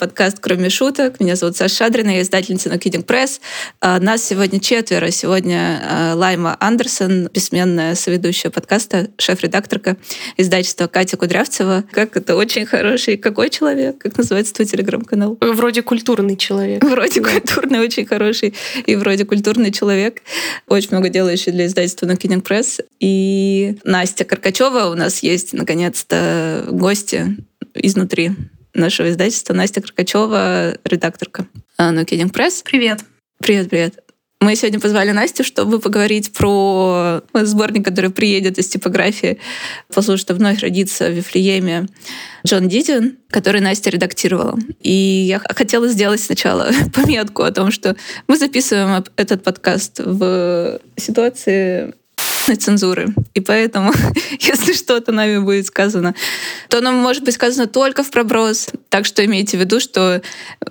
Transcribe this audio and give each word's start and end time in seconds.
Подкаст 0.00 0.38
«Кроме 0.40 0.70
шуток». 0.70 1.20
Меня 1.20 1.36
зовут 1.36 1.58
Саша 1.58 1.74
Шадрина, 1.74 2.08
я 2.08 2.22
издательница 2.22 2.70
на 2.70 2.76
Kidding 2.76 3.04
Press. 3.04 3.38
А, 3.82 4.00
нас 4.00 4.24
сегодня 4.24 4.58
четверо. 4.58 5.10
Сегодня 5.10 5.78
а, 5.84 6.14
Лайма 6.14 6.56
Андерсон, 6.58 7.28
бессменная 7.28 7.94
соведущая 7.94 8.50
подкаста, 8.50 9.08
шеф-редакторка 9.18 9.98
издательства 10.38 10.86
Катя 10.86 11.18
Кудрявцева. 11.18 11.84
Как 11.92 12.16
это 12.16 12.34
очень 12.34 12.64
хороший... 12.64 13.18
Какой 13.18 13.50
человек? 13.50 13.98
Как 13.98 14.16
называется 14.16 14.54
твой 14.54 14.64
телеграм-канал? 14.64 15.36
Вроде 15.38 15.82
культурный 15.82 16.38
человек. 16.38 16.82
Вроде 16.82 17.20
да. 17.20 17.28
культурный, 17.32 17.80
очень 17.80 18.06
хороший. 18.06 18.54
И 18.86 18.96
вроде 18.96 19.26
культурный 19.26 19.70
человек. 19.70 20.22
Очень 20.66 20.92
много 20.92 21.10
делающий 21.10 21.52
для 21.52 21.66
издательства 21.66 22.06
на 22.06 22.12
Kidding 22.12 22.42
Press. 22.42 22.82
И 23.00 23.76
Настя 23.84 24.24
Каркачева 24.24 24.86
у 24.86 24.94
нас 24.94 25.22
есть, 25.22 25.52
наконец-то, 25.52 26.64
гости 26.70 27.36
изнутри 27.74 28.30
нашего 28.80 29.10
издательства 29.10 29.54
Настя 29.54 29.80
Кракачева, 29.80 30.76
редакторка 30.84 31.46
No 31.78 32.04
Kidding 32.04 32.32
Press. 32.32 32.62
Привет. 32.64 33.00
Привет, 33.38 33.70
привет. 33.70 34.02
Мы 34.42 34.56
сегодня 34.56 34.80
позвали 34.80 35.10
Настю, 35.10 35.44
чтобы 35.44 35.80
поговорить 35.80 36.32
про 36.32 37.20
сборник, 37.34 37.84
который 37.84 38.10
приедет 38.10 38.56
из 38.58 38.68
типографии, 38.68 39.38
послушать, 39.94 40.22
что 40.22 40.34
вновь 40.34 40.60
родится 40.60 41.10
в 41.10 41.12
Вифлееме 41.12 41.88
Джон 42.46 42.66
Дидин, 42.66 43.18
который 43.28 43.60
Настя 43.60 43.90
редактировала. 43.90 44.58
И 44.80 44.92
я 44.92 45.40
хотела 45.40 45.88
сделать 45.88 46.22
сначала 46.22 46.70
пометку 46.94 47.42
о 47.42 47.52
том, 47.52 47.70
что 47.70 47.96
мы 48.28 48.38
записываем 48.38 49.04
этот 49.16 49.42
подкаст 49.42 50.00
в 50.02 50.80
ситуации 50.96 51.92
цензуры. 52.56 53.14
И 53.34 53.40
поэтому, 53.40 53.92
если 54.40 54.72
что-то 54.72 55.12
нами 55.12 55.38
будет 55.38 55.66
сказано, 55.66 56.14
то 56.68 56.78
оно 56.78 56.92
может 56.92 57.24
быть 57.24 57.34
сказано 57.34 57.66
только 57.66 58.02
в 58.02 58.10
проброс. 58.10 58.68
Так 58.88 59.06
что 59.06 59.24
имейте 59.24 59.56
в 59.56 59.60
виду, 59.60 59.80
что 59.80 60.22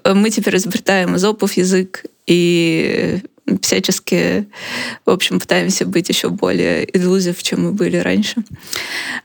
э, 0.04 0.14
мы 0.14 0.30
теперь 0.30 0.58
изобретаем 0.58 1.16
изопов 1.16 1.54
язык 1.54 2.06
и 2.28 3.22
всячески, 3.62 4.48
в 5.06 5.10
общем, 5.10 5.40
пытаемся 5.40 5.86
быть 5.86 6.10
еще 6.10 6.30
более 6.30 6.88
иллюзив, 6.96 7.42
чем 7.42 7.64
мы 7.64 7.72
были 7.72 7.98
раньше. 7.98 8.36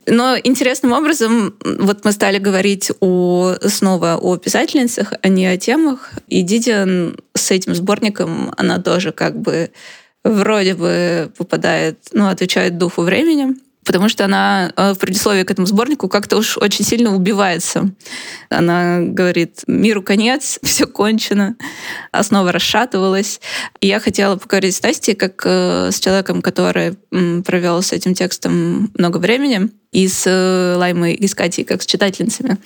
Но 0.05 0.35
интересным 0.43 0.93
образом 0.93 1.55
вот 1.63 2.05
мы 2.05 2.11
стали 2.11 2.39
говорить 2.39 2.91
о, 2.99 3.55
снова 3.61 4.17
о 4.19 4.37
писательницах, 4.37 5.13
а 5.21 5.27
не 5.27 5.45
о 5.45 5.57
темах. 5.57 6.11
И 6.27 6.41
Дидиан 6.41 7.17
с 7.33 7.51
этим 7.51 7.75
сборником, 7.75 8.53
она 8.57 8.79
тоже 8.79 9.11
как 9.11 9.39
бы 9.39 9.71
вроде 10.25 10.73
бы 10.73 11.31
попадает, 11.37 11.99
ну, 12.11 12.27
отвечает 12.27 12.77
духу 12.77 13.03
времени, 13.03 13.55
потому 13.85 14.09
что 14.09 14.25
она 14.25 14.73
э, 14.75 14.93
в 14.93 14.97
предисловии 14.97 15.43
к 15.43 15.51
этому 15.51 15.67
сборнику 15.67 16.09
как-то 16.09 16.37
уж 16.37 16.57
очень 16.57 16.83
сильно 16.83 17.15
убивается. 17.15 17.91
Она 18.49 18.99
говорит, 19.01 19.61
миру 19.67 20.01
конец, 20.01 20.59
все 20.63 20.87
кончено, 20.87 21.55
основа 22.11 22.51
расшатывалась. 22.51 23.39
И 23.79 23.87
я 23.87 23.99
хотела 23.99 24.35
поговорить 24.35 24.75
с 24.75 24.81
Настей, 24.81 25.13
как 25.13 25.43
э, 25.45 25.91
с 25.91 25.99
человеком, 25.99 26.41
который 26.41 26.97
провел 27.43 27.81
с 27.81 27.93
этим 27.93 28.15
текстом 28.15 28.91
много 28.97 29.19
времени, 29.19 29.69
и 29.91 30.07
с 30.07 30.23
э, 30.25 30.75
Лаймой, 30.75 31.13
и 31.13 31.27
с 31.27 31.35
Катей, 31.35 31.63
как 31.63 31.83
с 31.83 31.85
читательницами 31.85 32.57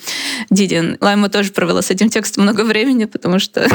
Дидин. 0.49 0.97
Лайма 1.01 1.29
тоже 1.29 1.51
провела 1.51 1.81
с 1.81 1.91
этим 1.91 2.09
текстом 2.09 2.43
много 2.43 2.61
времени, 2.61 3.05
потому 3.05 3.37
что 3.37 3.67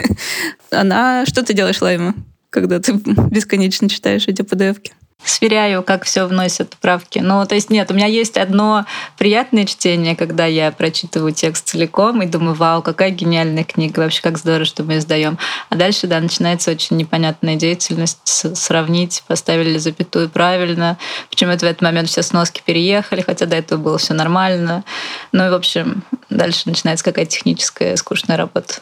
она... 0.70 1.26
Что 1.26 1.42
ты 1.42 1.52
делаешь, 1.52 1.82
Лайма? 1.82 2.14
Когда 2.50 2.80
ты 2.80 2.92
бесконечно 3.30 3.88
читаешь 3.88 4.28
эти 4.28 4.42
PDF-ки? 4.42 4.92
сверяю, 5.24 5.82
как 5.82 6.04
все 6.04 6.26
вносят 6.26 6.76
правки. 6.80 7.18
Ну, 7.18 7.44
то 7.44 7.54
есть 7.54 7.70
нет, 7.70 7.90
у 7.90 7.94
меня 7.94 8.06
есть 8.06 8.36
одно 8.36 8.86
приятное 9.18 9.66
чтение, 9.66 10.16
когда 10.16 10.46
я 10.46 10.70
прочитываю 10.70 11.32
текст 11.32 11.68
целиком 11.68 12.22
и 12.22 12.26
думаю, 12.26 12.54
вау, 12.54 12.82
какая 12.82 13.10
гениальная 13.10 13.64
книга, 13.64 14.00
вообще 14.00 14.22
как 14.22 14.38
здорово, 14.38 14.64
что 14.64 14.84
мы 14.84 14.98
издаем. 14.98 15.38
А 15.68 15.76
дальше, 15.76 16.06
да, 16.06 16.20
начинается 16.20 16.70
очень 16.70 16.96
непонятная 16.96 17.56
деятельность, 17.56 18.20
сравнить, 18.56 19.22
поставили 19.26 19.78
запятую 19.78 20.28
правильно, 20.28 20.98
почему-то 21.30 21.66
в 21.66 21.68
этот 21.68 21.82
момент 21.82 22.08
все 22.08 22.22
сноски 22.22 22.62
переехали, 22.64 23.20
хотя 23.20 23.46
до 23.46 23.56
этого 23.56 23.80
было 23.80 23.98
все 23.98 24.14
нормально. 24.14 24.84
Ну 25.32 25.46
и, 25.46 25.50
в 25.50 25.54
общем, 25.54 26.02
дальше 26.30 26.62
начинается 26.66 27.04
какая-то 27.04 27.32
техническая 27.32 27.96
скучная 27.96 28.36
работа. 28.36 28.74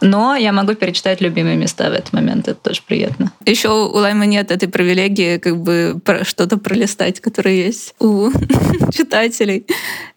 Но 0.00 0.34
я 0.34 0.52
могу 0.52 0.74
перечитать 0.74 1.20
любимые 1.20 1.56
места 1.56 1.90
в 1.90 1.92
этот 1.92 2.12
момент, 2.12 2.48
это 2.48 2.58
тоже 2.60 2.80
приятно. 2.86 3.32
Еще 3.44 3.68
у 3.68 3.96
Лайма 3.96 4.26
нет 4.26 4.50
этой 4.50 4.68
привилегии 4.68 5.38
как 5.38 5.60
бы 5.60 6.00
что-то 6.22 6.56
пролистать, 6.56 7.20
которое 7.20 7.66
есть 7.66 7.94
у 7.98 8.30
читателей. 8.92 9.66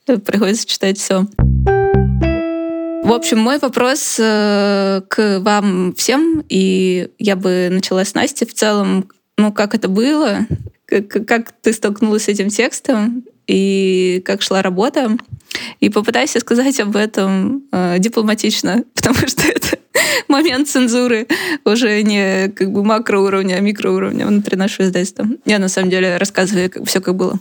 Приходится 0.05 0.67
читать 0.67 0.97
все. 0.97 1.25
В 3.03 3.11
общем, 3.11 3.38
мой 3.39 3.59
вопрос 3.59 4.16
э, 4.17 5.01
к 5.09 5.39
вам 5.41 5.93
всем, 5.93 6.41
и 6.47 7.09
я 7.19 7.35
бы 7.35 7.67
начала 7.69 8.05
с 8.05 8.13
Насти 8.13 8.45
в 8.45 8.53
целом. 8.53 9.09
Ну, 9.38 9.51
как 9.51 9.75
это 9.75 9.89
было? 9.89 10.47
Как, 10.85 11.51
ты 11.51 11.73
столкнулась 11.73 12.23
с 12.23 12.27
этим 12.29 12.47
текстом? 12.47 13.25
И 13.45 14.22
как 14.25 14.41
шла 14.41 14.61
работа? 14.61 15.17
И 15.81 15.89
попытайся 15.89 16.39
сказать 16.39 16.79
об 16.79 16.95
этом 16.95 17.63
э, 17.73 17.99
дипломатично, 17.99 18.85
потому 18.95 19.27
что 19.27 19.43
это 19.47 19.72
момент 20.27 20.67
цензуры 20.67 21.27
уже 21.65 22.01
не 22.03 22.49
как 22.49 22.71
бы 22.71 22.83
макроуровня, 22.83 23.55
а 23.55 23.59
микроуровня 23.59 24.27
внутри 24.27 24.57
нашего 24.57 24.85
издательства. 24.85 25.25
Я 25.45 25.59
на 25.59 25.67
самом 25.67 25.89
деле 25.89 26.17
рассказываю 26.17 26.69
как, 26.69 26.85
все 26.87 27.01
как 27.01 27.15
было. 27.15 27.37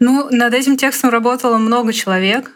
Ну, 0.00 0.28
над 0.30 0.54
этим 0.54 0.76
текстом 0.76 1.10
работало 1.10 1.58
много 1.58 1.92
человек. 1.92 2.50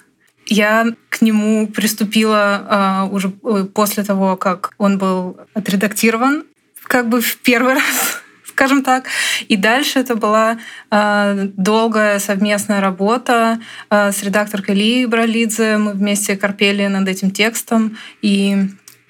Я 0.47 0.87
к 1.11 1.21
нему 1.21 1.67
приступила 1.67 3.07
э, 3.11 3.15
уже 3.15 3.29
после 3.29 4.03
того, 4.03 4.37
как 4.37 4.73
он 4.79 4.99
был 4.99 5.37
отредактирован, 5.55 6.45
как 6.85 7.09
бы 7.09 7.21
в 7.21 7.37
первый 7.39 7.75
раз 7.75 8.23
скажем 8.59 8.83
так. 8.83 9.05
И 9.47 9.57
дальше 9.57 10.01
это 10.01 10.17
была 10.17 10.59
э, 10.91 11.49
долгая 11.57 12.19
совместная 12.19 12.81
работа 12.81 13.61
э, 13.89 14.11
с 14.11 14.21
редакторкой 14.25 14.75
Ли 14.75 15.07
Бралидзе. 15.07 15.79
Мы 15.79 15.93
вместе 15.93 16.37
корпели 16.37 16.89
над 16.89 17.07
этим 17.07 17.31
текстом. 17.31 17.97
И 18.21 18.57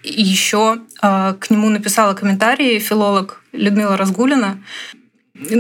еще 0.03 0.79
э, 1.03 1.35
к 1.39 1.51
нему 1.51 1.69
написала 1.69 2.15
комментарий 2.15 2.79
филолог 2.79 3.43
Людмила 3.53 3.97
Разгулина 3.97 4.59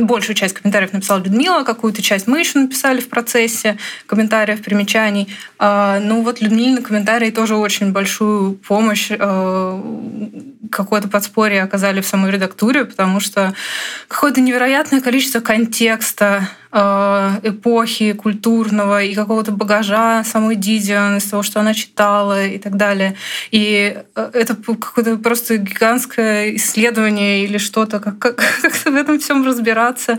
большую 0.02 0.34
часть 0.34 0.54
комментариев 0.54 0.92
написала 0.92 1.18
Людмила, 1.18 1.62
какую-то 1.62 2.02
часть 2.02 2.26
мы 2.26 2.40
еще 2.40 2.58
написали 2.58 3.00
в 3.00 3.08
процессе 3.08 3.78
комментариев, 4.06 4.62
примечаний. 4.62 5.28
А, 5.58 6.00
ну 6.00 6.22
вот 6.22 6.40
Людмилины 6.40 6.82
комментарии 6.82 7.30
тоже 7.30 7.56
очень 7.56 7.92
большую 7.92 8.54
помощь, 8.54 9.10
а, 9.10 9.80
какое-то 10.70 11.08
подспорье 11.08 11.62
оказали 11.62 12.00
в 12.00 12.06
самой 12.06 12.32
редактуре, 12.32 12.84
потому 12.84 13.20
что 13.20 13.54
какое-то 14.08 14.40
невероятное 14.40 15.00
количество 15.00 15.40
контекста, 15.40 16.48
а, 16.67 16.67
эпохи 16.70 18.12
культурного 18.12 19.02
и 19.02 19.14
какого-то 19.14 19.52
багажа 19.52 20.22
самой 20.24 20.56
Дидиан, 20.56 21.16
из 21.16 21.24
того, 21.24 21.42
что 21.42 21.60
она 21.60 21.72
читала 21.72 22.46
и 22.46 22.58
так 22.58 22.76
далее. 22.76 23.14
И 23.50 23.96
это 24.14 24.54
какое-то 24.54 25.16
просто 25.16 25.56
гигантское 25.56 26.56
исследование 26.56 27.44
или 27.44 27.58
что-то, 27.58 28.00
как, 28.00 28.18
как, 28.18 28.36
как 28.62 28.74
в 28.74 28.94
этом 28.94 29.18
всем 29.18 29.46
разбираться. 29.46 30.18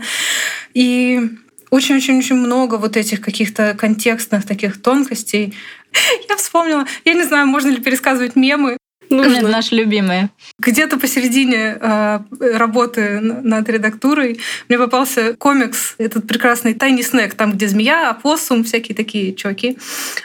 И 0.74 1.30
очень-очень-очень 1.70 2.36
много 2.36 2.76
вот 2.76 2.96
этих 2.96 3.20
каких-то 3.20 3.74
контекстных 3.74 4.44
таких 4.44 4.82
тонкостей. 4.82 5.54
Я 6.28 6.36
вспомнила, 6.36 6.86
я 7.04 7.14
не 7.14 7.24
знаю, 7.24 7.46
можно 7.46 7.68
ли 7.68 7.80
пересказывать 7.80 8.36
мемы, 8.36 8.76
Нужно. 9.10 9.48
Наши 9.48 9.74
любимые. 9.74 10.30
Где-то 10.58 10.96
посередине 10.96 11.76
э, 11.80 12.20
работы 12.54 13.20
над 13.20 13.68
редактурой 13.68 14.40
мне 14.68 14.78
попался 14.78 15.34
комикс, 15.34 15.96
этот 15.98 16.26
прекрасный 16.26 16.74
«Тайни 16.74 17.02
снэк», 17.02 17.34
там, 17.34 17.52
где 17.52 17.68
змея, 17.68 18.10
опоссум, 18.10 18.64
всякие 18.64 18.94
такие 18.94 19.34
чуваки. 19.34 19.78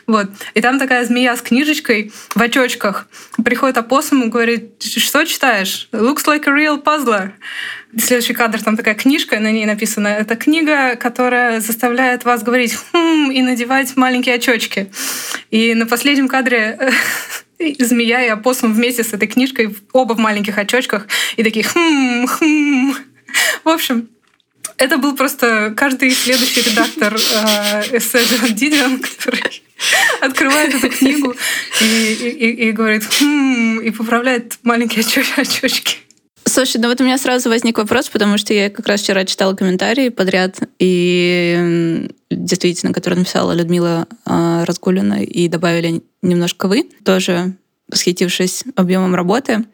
Вот. 0.05 0.29
И 0.53 0.61
там 0.61 0.77
такая 0.79 1.03
змея 1.05 1.35
с 1.35 1.41
книжечкой 1.41 2.11
в 2.35 2.41
очочках. 2.41 3.07
Приходит 3.43 3.77
опоссум 3.77 4.23
и 4.23 4.27
говорит, 4.27 4.81
что 4.83 5.25
читаешь? 5.25 5.89
Looks 5.91 6.25
like 6.25 6.47
a 6.47 6.51
real 6.51 6.81
puzzler. 6.81 7.31
Следующий 7.97 8.33
кадр, 8.33 8.61
там 8.61 8.75
такая 8.75 8.93
книжка, 8.93 9.39
на 9.39 9.51
ней 9.51 9.65
написано, 9.65 10.09
это 10.09 10.35
книга, 10.35 10.95
которая 10.95 11.61
заставляет 11.61 12.25
вас 12.25 12.43
говорить 12.43 12.75
«хм» 12.75 13.31
и 13.31 13.41
надевать 13.41 13.95
маленькие 13.95 14.35
очочки. 14.35 14.91
И 15.49 15.73
на 15.73 15.85
последнем 15.85 16.27
кадре 16.27 16.77
змея 17.79 18.25
и 18.25 18.29
опоссум 18.29 18.73
вместе 18.73 19.03
с 19.03 19.13
этой 19.13 19.27
книжкой, 19.27 19.75
оба 19.93 20.13
в 20.13 20.19
маленьких 20.19 20.57
очочках, 20.57 21.07
и 21.37 21.43
такие 21.43 21.65
хм, 21.65 22.27
хм. 22.27 22.93
В 23.63 23.69
общем, 23.69 24.09
это 24.77 24.97
был 24.97 25.15
просто 25.15 25.73
каждый 25.75 26.11
следующий 26.11 26.61
редактор 26.61 27.15
э, 27.15 27.97
эссе 27.97 28.23
Джон 28.23 28.53
Дидиан, 28.53 28.99
который 28.99 29.63
открывает 30.21 30.73
эту 30.73 30.89
книгу 30.89 31.35
и, 31.81 31.85
и, 31.85 32.67
и 32.67 32.71
говорит 32.71 33.03
хм, 33.19 33.79
и 33.79 33.91
поправляет 33.91 34.57
маленькие 34.63 35.03
очочки. 35.37 36.04
Слушай, 36.47 36.79
ну 36.79 36.89
вот 36.89 37.01
у 37.01 37.03
меня 37.03 37.17
сразу 37.17 37.49
возник 37.49 37.77
вопрос, 37.77 38.07
потому 38.09 38.37
что 38.37 38.53
я 38.53 38.69
как 38.69 38.87
раз 38.87 39.01
вчера 39.01 39.25
читала 39.25 39.55
комментарии 39.55 40.09
подряд, 40.09 40.59
и 40.77 42.07
действительно, 42.29 42.93
которые 42.93 43.19
написала 43.19 43.51
Людмила 43.51 44.07
э, 44.25 44.63
Разгулина, 44.63 45.23
и 45.23 45.47
добавили 45.47 46.03
немножко 46.21 46.67
вы, 46.67 46.89
тоже 47.03 47.55
восхитившись 47.89 48.63
объемом 48.75 49.15
работы. 49.15 49.65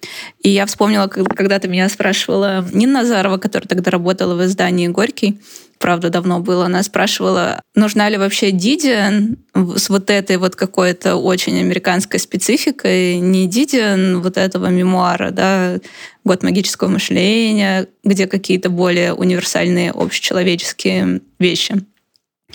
И 0.41 0.49
я 0.49 0.65
вспомнила, 0.65 1.07
когда 1.07 1.59
ты 1.59 1.67
меня 1.67 1.87
спрашивала 1.89 2.65
Нина 2.73 3.01
Назарова, 3.01 3.37
которая 3.37 3.67
тогда 3.67 3.91
работала 3.91 4.35
в 4.35 4.45
издании 4.45 4.87
«Горький», 4.87 5.39
правда, 5.81 6.09
давно 6.09 6.39
было, 6.39 6.65
она 6.65 6.83
спрашивала, 6.83 7.61
нужна 7.75 8.07
ли 8.07 8.17
вообще 8.17 8.51
Дидиан 8.51 9.37
с 9.53 9.89
вот 9.89 10.09
этой 10.09 10.37
вот 10.37 10.55
какой-то 10.55 11.15
очень 11.15 11.59
американской 11.59 12.19
спецификой, 12.19 13.17
не 13.19 13.47
Дидиан 13.47 14.21
вот 14.21 14.37
этого 14.37 14.67
мемуара, 14.67 15.31
да, 15.31 15.79
«Год 16.23 16.43
магического 16.43 16.87
мышления», 16.87 17.87
где 18.03 18.27
какие-то 18.27 18.69
более 18.69 19.13
универсальные 19.13 19.91
общечеловеческие 19.91 21.21
вещи 21.39 21.83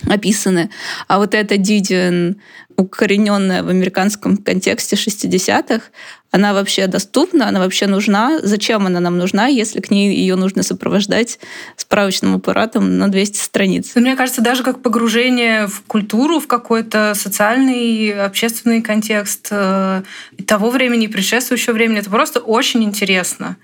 описаны. 0.05 0.71
А 1.09 1.19
вот 1.19 1.35
эта 1.35 1.57
Дидиан, 1.57 2.37
укорененная 2.77 3.63
в 3.63 3.69
американском 3.69 4.37
контексте 4.37 4.97
60-х, 4.97 5.83
она 6.31 6.53
вообще 6.53 6.87
доступна, 6.87 7.49
она 7.49 7.61
вообще 7.61 7.87
нужна. 7.87 8.41
Зачем 8.43 8.87
она 8.87 9.01
нам 9.01 9.17
нужна, 9.17 9.47
если 9.47 9.81
к 9.81 9.91
ней 9.91 10.15
ее 10.15 10.37
нужно 10.37 10.63
сопровождать 10.63 11.39
справочным 11.77 12.35
аппаратом 12.35 12.99
на 12.99 13.09
200 13.09 13.39
страниц? 13.39 13.93
Ну, 13.95 14.03
мне 14.03 14.17
кажется, 14.17 14.43
даже 14.43 14.63
как 14.63 14.83
погружение 14.83 15.67
в 15.67 15.83
культуру, 15.83 16.41
в 16.41 16.47
какой-то 16.47 17.15
социальный, 17.15 18.13
общественный 18.13 18.83
контекст 18.83 19.49
э, 19.51 20.03
того 20.47 20.71
времени, 20.71 21.07
предшествующего 21.07 21.73
времени, 21.73 22.01
это 22.01 22.11
просто 22.11 22.41
очень 22.41 22.85
интересно 22.85 23.57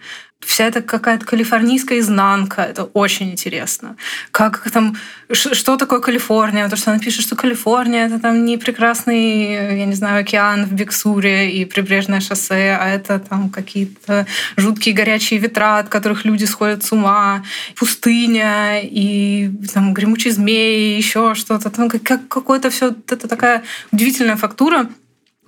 вся 0.45 0.67
эта 0.67 0.83
какая-то 0.83 1.25
калифорнийская 1.25 1.99
изнанка. 1.99 2.63
Это 2.63 2.85
очень 2.85 3.31
интересно. 3.31 3.97
Как 4.31 4.71
там, 4.71 4.97
что 5.31 5.77
такое 5.77 6.01
Калифорния? 6.01 6.69
То, 6.69 6.77
что 6.77 6.91
она 6.91 7.01
пишет, 7.01 7.23
что 7.23 7.37
Калифорния— 7.37 8.07
это 8.07 8.19
там 8.19 8.45
не 8.45 8.59
прекрасный, 8.59 9.79
я 9.79 9.87
не 9.87 9.95
знаю, 9.95 10.21
океан 10.21 10.67
в 10.67 10.73
Биксуре 10.73 11.51
и 11.51 11.65
прибрежное 11.65 12.21
шоссе, 12.21 12.77
а 12.81 12.89
это 12.89 13.19
там 13.19 13.51
какие-то 13.51 14.27
жуткие 14.57 14.95
горячие 14.95 15.41
ветра, 15.41 15.79
от 15.79 15.89
которых 15.89 16.25
люди 16.25 16.45
сходят 16.45 16.85
с 16.85 16.93
ума, 16.93 17.45
пустыня 17.77 18.81
и 18.83 19.51
там 19.73 19.95
гремучий 19.95 20.31
змей, 20.31 20.97
еще 20.97 21.35
что-то. 21.35 21.71
Там 21.71 21.89
как 21.89 22.29
какое-то 22.29 22.71
все 22.71 22.95
это 23.09 23.29
такая 23.29 23.63
удивительная 23.93 24.37
фактура 24.37 24.89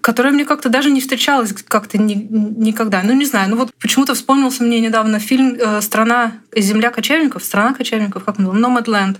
которая 0.04 0.34
мне 0.34 0.44
как-то 0.44 0.68
даже 0.68 0.90
не 0.90 1.00
встречалась 1.00 1.54
как-то 1.66 1.96
ни, 1.96 2.12
никогда. 2.12 3.02
Ну, 3.02 3.14
не 3.14 3.24
знаю, 3.24 3.48
ну 3.48 3.56
вот 3.56 3.70
почему-то 3.80 4.12
вспомнился 4.12 4.62
мне 4.62 4.78
недавно 4.80 5.18
фильм 5.18 5.56
э, 5.58 5.80
«Страна, 5.80 6.32
земля 6.54 6.90
кочевников», 6.90 7.42
«Страна 7.42 7.72
кочевников», 7.72 8.22
как 8.22 8.38
он 8.38 8.44
был, 8.44 8.54
«Nomadland». 8.54 9.16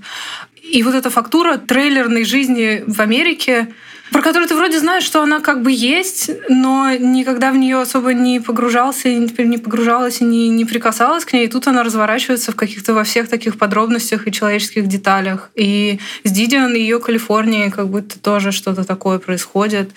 И 0.62 0.82
вот 0.82 0.94
эта 0.94 1.08
фактура 1.08 1.56
трейлерной 1.56 2.26
жизни 2.26 2.84
в 2.86 3.00
Америке, 3.00 3.72
про 4.14 4.22
которую 4.22 4.48
ты 4.48 4.54
вроде 4.54 4.78
знаешь, 4.78 5.02
что 5.02 5.24
она 5.24 5.40
как 5.40 5.62
бы 5.62 5.72
есть, 5.72 6.30
но 6.48 6.88
никогда 6.92 7.50
в 7.50 7.56
нее 7.56 7.80
особо 7.80 8.14
не 8.14 8.38
погружался, 8.38 9.12
не 9.12 9.58
погружалась 9.58 10.20
и 10.20 10.24
не, 10.24 10.50
не 10.50 10.64
прикасалась 10.64 11.24
к 11.24 11.32
ней. 11.32 11.46
И 11.46 11.48
тут 11.48 11.66
она 11.66 11.82
разворачивается 11.82 12.52
в 12.52 12.54
каких-то 12.54 12.94
во 12.94 13.02
всех 13.02 13.28
таких 13.28 13.58
подробностях 13.58 14.28
и 14.28 14.32
человеческих 14.32 14.86
деталях. 14.86 15.50
И 15.56 15.98
с 16.22 16.30
Дидиан 16.30 16.76
и 16.76 16.78
ее 16.78 17.00
Калифорнией 17.00 17.72
как 17.72 17.88
будто 17.88 18.16
тоже 18.20 18.52
что-то 18.52 18.84
такое 18.84 19.18
происходит. 19.18 19.90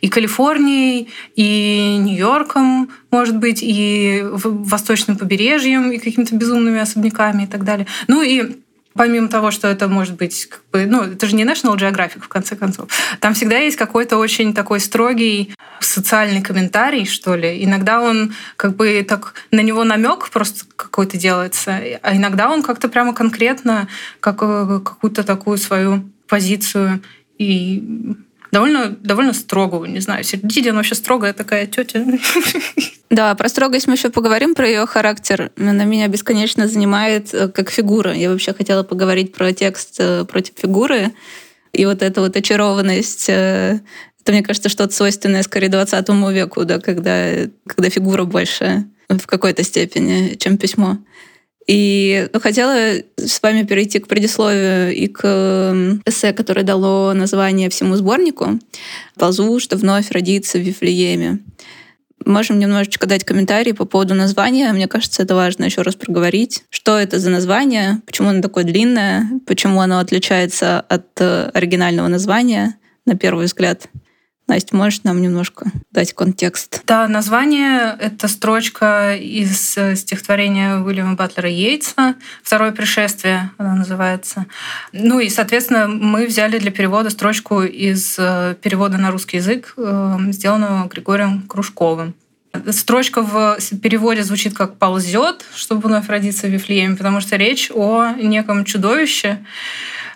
И 0.00 0.08
Калифорнией, 0.08 1.08
и 1.34 1.96
Нью-Йорком, 1.98 2.92
может 3.10 3.36
быть, 3.36 3.58
и 3.60 4.22
восточным 4.24 5.16
побережьем, 5.16 5.90
и 5.90 5.98
какими-то 5.98 6.36
безумными 6.36 6.78
особняками 6.78 7.42
и 7.42 7.46
так 7.48 7.64
далее. 7.64 7.88
Ну 8.06 8.22
и 8.22 8.54
Помимо 8.96 9.28
того, 9.28 9.50
что 9.50 9.66
это 9.66 9.88
может 9.88 10.14
быть, 10.14 10.46
как 10.46 10.62
бы, 10.72 10.86
ну, 10.86 11.02
это 11.02 11.26
же 11.26 11.34
не 11.34 11.44
National 11.44 11.76
Geographic, 11.76 12.20
в 12.20 12.28
конце 12.28 12.54
концов. 12.54 12.88
Там 13.18 13.34
всегда 13.34 13.58
есть 13.58 13.76
какой-то 13.76 14.18
очень 14.18 14.54
такой 14.54 14.78
строгий 14.78 15.52
социальный 15.80 16.42
комментарий, 16.42 17.04
что 17.04 17.34
ли. 17.34 17.64
Иногда 17.64 18.00
он 18.00 18.34
как 18.56 18.76
бы 18.76 19.04
так 19.08 19.34
на 19.50 19.60
него 19.60 19.82
намек 19.82 20.30
просто 20.30 20.64
какой-то 20.76 21.18
делается, 21.18 21.80
а 22.02 22.16
иногда 22.16 22.48
он 22.48 22.62
как-то 22.62 22.88
прямо 22.88 23.12
конкретно 23.14 23.88
как, 24.20 24.42
э, 24.42 24.80
какую-то 24.84 25.24
такую 25.24 25.58
свою 25.58 26.08
позицию 26.28 27.02
и 27.38 28.16
довольно, 28.54 28.96
довольно 29.00 29.32
строгую, 29.32 29.90
не 29.90 30.00
знаю, 30.00 30.22
Сердиди, 30.22 30.68
она 30.68 30.78
вообще 30.78 30.94
строгая 30.94 31.32
такая 31.32 31.66
тетя. 31.66 32.04
Да, 33.10 33.32
про 33.36 33.48
строгость 33.48 33.86
мы 33.86 33.94
еще 33.94 34.10
поговорим, 34.10 34.56
про 34.56 34.66
ее 34.66 34.86
характер. 34.86 35.52
Она 35.56 35.84
меня 35.84 36.08
бесконечно 36.08 36.66
занимает 36.66 37.32
э, 37.32 37.46
как 37.48 37.70
фигура. 37.70 38.12
Я 38.12 38.30
вообще 38.30 38.52
хотела 38.54 38.82
поговорить 38.82 39.32
про 39.32 39.52
текст 39.52 39.96
э, 39.98 40.24
против 40.24 40.54
фигуры. 40.56 41.12
И 41.72 41.84
вот 41.86 42.02
эта 42.02 42.20
вот 42.20 42.34
очарованность 42.36 43.26
э, 43.28 43.78
это, 44.20 44.32
мне 44.32 44.42
кажется, 44.42 44.68
что-то 44.68 44.92
свойственное 44.92 45.42
скорее 45.42 45.68
20 45.68 46.08
веку, 46.32 46.64
да, 46.64 46.80
когда, 46.80 47.46
когда 47.68 47.90
фигура 47.90 48.24
больше 48.24 48.84
в 49.08 49.26
какой-то 49.26 49.62
степени, 49.62 50.34
чем 50.34 50.56
письмо. 50.56 50.98
И 51.66 52.28
хотела 52.34 52.96
с 53.16 53.42
вами 53.42 53.62
перейти 53.62 53.98
к 53.98 54.06
предисловию 54.06 54.94
и 54.94 55.06
к 55.06 56.00
эссе, 56.04 56.32
которое 56.32 56.62
дало 56.62 57.12
название 57.14 57.70
всему 57.70 57.96
сборнику 57.96 58.58
«Ползу, 59.16 59.58
что 59.60 59.76
вновь 59.76 60.10
родится 60.10 60.58
в 60.58 60.62
Вифлееме». 60.62 61.40
Можем 62.24 62.58
немножечко 62.58 63.06
дать 63.06 63.24
комментарий 63.24 63.74
по 63.74 63.84
поводу 63.84 64.14
названия. 64.14 64.72
Мне 64.72 64.88
кажется, 64.88 65.22
это 65.22 65.34
важно 65.34 65.64
еще 65.64 65.82
раз 65.82 65.94
проговорить. 65.94 66.64
Что 66.70 66.98
это 66.98 67.18
за 67.18 67.28
название? 67.28 68.00
Почему 68.06 68.30
оно 68.30 68.40
такое 68.40 68.64
длинное? 68.64 69.28
Почему 69.46 69.80
оно 69.80 69.98
отличается 69.98 70.80
от 70.80 71.06
э, 71.20 71.50
оригинального 71.52 72.08
названия, 72.08 72.76
на 73.04 73.14
первый 73.14 73.44
взгляд? 73.44 73.88
Настя, 74.46 74.76
можешь 74.76 75.02
нам 75.04 75.22
немножко 75.22 75.70
дать 75.90 76.12
контекст? 76.12 76.82
Да, 76.86 77.08
название— 77.08 77.96
это 78.00 78.28
строчка 78.28 79.16
из 79.16 79.76
э, 79.78 79.96
стихотворения 79.96 80.76
Уильяма 80.76 81.14
Батлера 81.14 81.48
Йейтса 81.48 82.14
«Второе 82.42 82.72
пришествие» 82.72 83.50
она 83.56 83.74
называется. 83.74 84.44
Ну 84.92 85.18
и, 85.18 85.30
соответственно, 85.30 85.88
мы 85.88 86.26
взяли 86.26 86.58
для 86.58 86.70
перевода 86.70 87.08
строчку 87.08 87.62
из 87.62 88.16
э, 88.18 88.54
перевода 88.60 88.98
на 88.98 89.10
русский 89.10 89.38
язык, 89.38 89.72
э, 89.78 90.16
сделанного 90.28 90.88
Григорием 90.88 91.42
Кружковым. 91.48 92.14
Строчка 92.70 93.22
в 93.22 93.56
переводе 93.82 94.22
звучит 94.22 94.54
как 94.54 94.76
«ползет», 94.76 95.44
чтобы 95.56 95.88
вновь 95.88 96.08
родиться 96.08 96.46
в 96.46 96.50
Вифлееме, 96.50 96.96
потому 96.96 97.20
что 97.20 97.36
речь 97.36 97.70
о 97.74 98.12
неком 98.12 98.66
чудовище, 98.66 99.44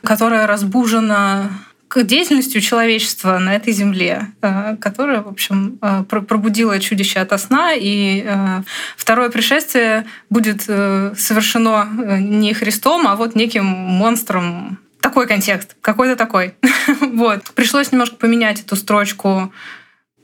которое 0.04 0.46
разбужено 0.46 1.48
к 1.88 2.02
деятельностью 2.02 2.60
человечества 2.60 3.38
на 3.38 3.56
этой 3.56 3.72
земле, 3.72 4.28
э, 4.42 4.76
которая, 4.76 5.22
в 5.22 5.28
общем, 5.28 5.78
э, 5.80 6.04
пробудила 6.04 6.78
чудище 6.78 7.18
ото 7.20 7.38
сна, 7.38 7.72
и 7.74 8.22
э, 8.26 8.62
второе 8.96 9.30
пришествие 9.30 10.04
будет 10.28 10.62
совершено 10.62 11.88
не 12.20 12.52
Христом, 12.52 13.06
а 13.08 13.16
вот 13.16 13.34
неким 13.34 13.64
монстром. 13.64 14.78
Такой 15.00 15.26
контекст, 15.26 15.76
какой-то 15.80 16.16
такой. 16.16 16.54
вот. 17.00 17.52
Пришлось 17.54 17.92
немножко 17.92 18.16
поменять 18.16 18.60
эту 18.60 18.76
строчку 18.76 19.52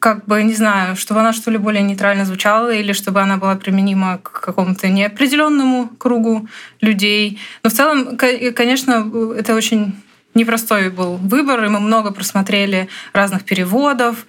как 0.01 0.27
бы, 0.27 0.43
не 0.43 0.53
знаю, 0.53 0.97
чтобы 0.97 1.21
она 1.21 1.33
что 1.33 1.51
ли 1.51 1.57
более 1.57 1.83
нейтрально 1.83 2.27
звучала 2.27 2.75
или 2.75 2.93
чтобы 2.93 3.23
она 3.23 3.39
была 3.39 3.55
применима 3.55 4.19
к 4.19 4.41
какому-то 4.41 4.89
неопределенному 4.89 5.89
кругу 5.97 6.47
людей. 6.83 7.41
Но 7.63 7.71
в 7.71 7.73
целом, 7.73 8.19
конечно, 8.19 9.11
это 9.39 9.55
очень 9.55 9.95
непростой 10.35 10.91
был 10.91 11.17
выбор, 11.17 11.65
и 11.65 11.69
мы 11.69 11.81
много 11.81 12.13
просмотрели 12.13 12.89
разных 13.13 13.45
переводов 13.45 14.27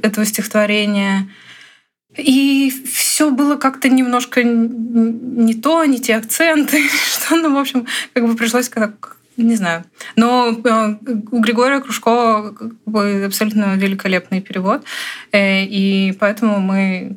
этого 0.00 0.26
стихотворения. 0.26 1.28
И 2.16 2.72
все 2.86 3.30
было 3.30 3.56
как-то 3.56 3.88
немножко 3.88 4.42
не 4.44 5.54
то, 5.54 5.84
не 5.84 6.00
те 6.00 6.16
акценты, 6.16 6.88
что, 7.12 7.36
ну, 7.36 7.54
в 7.54 7.58
общем, 7.58 7.86
как 8.12 8.26
бы 8.26 8.36
пришлось 8.36 8.68
как 8.68 9.14
не 9.36 9.56
знаю. 9.56 9.84
Но 10.16 10.50
э, 10.64 10.96
у 11.32 11.40
Григория 11.40 11.80
Кружкова 11.80 12.54
абсолютно 13.24 13.74
великолепный 13.74 14.40
перевод, 14.40 14.84
э, 15.32 15.64
и 15.64 16.12
поэтому 16.20 16.60
мы 16.60 17.16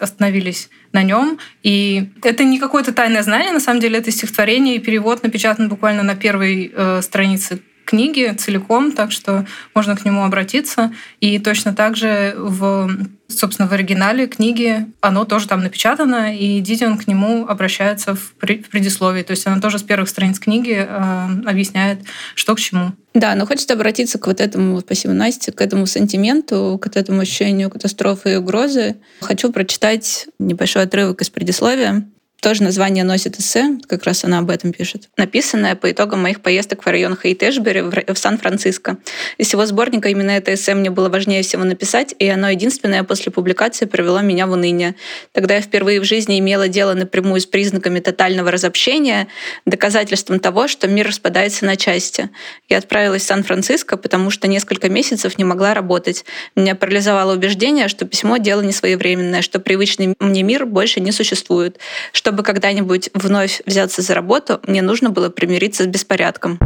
остановились 0.00 0.68
на 0.92 1.02
нем. 1.02 1.38
И 1.62 2.10
это 2.22 2.44
не 2.44 2.58
какое-то 2.58 2.92
тайное 2.92 3.22
знание, 3.22 3.52
на 3.52 3.60
самом 3.60 3.80
деле 3.80 3.98
это 3.98 4.10
стихотворение 4.10 4.76
и 4.76 4.80
перевод 4.80 5.22
напечатан 5.22 5.68
буквально 5.68 6.02
на 6.02 6.14
первой 6.14 6.70
э, 6.74 7.00
странице 7.02 7.60
книги 7.84 8.34
целиком, 8.36 8.92
так 8.92 9.12
что 9.12 9.46
можно 9.74 9.96
к 9.96 10.04
нему 10.04 10.24
обратиться. 10.24 10.92
И 11.20 11.38
точно 11.38 11.74
так 11.74 11.96
же 11.96 12.34
в, 12.36 12.90
собственно, 13.28 13.68
в 13.68 13.72
оригинале 13.72 14.26
книги 14.26 14.86
оно 15.00 15.24
тоже 15.24 15.48
там 15.48 15.62
напечатано, 15.62 16.36
и 16.36 16.60
Дидион 16.60 16.98
к 16.98 17.06
нему 17.06 17.46
обращается 17.46 18.14
в 18.14 18.34
предисловии. 18.34 19.22
То 19.22 19.32
есть 19.32 19.46
она 19.46 19.60
тоже 19.60 19.78
с 19.78 19.82
первых 19.82 20.08
страниц 20.08 20.38
книги 20.38 20.76
э, 20.76 21.26
объясняет, 21.46 22.00
что 22.34 22.54
к 22.54 22.60
чему. 22.60 22.92
Да, 23.14 23.34
но 23.36 23.46
хочется 23.46 23.74
обратиться 23.74 24.18
к 24.18 24.26
вот 24.26 24.40
этому, 24.40 24.80
спасибо, 24.80 25.14
Насте, 25.14 25.52
к 25.52 25.60
этому 25.60 25.86
сантименту, 25.86 26.80
к 26.82 26.96
этому 26.96 27.20
ощущению 27.20 27.70
катастрофы 27.70 28.32
и 28.32 28.36
угрозы. 28.36 28.96
Хочу 29.20 29.52
прочитать 29.52 30.26
небольшой 30.40 30.82
отрывок 30.82 31.22
из 31.22 31.30
предисловия. 31.30 32.08
Тоже 32.44 32.62
название 32.62 33.04
носит 33.04 33.40
эссе, 33.40 33.78
как 33.88 34.04
раз 34.04 34.22
она 34.22 34.40
об 34.40 34.50
этом 34.50 34.70
пишет. 34.70 35.08
Написанное 35.16 35.76
по 35.76 35.90
итогам 35.90 36.20
моих 36.20 36.42
поездок 36.42 36.84
в 36.84 36.86
район 36.86 37.14
Хейт-Эшбери 37.14 38.12
в 38.12 38.18
Сан-Франциско. 38.18 38.98
Из 39.38 39.46
всего 39.46 39.64
сборника 39.64 40.10
именно 40.10 40.32
это 40.32 40.52
эссе 40.52 40.74
мне 40.74 40.90
было 40.90 41.08
важнее 41.08 41.42
всего 41.42 41.64
написать, 41.64 42.14
и 42.18 42.28
оно 42.28 42.50
единственное 42.50 43.02
после 43.02 43.32
публикации 43.32 43.86
привело 43.86 44.20
меня 44.20 44.46
в 44.46 44.50
уныние. 44.50 44.94
Тогда 45.32 45.54
я 45.54 45.62
впервые 45.62 46.00
в 46.00 46.04
жизни 46.04 46.38
имела 46.38 46.68
дело 46.68 46.92
напрямую 46.92 47.40
с 47.40 47.46
признаками 47.46 48.00
тотального 48.00 48.50
разобщения, 48.50 49.26
доказательством 49.64 50.38
того, 50.38 50.68
что 50.68 50.86
мир 50.86 51.06
распадается 51.06 51.64
на 51.64 51.76
части. 51.76 52.28
Я 52.68 52.76
отправилась 52.76 53.22
в 53.22 53.26
Сан-Франциско, 53.26 53.96
потому 53.96 54.28
что 54.28 54.48
несколько 54.48 54.90
месяцев 54.90 55.38
не 55.38 55.44
могла 55.44 55.72
работать. 55.72 56.26
Меня 56.56 56.74
парализовало 56.74 57.32
убеждение, 57.32 57.88
что 57.88 58.04
письмо— 58.04 58.36
дело 58.38 58.60
не 58.60 58.72
своевременное, 58.72 59.40
что 59.40 59.60
привычный 59.60 60.14
мне 60.20 60.42
мир 60.42 60.66
больше 60.66 61.00
не 61.00 61.10
существует, 61.10 61.78
что 62.12 62.33
чтобы 62.34 62.42
когда-нибудь 62.42 63.10
вновь 63.14 63.62
взяться 63.64 64.02
за 64.02 64.12
работу, 64.12 64.58
мне 64.66 64.82
нужно 64.82 65.10
было 65.10 65.28
примириться 65.28 65.84
с 65.84 65.86
беспорядком. 65.86 66.58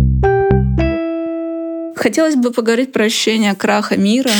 Хотелось 1.94 2.36
бы 2.36 2.52
поговорить 2.52 2.90
про 2.90 3.04
ощущение 3.04 3.54
краха 3.54 3.98
мира. 3.98 4.30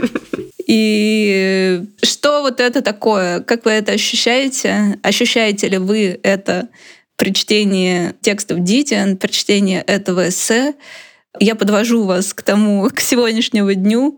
И 0.66 1.82
что 2.02 2.40
вот 2.40 2.60
это 2.60 2.80
такое? 2.80 3.40
Как 3.40 3.66
вы 3.66 3.72
это 3.72 3.92
ощущаете? 3.92 4.98
Ощущаете 5.02 5.68
ли 5.68 5.76
вы 5.76 6.18
это 6.22 6.70
при 7.16 7.34
чтении 7.34 8.14
текстов 8.22 8.60
Дитиан, 8.60 9.18
при 9.18 9.32
чтении 9.32 9.80
этого 9.80 10.30
эссе? 10.30 10.72
Я 11.38 11.56
подвожу 11.56 12.04
вас 12.04 12.32
к 12.32 12.40
тому, 12.40 12.88
к 12.88 13.00
сегодняшнему 13.00 13.74
дню. 13.74 14.16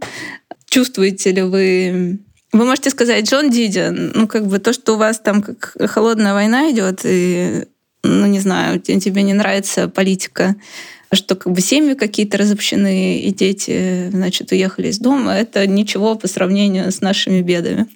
Чувствуете 0.66 1.32
ли 1.32 1.42
вы 1.42 2.20
вы 2.52 2.64
можете 2.64 2.90
сказать, 2.90 3.28
Джон 3.28 3.50
Дидиан, 3.50 4.12
ну, 4.14 4.28
как 4.28 4.46
бы 4.46 4.58
то, 4.58 4.72
что 4.72 4.94
у 4.94 4.98
вас 4.98 5.18
там 5.18 5.42
как 5.42 5.74
холодная 5.90 6.34
война 6.34 6.70
идет, 6.70 7.00
и, 7.04 7.66
ну, 8.02 8.26
не 8.26 8.40
знаю, 8.40 8.78
тебе 8.80 9.22
не 9.22 9.32
нравится 9.32 9.88
политика, 9.88 10.56
что 11.14 11.34
как 11.34 11.52
бы 11.52 11.60
семьи 11.60 11.94
какие-то 11.94 12.38
разобщены, 12.38 13.18
и 13.18 13.32
дети, 13.32 14.08
значит, 14.10 14.52
уехали 14.52 14.88
из 14.88 14.98
дома, 14.98 15.34
это 15.34 15.66
ничего 15.66 16.14
по 16.14 16.26
сравнению 16.26 16.90
с 16.90 17.00
нашими 17.00 17.42
бедами. 17.42 17.86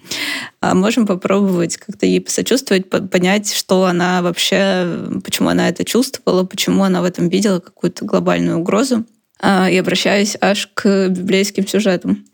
А 0.61 0.75
можем 0.75 1.07
попробовать 1.07 1.77
как-то 1.77 2.07
ей 2.07 2.21
посочувствовать, 2.21 2.89
понять, 2.89 3.53
что 3.53 3.85
она 3.85 4.23
вообще, 4.23 5.09
почему 5.25 5.49
она 5.51 5.69
это 5.69 5.85
чувствовала, 5.85 6.45
почему 6.45 6.85
она 6.85 7.01
в 7.01 7.05
этом 7.05 7.29
видела 7.29 7.61
какую-то 7.61 8.05
глобальную 8.05 8.59
угрозу. 8.59 9.05
А, 9.39 9.69
и 9.71 9.77
обращаюсь 9.77 10.37
аж 10.41 10.71
к 10.73 11.09
библейским 11.09 11.67
сюжетам 11.67 12.25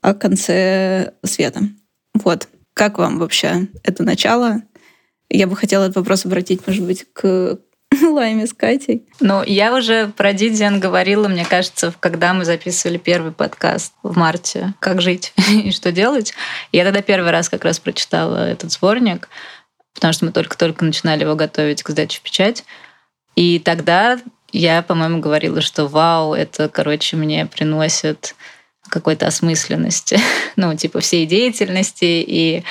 о 0.00 0.14
конце 0.14 1.14
света. 1.24 1.62
Вот. 2.14 2.48
Как 2.74 2.98
вам 2.98 3.18
вообще 3.18 3.68
это 3.82 4.02
начало? 4.02 4.62
Я 5.28 5.46
бы 5.46 5.56
хотела 5.56 5.84
этот 5.84 5.96
вопрос 5.96 6.24
обратить, 6.24 6.66
может 6.66 6.84
быть, 6.84 7.06
к 7.12 7.58
Лайме 8.02 8.46
с 8.46 8.52
Катей. 8.52 9.06
Ну, 9.20 9.42
я 9.44 9.74
уже 9.74 10.08
про 10.08 10.32
Дидиан 10.32 10.80
говорила, 10.80 11.28
мне 11.28 11.44
кажется, 11.44 11.92
когда 12.00 12.34
мы 12.34 12.44
записывали 12.44 12.98
первый 12.98 13.32
подкаст 13.32 13.92
в 14.02 14.16
марте 14.16 14.74
«Как 14.80 15.00
жить 15.00 15.32
и 15.50 15.70
что 15.72 15.92
делать». 15.92 16.34
Я 16.72 16.84
тогда 16.84 17.02
первый 17.02 17.30
раз 17.30 17.48
как 17.48 17.64
раз 17.64 17.78
прочитала 17.78 18.48
этот 18.48 18.72
сборник, 18.72 19.28
потому 19.94 20.12
что 20.12 20.24
мы 20.24 20.32
только-только 20.32 20.84
начинали 20.84 21.22
его 21.22 21.34
готовить 21.34 21.82
к 21.82 21.90
сдаче 21.90 22.18
в 22.18 22.22
печать. 22.22 22.64
И 23.34 23.58
тогда 23.58 24.18
я, 24.52 24.82
по-моему, 24.82 25.20
говорила, 25.20 25.60
что 25.60 25.86
вау, 25.86 26.34
это, 26.34 26.68
короче, 26.68 27.16
мне 27.16 27.46
приносит 27.46 28.34
какой-то 28.90 29.26
осмысленности, 29.26 30.18
ну, 30.56 30.76
типа 30.76 31.00
всей 31.00 31.26
деятельности, 31.26 32.04
и 32.04 32.64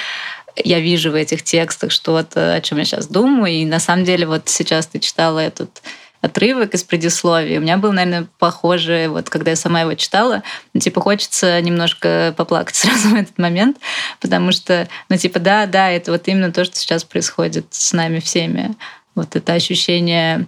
я 0.56 0.80
вижу 0.80 1.12
в 1.12 1.16
этих 1.16 1.44
текстах 1.44 1.92
что-то, 1.92 2.54
о 2.54 2.62
чем 2.62 2.78
я 2.78 2.86
сейчас 2.86 3.08
думаю, 3.08 3.54
и 3.54 3.66
на 3.66 3.80
самом 3.80 4.06
деле 4.06 4.28
вот 4.28 4.50
сейчас 4.50 4.88
ты 4.88 5.00
читала 5.00 5.40
этот 5.40 5.82
отрывок 6.22 6.74
из 6.74 6.84
предисловия. 6.84 7.60
У 7.60 7.62
меня 7.62 7.78
был, 7.78 7.94
наверное, 7.94 8.28
похоже, 8.40 9.08
вот 9.10 9.30
когда 9.30 9.52
я 9.52 9.56
сама 9.56 9.82
его 9.82 9.94
читала, 9.94 10.44
ну, 10.74 10.82
типа, 10.82 11.02
хочется 11.02 11.62
немножко 11.62 12.34
поплакать 12.36 12.76
сразу 12.76 13.10
в 13.10 13.16
этот 13.16 13.38
момент, 13.38 13.78
потому 14.20 14.52
что, 14.52 14.88
ну, 15.08 15.18
типа, 15.18 15.40
да, 15.40 15.66
да, 15.66 15.90
это 15.90 16.12
вот 16.12 16.28
именно 16.28 16.52
то, 16.52 16.66
что 16.66 16.76
сейчас 16.76 17.04
происходит 17.04 17.68
с 17.70 17.94
нами 17.94 18.20
всеми. 18.20 18.76
Вот 19.16 19.36
это 19.36 19.54
ощущение 19.54 20.46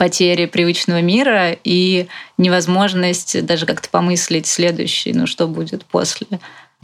потери 0.00 0.46
привычного 0.46 1.02
мира 1.02 1.52
и 1.62 2.06
невозможность 2.38 3.44
даже 3.44 3.66
как-то 3.66 3.90
помыслить 3.90 4.46
следующий, 4.46 5.12
ну 5.12 5.26
что 5.26 5.46
будет 5.46 5.84
после 5.84 6.26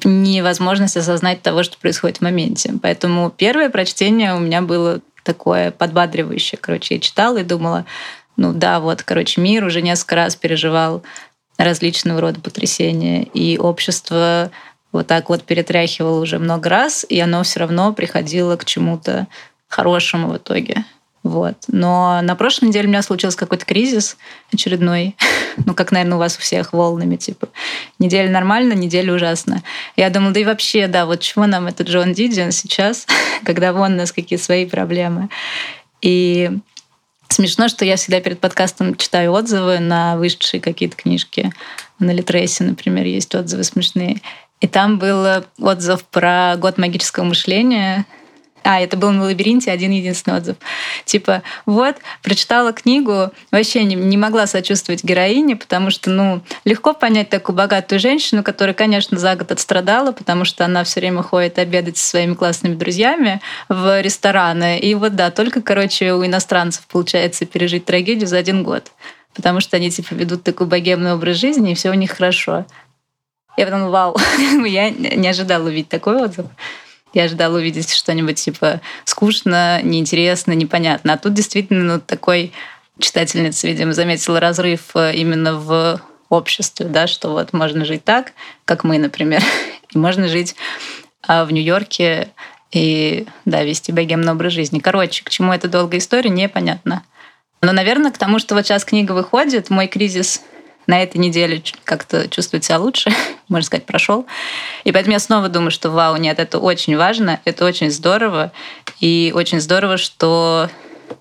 невозможность 0.04 0.98
осознать 0.98 1.40
того, 1.40 1.62
что 1.62 1.78
происходит 1.78 2.18
в 2.18 2.20
моменте. 2.20 2.74
Поэтому 2.82 3.30
первое 3.30 3.70
прочтение 3.70 4.34
у 4.34 4.38
меня 4.38 4.60
было 4.60 5.00
такое 5.22 5.70
подбадривающее. 5.70 6.58
Короче, 6.60 6.96
я 6.96 7.00
читала 7.00 7.38
и 7.38 7.42
думала, 7.42 7.86
ну 8.36 8.52
да, 8.52 8.80
вот, 8.80 9.02
короче, 9.02 9.40
мир 9.40 9.64
уже 9.64 9.80
несколько 9.80 10.16
раз 10.16 10.36
переживал 10.36 11.02
различного 11.56 12.20
рода 12.20 12.38
потрясения, 12.42 13.22
и 13.22 13.56
общество 13.56 14.50
вот 14.92 15.06
так 15.06 15.30
вот 15.30 15.42
перетряхивало 15.42 16.20
уже 16.20 16.38
много 16.38 16.68
раз, 16.68 17.06
и 17.08 17.18
оно 17.18 17.42
все 17.44 17.60
равно 17.60 17.94
приходило 17.94 18.58
к 18.58 18.66
чему-то 18.66 19.26
хорошему 19.68 20.28
в 20.28 20.36
итоге. 20.36 20.84
Вот. 21.26 21.56
Но 21.66 22.20
на 22.22 22.36
прошлой 22.36 22.68
неделе 22.68 22.86
у 22.86 22.90
меня 22.90 23.02
случился 23.02 23.36
какой-то 23.36 23.66
кризис 23.66 24.16
очередной. 24.52 25.16
ну, 25.66 25.74
как, 25.74 25.90
наверное, 25.90 26.14
у 26.14 26.20
вас 26.20 26.36
у 26.36 26.40
всех 26.40 26.72
волнами. 26.72 27.16
Типа, 27.16 27.48
неделя 27.98 28.30
нормально, 28.30 28.74
неделя 28.74 29.12
ужасно. 29.12 29.64
Я 29.96 30.08
думала, 30.08 30.32
да 30.32 30.38
и 30.38 30.44
вообще, 30.44 30.86
да, 30.86 31.04
вот 31.04 31.18
чего 31.18 31.46
нам 31.46 31.66
этот 31.66 31.88
Джон 31.88 32.12
Дидиан 32.12 32.52
сейчас, 32.52 33.08
когда 33.44 33.72
вон 33.72 33.94
у 33.94 33.96
нас 33.96 34.12
какие 34.12 34.38
свои 34.38 34.66
проблемы. 34.66 35.28
И 36.00 36.48
смешно, 37.28 37.66
что 37.66 37.84
я 37.84 37.96
всегда 37.96 38.20
перед 38.20 38.38
подкастом 38.38 38.94
читаю 38.94 39.32
отзывы 39.32 39.80
на 39.80 40.16
вышедшие 40.16 40.60
какие-то 40.60 40.94
книжки. 40.94 41.52
На 41.98 42.12
Литресе, 42.12 42.62
например, 42.62 43.04
есть 43.04 43.34
отзывы 43.34 43.64
смешные. 43.64 44.20
И 44.60 44.68
там 44.68 45.00
был 45.00 45.26
отзыв 45.60 46.04
про 46.04 46.54
год 46.56 46.78
магического 46.78 47.24
мышления 47.24 48.06
а, 48.66 48.80
это 48.80 48.96
был 48.96 49.12
на 49.12 49.24
лабиринте 49.24 49.70
один 49.70 49.92
единственный 49.92 50.38
отзыв. 50.38 50.56
Типа, 51.04 51.42
вот, 51.66 51.96
прочитала 52.22 52.72
книгу, 52.72 53.30
вообще 53.52 53.84
не, 53.84 53.94
не 53.94 54.16
могла 54.16 54.46
сочувствовать 54.48 55.04
героине, 55.04 55.54
потому 55.54 55.90
что, 55.90 56.10
ну, 56.10 56.42
легко 56.64 56.92
понять 56.92 57.28
такую 57.28 57.54
богатую 57.54 58.00
женщину, 58.00 58.42
которая, 58.42 58.74
конечно, 58.74 59.18
за 59.18 59.36
год 59.36 59.52
отстрадала, 59.52 60.10
потому 60.10 60.44
что 60.44 60.64
она 60.64 60.82
все 60.82 61.00
время 61.00 61.22
ходит 61.22 61.58
обедать 61.58 61.96
со 61.96 62.08
своими 62.08 62.34
классными 62.34 62.74
друзьями 62.74 63.40
в 63.68 64.00
рестораны. 64.00 64.78
И 64.80 64.94
вот 64.94 65.14
да, 65.14 65.30
только, 65.30 65.62
короче, 65.62 66.12
у 66.12 66.26
иностранцев 66.26 66.86
получается 66.88 67.46
пережить 67.46 67.84
трагедию 67.84 68.26
за 68.26 68.38
один 68.38 68.64
год. 68.64 68.90
Потому 69.32 69.60
что 69.60 69.76
они, 69.76 69.90
типа, 69.90 70.14
ведут 70.14 70.42
такой 70.42 70.66
богемный 70.66 71.12
образ 71.12 71.36
жизни, 71.36 71.70
и 71.70 71.74
все 71.74 71.90
у 71.90 71.94
них 71.94 72.10
хорошо. 72.10 72.66
Я 73.56 73.66
потом, 73.66 73.90
вау, 73.90 74.16
я 74.66 74.90
не 74.90 75.28
ожидала 75.28 75.66
увидеть 75.66 75.88
такой 75.88 76.16
отзыв. 76.16 76.46
Я 77.16 77.24
ожидала 77.24 77.56
увидеть 77.56 77.94
что-нибудь 77.94 78.38
типа 78.38 78.82
скучно, 79.06 79.80
неинтересно, 79.82 80.52
непонятно. 80.52 81.14
А 81.14 81.16
тут 81.16 81.32
действительно 81.32 81.94
ну, 81.94 81.98
такой 81.98 82.52
читательница, 82.98 83.66
видимо, 83.66 83.94
заметила 83.94 84.38
разрыв 84.38 84.94
э, 84.94 85.14
именно 85.14 85.54
в 85.54 85.98
обществе, 86.28 86.84
да, 86.84 87.06
что 87.06 87.30
вот 87.30 87.54
можно 87.54 87.86
жить 87.86 88.04
так, 88.04 88.32
как 88.66 88.84
мы, 88.84 88.98
например, 88.98 89.42
и 89.94 89.96
можно 89.96 90.28
жить 90.28 90.56
а, 91.26 91.46
в 91.46 91.52
Нью-Йорке 91.52 92.28
и, 92.70 93.26
да, 93.46 93.64
вести 93.64 93.92
богемный 93.92 94.32
образ 94.32 94.52
жизни. 94.52 94.78
Короче, 94.78 95.24
к 95.24 95.30
чему 95.30 95.54
эта 95.54 95.68
долгая 95.68 96.00
история, 96.00 96.28
непонятно. 96.28 97.02
Но, 97.62 97.72
наверное, 97.72 98.10
к 98.10 98.18
тому, 98.18 98.38
что 98.38 98.54
вот 98.54 98.66
сейчас 98.66 98.84
книга 98.84 99.12
выходит, 99.12 99.70
мой 99.70 99.86
кризис 99.86 100.42
на 100.86 101.02
этой 101.02 101.18
неделе 101.18 101.62
как-то 101.84 102.28
чувствует 102.28 102.64
себя 102.64 102.78
лучше, 102.78 103.10
можно 103.48 103.66
сказать, 103.66 103.86
прошел. 103.86 104.26
И 104.84 104.92
поэтому 104.92 105.12
я 105.12 105.18
снова 105.18 105.48
думаю, 105.48 105.70
что 105.70 105.90
вау, 105.90 106.16
нет, 106.16 106.38
это 106.38 106.58
очень 106.58 106.96
важно, 106.96 107.40
это 107.44 107.64
очень 107.64 107.90
здорово. 107.90 108.52
И 109.00 109.32
очень 109.34 109.60
здорово, 109.60 109.96
что 109.96 110.70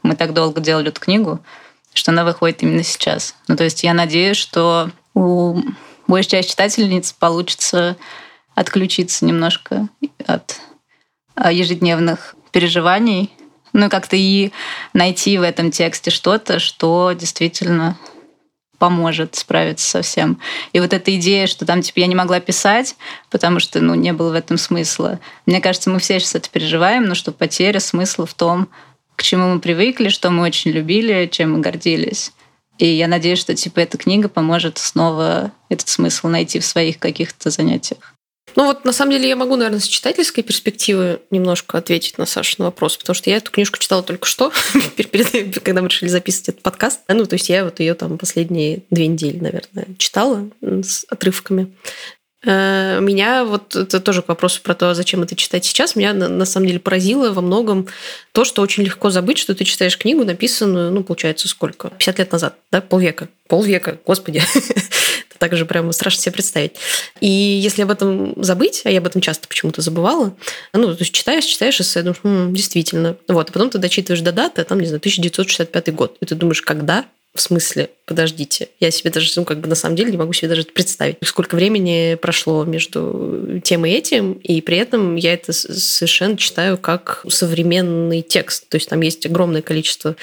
мы 0.03 0.15
так 0.15 0.34
долго 0.34 0.62
делали 0.62 0.89
эту 0.89 1.01
книгу, 1.01 1.39
что 1.93 2.12
она 2.12 2.24
выходит 2.24 2.63
именно 2.63 2.84
сейчас. 2.84 3.36
Ну, 3.48 3.55
то 3.55 3.63
есть 3.63 3.84
я 3.84 3.93
надеюсь, 3.93 4.38
что 4.38 4.91
у 5.13 5.62
большей 6.07 6.31
части 6.31 6.51
читательниц 6.51 7.13
получится 7.13 7.98
отключиться 8.53 9.25
немножко 9.25 9.88
от 10.25 10.60
а, 11.36 11.51
ежедневных 11.51 12.36
переживаний, 12.51 13.31
ну 13.74 13.88
и 13.88 13.89
как-то 13.89 14.15
и 14.15 14.51
найти 14.93 15.38
в 15.38 15.41
этом 15.41 15.72
тексте 15.72 16.10
что-то, 16.10 16.60
что 16.60 17.12
действительно 17.13 17.98
поможет 18.77 19.36
справиться 19.36 19.88
со 19.88 20.01
всем. 20.01 20.39
И 20.74 20.79
вот 20.79 20.94
эта 20.94 21.15
идея, 21.15 21.48
что 21.48 21.65
там, 21.65 21.82
типа, 21.82 22.00
я 22.00 22.08
не 22.08 22.15
могла 22.15 22.39
писать, 22.39 22.96
потому 23.29 23.60
что, 23.60 23.82
ну, 23.82 23.96
не 23.96 24.13
было 24.13 24.32
в 24.32 24.36
этом 24.36 24.58
смысла. 24.58 25.20
Мне 25.46 25.62
кажется, 25.62 25.89
мы 25.89 26.00
все 26.00 26.20
сейчас 26.20 26.36
это 26.36 26.50
переживаем, 26.50 27.05
но 27.05 27.15
что 27.15 27.32
потеря 27.32 27.79
смысла 27.79 28.25
в 28.25 28.34
том, 28.34 28.67
к 29.15 29.24
чему 29.24 29.53
мы 29.53 29.60
привыкли, 29.60 30.10
что 30.10 30.29
мы 30.29 30.44
очень 30.44 30.72
любили, 30.72 31.29
чем 31.32 31.53
мы 31.53 31.60
гордились. 31.60 32.34
И 32.77 32.86
я 32.86 33.08
надеюсь, 33.08 33.39
что, 33.39 33.55
типа, 33.55 33.79
эта 33.79 33.98
книга 33.98 34.27
поможет 34.27 34.77
снова 34.77 35.51
этот 35.70 35.88
смысл 35.88 36.27
найти 36.27 36.60
в 36.60 36.65
своих 36.65 37.00
каких-то 37.00 37.50
занятиях. 37.50 38.14
Ну 38.56 38.66
вот, 38.66 38.86
на 38.86 38.94
самом 38.94 39.12
деле, 39.12 39.28
я 39.28 39.36
могу, 39.36 39.56
наверное, 39.56 39.80
с 39.80 39.88
читательской 39.88 40.44
перспективы 40.44 41.20
немножко 41.30 41.78
ответить 41.78 42.18
на 42.18 42.26
Сашу 42.26 42.56
на 42.60 42.66
вопрос, 42.66 42.98
потому 42.98 43.14
что 43.14 43.30
я 43.30 43.38
эту 43.38 43.52
книжку 43.52 43.78
читала 43.80 44.02
только 44.02 44.28
что, 44.28 44.52
когда 45.64 45.82
мы 45.82 45.90
решили 45.90 46.10
записывать 46.10 46.50
этот 46.50 46.62
подкаст. 46.62 47.02
Ну, 47.08 47.26
то 47.26 47.34
есть 47.34 47.50
я 47.50 47.66
вот 47.66 47.80
ее 47.80 47.94
там 47.96 48.18
последние 48.18 48.84
две 48.90 49.08
недели, 49.08 49.40
наверное, 49.40 49.88
читала 49.98 50.50
с 50.62 51.06
отрывками. 51.10 51.74
Э, 52.46 53.00
меня 53.02 53.44
вот 53.44 53.76
это 53.76 54.00
тоже 54.00 54.22
к 54.22 54.28
вопросу 54.28 54.62
про 54.62 54.76
то, 54.76 54.94
зачем 54.94 55.24
это 55.24 55.36
читать 55.36 55.66
сейчас, 55.66 55.96
меня 55.96 56.14
на 56.14 56.46
самом 56.46 56.68
деле 56.68 56.80
поразило 56.80 57.32
во 57.32 57.42
многом 57.42 57.88
то, 58.32 58.46
что 58.46 58.62
очень 58.62 58.84
легко 58.84 59.10
забыть, 59.10 59.40
что 59.40 59.56
ты 59.56 59.66
читаешь 59.66 59.98
книгу, 59.98 60.24
написанную, 60.24 60.92
ну, 60.92 61.04
получается, 61.04 61.48
сколько? 61.48 61.90
50 61.90 62.20
лет 62.20 62.32
назад, 62.32 62.56
да, 62.72 62.82
полвека. 62.82 63.30
Полвека, 63.48 63.98
господи. 64.06 64.44
так 65.38 65.56
же 65.56 65.65
прямо 65.65 65.92
страшно 65.92 66.22
себе 66.22 66.34
представить. 66.34 66.74
И 67.20 67.27
если 67.27 67.84
об 67.84 67.92
этом 67.92 68.34
забыть, 68.44 68.82
а 68.86 68.89
я 68.89 69.00
об 69.00 69.08
этом 69.08 69.22
часто 69.22 69.48
почему-то 69.48 69.82
забывала, 69.82 70.36
ну, 70.74 70.94
то 70.96 71.01
есть 71.01 71.13
читаешь, 71.13 71.46
читаешь 71.46 71.80
эссе, 71.80 72.01
думаешь, 72.01 72.20
хм, 72.24 72.54
действительно. 72.54 73.18
Вот, 73.27 73.50
а 73.50 73.54
потом 73.54 73.70
ты 73.70 73.77
дочитываешь 73.77 74.22
до 74.22 74.32
даты, 74.32 74.62
а 74.62 74.65
там, 74.65 74.80
не 74.80 74.88
знаю, 74.88 75.00
1965 75.00 75.94
год. 75.94 76.18
И 76.22 76.25
ты 76.25 76.36
думаешь, 76.36 76.62
когда 76.62 77.06
в 77.36 77.42
смысле, 77.42 77.89
подождите, 78.06 78.70
я 78.80 78.92
себе 78.92 79.12
даже, 79.12 79.30
ну, 79.36 79.44
как 79.44 79.60
бы 79.60 79.68
на 79.68 79.75
самом 79.75 79.98
деле 79.98 80.10
не 80.10 80.18
могу 80.18 80.32
себе 80.32 80.48
даже 80.48 80.63
представить, 80.63 81.18
сколько 81.22 81.56
времени 81.56 82.15
прошло 82.15 82.63
между 82.63 83.60
тем 83.62 83.86
и 83.86 83.89
этим, 83.89 84.34
и 84.34 84.62
при 84.62 84.77
этом 84.77 85.18
я 85.18 85.34
это 85.34 85.51
совершенно 85.51 86.38
читаю 86.38 86.77
как 86.77 87.25
современный 87.27 88.22
текст. 88.22 88.70
То 88.70 88.75
есть 88.75 88.88
там 88.88 89.01
есть 89.01 89.25
огромное 89.25 89.62
количество 89.62 90.15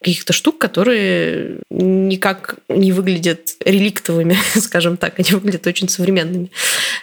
каких-то 0.00 0.32
штук, 0.32 0.58
которые 0.58 1.60
никак 1.70 2.56
не 2.68 2.90
выглядят 2.90 3.54
реликтовыми, 3.64 4.36
скажем 4.58 4.96
так, 4.96 5.20
они 5.20 5.30
выглядят 5.30 5.64
очень 5.68 5.88
современными. 5.88 6.50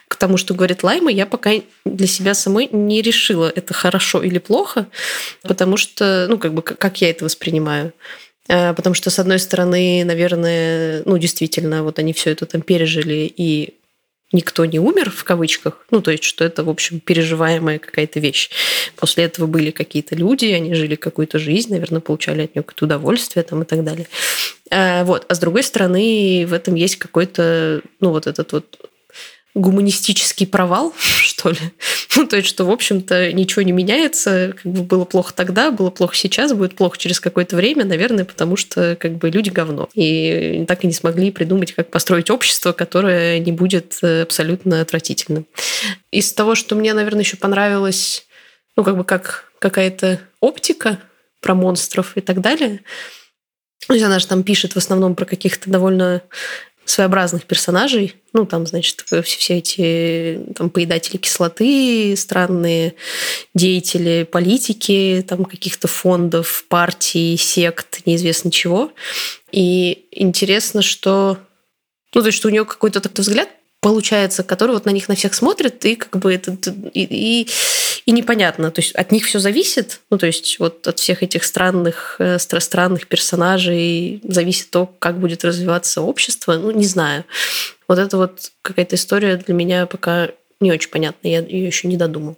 К 0.10 0.18
тому, 0.18 0.36
что 0.36 0.54
говорит 0.54 0.84
Лайма, 0.84 1.12
я 1.12 1.26
пока 1.26 1.52
для 1.86 2.08
себя 2.08 2.34
самой 2.34 2.68
не 2.74 3.02
решила, 3.02 3.50
это 3.56 3.74
хорошо 3.74 4.22
или 4.22 4.40
плохо, 4.40 4.88
потому 5.44 5.78
что, 5.78 6.28
ну, 6.30 6.38
как 6.38 6.54
бы, 6.54 6.62
как 6.62 7.00
я 7.00 7.10
это 7.10 7.24
воспринимаю. 7.24 7.94
Э, 8.48 8.74
потому 8.74 8.94
что, 8.94 9.10
с 9.10 9.20
одной 9.20 9.40
стороны, 9.40 10.04
наверное, 10.06 11.04
ну, 11.06 11.18
действительно, 11.18 11.84
вот 11.84 12.00
они 12.00 12.14
все 12.14 12.32
это 12.32 12.46
там 12.46 12.62
пережили, 12.62 13.32
и 13.36 13.76
никто 14.32 14.66
не 14.66 14.80
умер, 14.80 15.12
в 15.12 15.24
кавычках. 15.24 15.86
Ну, 15.92 16.02
то 16.02 16.12
есть, 16.12 16.24
что 16.24 16.44
это, 16.44 16.64
в 16.64 16.70
общем, 16.70 17.00
переживаемая 17.00 17.80
какая-то 17.80 18.20
вещь. 18.20 18.50
После 18.96 19.26
этого 19.26 19.48
были 19.48 19.72
какие-то 19.72 20.16
люди, 20.16 20.46
они 20.46 20.74
жили 20.74 20.96
какую-то 20.96 21.40
жизнь, 21.40 21.72
наверное, 21.72 22.02
получали 22.02 22.44
от 22.44 22.56
нее 22.56 22.64
какое-то 22.64 22.86
удовольствие 22.86 23.44
там, 23.44 23.64
и 23.64 23.66
так 23.66 23.84
далее. 23.84 24.08
Э, 24.70 25.04
вот. 25.04 25.26
А 25.30 25.36
с 25.36 25.40
другой 25.40 25.64
стороны, 25.64 26.46
в 26.48 26.54
этом 26.54 26.76
есть 26.76 26.98
какой-то, 26.98 27.82
ну, 28.00 28.12
вот 28.12 28.28
этот 28.28 28.52
вот 28.52 28.90
гуманистический 29.56 30.46
провал, 30.46 30.94
что 31.00 31.50
ли. 31.50 31.58
Ну, 32.16 32.28
то 32.28 32.36
есть, 32.36 32.48
что, 32.48 32.66
в 32.66 32.72
общем-то, 32.72 33.32
ничего 33.34 33.62
не 33.62 33.72
меняется. 33.72 34.54
Как 34.62 34.72
бы 34.72 34.84
было 34.84 35.06
плохо 35.06 35.34
тогда, 35.34 35.72
было 35.72 35.90
плохо 35.90 36.16
сейчас, 36.16 36.54
будет 36.54 36.76
плохо 36.76 36.98
через 36.98 37.20
какое-то 37.20 37.56
время, 37.56 37.86
наверное, 37.86 38.26
потому 38.26 38.58
что 38.58 38.96
как 39.00 39.14
бы 39.14 39.30
люди 39.30 39.50
говно. 39.50 39.90
И 39.94 40.66
так 40.68 40.84
и 40.84 40.88
не 40.88 40.94
смогли 40.94 41.32
придумать, 41.32 41.74
как 41.74 41.90
построить 41.90 42.30
общество, 42.30 42.74
которое 42.74 43.40
не 43.40 43.54
будет 43.54 43.98
э, 44.02 44.22
абсолютно 44.22 44.82
отвратительным. 44.82 45.48
Из 46.12 46.32
того, 46.34 46.56
что 46.56 46.76
мне, 46.76 46.94
наверное, 46.94 47.24
еще 47.24 47.38
понравилось, 47.38 48.28
ну, 48.76 48.84
как 48.84 48.98
бы 48.98 49.06
как 49.06 49.52
какая-то 49.60 50.20
оптика 50.42 51.00
про 51.42 51.56
монстров 51.56 52.18
и 52.18 52.22
так 52.22 52.42
далее, 52.42 52.82
то 53.88 53.94
есть 53.94 54.06
она 54.06 54.20
же 54.20 54.28
там 54.28 54.44
пишет 54.44 54.74
в 54.74 54.78
основном 54.78 55.16
про 55.16 55.26
каких-то 55.26 55.70
довольно 55.70 56.24
своеобразных 56.86 57.46
персонажей. 57.46 58.16
Ну, 58.34 58.46
там, 58.46 58.66
значит, 58.66 59.02
все, 59.06 59.22
все 59.22 59.58
эти 59.58 60.42
там, 60.56 60.70
поедатели 60.70 61.18
кислоты, 61.18 62.16
странные 62.16 62.96
деятели 63.54 64.24
политики, 64.24 65.26
там 65.28 65.46
каких-то 65.46 65.88
фондов, 65.88 66.66
партий, 66.70 67.38
сект, 67.38 68.02
неизвестно 68.06 68.52
чего. 68.52 68.92
И 69.52 70.06
интересно, 70.12 70.82
что... 70.82 71.38
Ну, 72.14 72.22
то 72.22 72.28
есть, 72.28 72.38
что 72.38 72.48
у 72.48 72.52
нее 72.52 72.66
какой-то 72.66 73.02
такой 73.02 73.24
взгляд 73.24 73.50
получается, 73.86 74.42
который 74.42 74.72
вот 74.72 74.86
на 74.86 74.90
них 74.90 75.08
на 75.10 75.14
всех 75.14 75.36
смотрит, 75.36 75.86
и 75.86 75.96
как 75.96 76.18
бы 76.18 76.34
это... 76.34 76.58
И, 76.96 77.04
и 77.04 77.48
и 78.08 78.12
непонятно. 78.12 78.70
То 78.70 78.82
есть 78.82 78.94
от 78.94 79.12
них 79.12 79.26
все 79.26 79.40
зависит, 79.40 80.02
ну, 80.12 80.18
то 80.20 80.28
есть 80.28 80.60
вот 80.60 80.88
от 80.88 81.00
всех 81.00 81.24
этих 81.24 81.44
странных, 81.44 82.18
э, 82.20 82.38
странных 82.38 83.08
персонажей 83.08 84.22
зависит 84.24 84.70
то, 84.70 84.86
как 85.00 85.20
будет 85.20 85.44
развиваться 85.44 86.02
общество, 86.02 86.54
ну, 86.54 86.70
не 86.70 86.86
знаю. 86.86 87.26
Вот 87.88 87.98
это 87.98 88.18
вот 88.18 88.52
какая-то 88.62 88.96
история 88.96 89.38
для 89.38 89.56
меня 89.56 89.88
пока 89.88 90.30
не 90.60 90.72
очень 90.72 90.90
понятна, 90.90 91.28
я 91.28 91.40
ее 91.40 91.66
еще 91.66 91.88
не 91.88 91.98
додумал. 91.98 92.38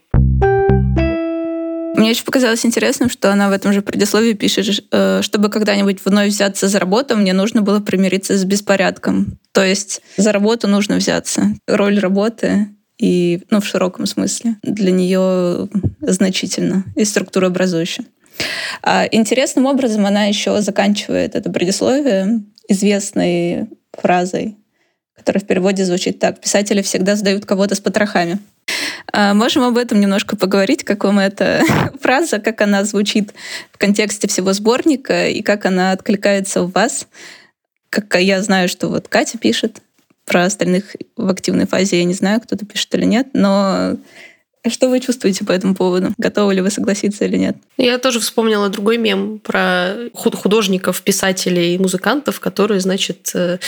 Мне 1.97 2.12
очень 2.12 2.25
показалось 2.25 2.63
интересным, 2.63 3.10
что 3.10 3.33
она 3.33 3.49
в 3.49 3.51
этом 3.51 3.73
же 3.73 3.81
предисловии 3.81 4.33
пишет, 4.33 4.86
э, 4.91 5.21
чтобы 5.23 5.49
когда-нибудь 5.49 5.99
вновь 6.05 6.29
взяться 6.29 6.67
за 6.67 6.77
работу, 6.77 7.17
мне 7.17 7.33
нужно 7.33 7.63
было 7.63 7.79
примириться 7.79 8.38
с 8.38 8.45
беспорядком. 8.45 9.39
То 9.51 9.65
есть 9.65 10.01
за 10.15 10.31
работу 10.31 10.67
нужно 10.67 10.97
взяться. 10.97 11.55
Роль 11.67 11.97
работы 11.97 12.67
и, 12.99 13.41
ну, 13.49 13.62
в 13.62 13.65
широком 13.65 14.05
смысле, 14.05 14.57
для 14.62 14.91
нее 14.91 15.69
значительно 16.01 16.83
и 16.95 17.03
структурообразующе. 17.03 18.03
А 18.83 19.07
интересным 19.12 19.65
образом 19.65 20.05
она 20.05 20.25
еще 20.25 20.62
заканчивает 20.62 21.33
это 21.33 21.49
предисловие 21.49 22.43
известной 22.69 23.69
фразой, 23.91 24.55
которая 25.15 25.43
в 25.43 25.47
переводе 25.47 25.83
звучит 25.83 26.19
так. 26.19 26.39
Писатели 26.41 26.83
всегда 26.83 27.15
сдают 27.15 27.47
кого-то 27.47 27.73
с 27.73 27.79
потрохами. 27.79 28.38
А 29.13 29.34
можем 29.34 29.63
об 29.63 29.78
этом 29.78 30.00
немножко 30.00 30.36
поговорить, 30.36 30.84
как 30.84 31.04
вам 31.04 31.20
эта 31.20 31.63
фраза, 32.02 32.39
как 32.39 32.62
она 32.62 32.84
звучит 32.84 33.34
в 33.72 33.78
контексте 33.78 34.28
всего 34.28 34.54
сборника 34.54 35.28
и 35.28 35.41
как 35.41 35.65
она 35.65 35.91
откликается 35.91 36.63
у 36.63 36.67
вас. 36.67 37.08
Как 37.89 38.15
я 38.15 38.41
знаю, 38.41 38.67
что 38.70 38.89
вот 38.89 39.08
Катя 39.08 39.38
пишет 39.38 39.82
про 40.26 40.43
остальных 40.43 40.96
в 41.15 41.30
активной 41.30 41.67
фазе 41.67 42.00
я 42.00 42.04
не 42.04 42.13
знаю, 42.13 42.41
кто-то 42.41 42.65
пишет 42.65 42.93
или 42.96 43.06
нет, 43.06 43.30
но 43.34 43.96
что 44.69 44.89
вы 44.89 44.99
чувствуете 44.99 45.45
по 45.45 45.51
этому 45.51 45.75
поводу? 45.75 46.13
Готовы 46.17 46.56
ли 46.56 46.62
вы 46.62 46.69
согласиться 46.69 47.25
или 47.25 47.38
нет? 47.38 47.58
Я 47.77 47.97
тоже 47.97 48.19
вспомнила 48.19 48.69
другой 48.69 48.97
мем 48.97 49.39
про 49.39 49.95
художников, 50.13 51.01
писателей 51.01 51.77
музыкантов, 51.77 52.39
которые, 52.39 52.80
значит, 52.80 53.32
э, 53.34 53.60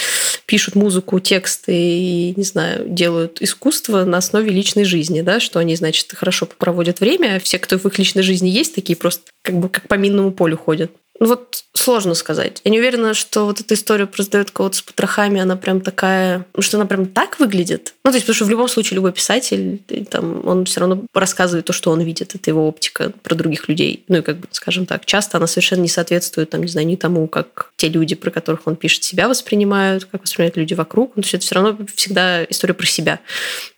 пишут 0.45 0.75
музыку, 0.75 1.19
тексты 1.19 1.73
и, 1.73 2.33
не 2.35 2.43
знаю, 2.43 2.85
делают 2.87 3.41
искусство 3.41 4.03
на 4.05 4.17
основе 4.17 4.51
личной 4.51 4.83
жизни, 4.83 5.21
да, 5.21 5.39
что 5.39 5.59
они, 5.59 5.75
значит, 5.75 6.13
хорошо 6.13 6.45
проводят 6.45 6.99
время, 6.99 7.35
а 7.35 7.39
все, 7.39 7.59
кто 7.59 7.77
в 7.77 7.85
их 7.85 7.97
личной 7.99 8.23
жизни 8.23 8.49
есть, 8.49 8.75
такие 8.75 8.95
просто 8.95 9.23
как 9.41 9.55
бы 9.55 9.69
как 9.69 9.87
по 9.87 9.95
минному 9.95 10.31
полю 10.31 10.57
ходят. 10.57 10.91
Ну 11.19 11.27
вот 11.27 11.63
сложно 11.73 12.13
сказать. 12.13 12.61
Я 12.63 12.71
не 12.71 12.79
уверена, 12.79 13.13
что 13.13 13.45
вот 13.45 13.59
эта 13.59 13.73
история 13.73 14.05
про 14.05 14.23
сдает 14.23 14.51
кого-то 14.51 14.77
с 14.77 14.81
потрохами, 14.81 15.41
она 15.41 15.55
прям 15.55 15.81
такая, 15.81 16.45
что 16.59 16.77
она 16.77 16.85
прям 16.85 17.05
так 17.07 17.39
выглядит. 17.39 17.93
Ну, 18.03 18.11
то 18.11 18.15
есть, 18.15 18.25
потому 18.25 18.35
что 18.35 18.45
в 18.45 18.49
любом 18.49 18.67
случае 18.67 18.95
любой 18.95 19.11
писатель, 19.11 19.81
там, 20.09 20.45
он 20.47 20.65
все 20.65 20.79
равно 20.81 21.03
рассказывает 21.13 21.65
то, 21.65 21.73
что 21.73 21.91
он 21.91 22.01
видит, 22.01 22.35
это 22.35 22.49
его 22.49 22.67
оптика 22.67 23.11
про 23.21 23.35
других 23.35 23.67
людей. 23.67 24.03
Ну, 24.07 24.17
и 24.17 24.21
как 24.21 24.37
бы, 24.37 24.47
скажем 24.51 24.85
так, 24.85 25.05
часто 25.05 25.37
она 25.37 25.47
совершенно 25.47 25.81
не 25.81 25.87
соответствует, 25.87 26.49
там, 26.49 26.61
не 26.61 26.69
знаю, 26.69 26.87
ни 26.87 26.95
тому, 26.95 27.27
как 27.27 27.71
те 27.75 27.89
люди, 27.89 28.15
про 28.15 28.31
которых 28.31 28.61
он 28.65 28.75
пишет, 28.75 29.03
себя 29.03 29.27
воспринимают, 29.27 30.05
как 30.05 30.21
воспринимают 30.21 30.57
люди 30.57 30.73
вокруг. 30.73 31.13
Ну, 31.15 31.21
то 31.21 31.25
есть, 31.25 31.35
это 31.35 31.45
все 31.45 31.55
равно 31.55 31.77
всегда 31.95 32.45
история 32.45 32.73
про 32.73 32.85
себя. 32.85 33.19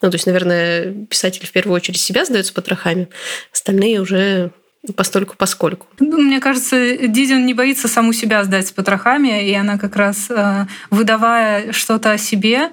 Ну, 0.01 0.09
то 0.09 0.15
есть, 0.15 0.27
наверное, 0.27 0.93
писатель 1.09 1.45
в 1.45 1.51
первую 1.51 1.75
очередь 1.75 1.99
себя 1.99 2.25
сдает 2.25 2.45
с 2.45 2.51
потрохами, 2.51 3.09
остальные 3.51 4.01
уже 4.01 4.51
постольку 4.95 5.35
поскольку. 5.37 5.87
Ну, 5.99 6.19
мне 6.19 6.39
кажется, 6.39 6.97
Дидин 7.07 7.45
не 7.45 7.53
боится 7.53 7.87
саму 7.87 8.13
себя 8.13 8.43
сдать 8.43 8.67
с 8.67 8.71
потрохами, 8.71 9.47
и 9.47 9.53
она 9.53 9.77
как 9.77 9.95
раз, 9.95 10.27
э, 10.29 10.65
выдавая 10.89 11.71
что-то 11.71 12.11
о 12.11 12.17
себе, 12.17 12.71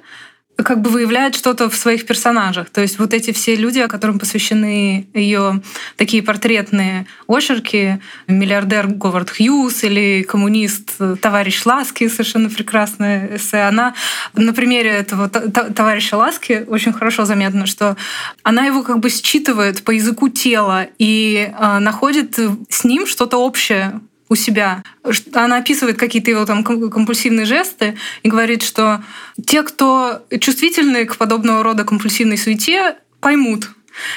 как 0.65 0.81
бы 0.81 0.91
выявляет 0.91 1.37
что-то 1.37 1.71
в 1.71 1.77
своих 1.77 2.05
персонажах. 2.05 2.71
То 2.71 2.81
есть 2.81 2.99
вот 2.99 3.15
эти 3.15 3.33
все 3.33 3.55
люди, 3.55 3.87
которым 3.87 4.19
посвящены 4.19 5.09
ее 5.15 5.63
такие 5.97 6.23
портретные 6.23 7.07
очерки, 7.29 8.01
миллиардер 8.27 8.89
Говард 8.89 9.31
Хьюз 9.31 9.85
или 9.85 10.23
коммунист 10.23 10.97
товарищ 11.21 11.65
Ласки, 11.65 12.09
совершенно 12.09 12.51
прекрасное 12.51 13.37
эссе, 13.37 13.61
она 13.63 13.95
на 14.35 14.53
примере 14.53 14.91
этого 14.91 15.29
товарища 15.29 16.17
Ласки 16.17 16.65
очень 16.67 16.93
хорошо 16.93 17.25
заметно, 17.25 17.67
что 17.67 17.97
она 18.43 18.67
его 18.67 18.83
как 18.83 18.99
бы 18.99 19.11
считывает 19.11 19.85
по 19.85 19.93
языку 19.93 20.29
тела 20.29 20.87
и 20.99 21.53
э, 21.57 21.79
находит 21.79 22.39
с 22.69 22.85
ним 22.85 23.07
что-то 23.07 23.39
общее 23.39 24.01
у 24.29 24.35
себя. 24.35 24.83
Она 25.33 25.59
описывает 25.59 25.99
какие-то 25.99 26.31
его 26.31 26.45
там 26.45 26.63
компульсивные 26.65 27.47
жесты 27.47 27.97
и 28.23 28.29
говорит, 28.29 28.63
что 28.63 29.03
те, 29.45 29.63
кто 29.63 30.23
чувствительны 30.41 31.07
к 31.07 31.17
подобного 31.17 31.63
рода 31.63 31.85
компульсивной 31.85 32.39
суете, 32.39 32.97
поймут, 33.21 33.71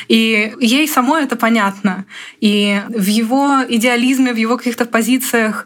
и 0.07 0.53
ей 0.59 0.87
самой 0.87 1.23
это 1.23 1.35
понятно. 1.35 2.05
И 2.39 2.81
в 2.89 3.07
его 3.07 3.59
идеализме, 3.67 4.33
в 4.33 4.37
его 4.37 4.57
каких-то 4.57 4.85
позициях 4.85 5.65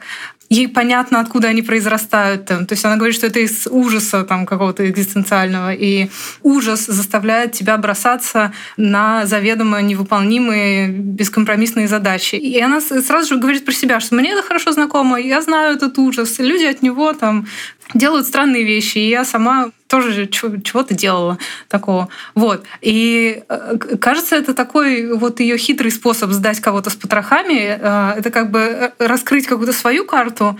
ей 0.49 0.67
понятно, 0.67 1.19
откуда 1.19 1.47
они 1.49 1.61
произрастают. 1.61 2.45
Там. 2.45 2.65
То 2.65 2.73
есть 2.73 2.85
она 2.85 2.95
говорит, 2.95 3.15
что 3.15 3.27
это 3.27 3.39
из 3.39 3.67
ужаса 3.67 4.23
там, 4.23 4.45
какого-то 4.45 4.89
экзистенциального. 4.89 5.73
И 5.73 6.09
ужас 6.43 6.85
заставляет 6.85 7.53
тебя 7.53 7.77
бросаться 7.77 8.53
на 8.77 9.25
заведомо 9.25 9.81
невыполнимые 9.81 10.89
бескомпромиссные 10.89 11.87
задачи. 11.87 12.35
И 12.35 12.59
она 12.59 12.81
сразу 12.81 13.33
же 13.33 13.39
говорит 13.39 13.65
про 13.65 13.73
себя, 13.73 13.99
что 13.99 14.15
мне 14.15 14.31
это 14.31 14.43
хорошо 14.43 14.71
знакомо, 14.71 15.19
я 15.19 15.41
знаю 15.41 15.75
этот 15.75 15.97
ужас. 15.97 16.39
Люди 16.39 16.65
от 16.65 16.81
него 16.81 17.13
там 17.13 17.47
делают 17.93 18.27
странные 18.27 18.63
вещи, 18.63 18.97
и 18.97 19.09
я 19.09 19.25
сама 19.25 19.71
тоже 19.95 20.27
чего-то 20.27 20.93
делала 20.93 21.37
такого. 21.69 22.09
Вот. 22.33 22.65
И 22.81 23.43
э, 23.47 23.77
кажется, 23.99 24.35
это 24.35 24.53
такой 24.53 25.13
вот 25.13 25.39
ее 25.39 25.57
хитрый 25.57 25.91
способ 25.91 26.31
сдать 26.31 26.59
кого-то 26.59 26.89
с 26.89 26.95
потрохами. 26.95 27.77
Э, 27.79 28.15
это 28.17 28.29
как 28.29 28.51
бы 28.51 28.59
э, 28.59 28.91
раскрыть 28.99 29.47
какую-то 29.47 29.71
свою 29.71 30.05
карту 30.05 30.59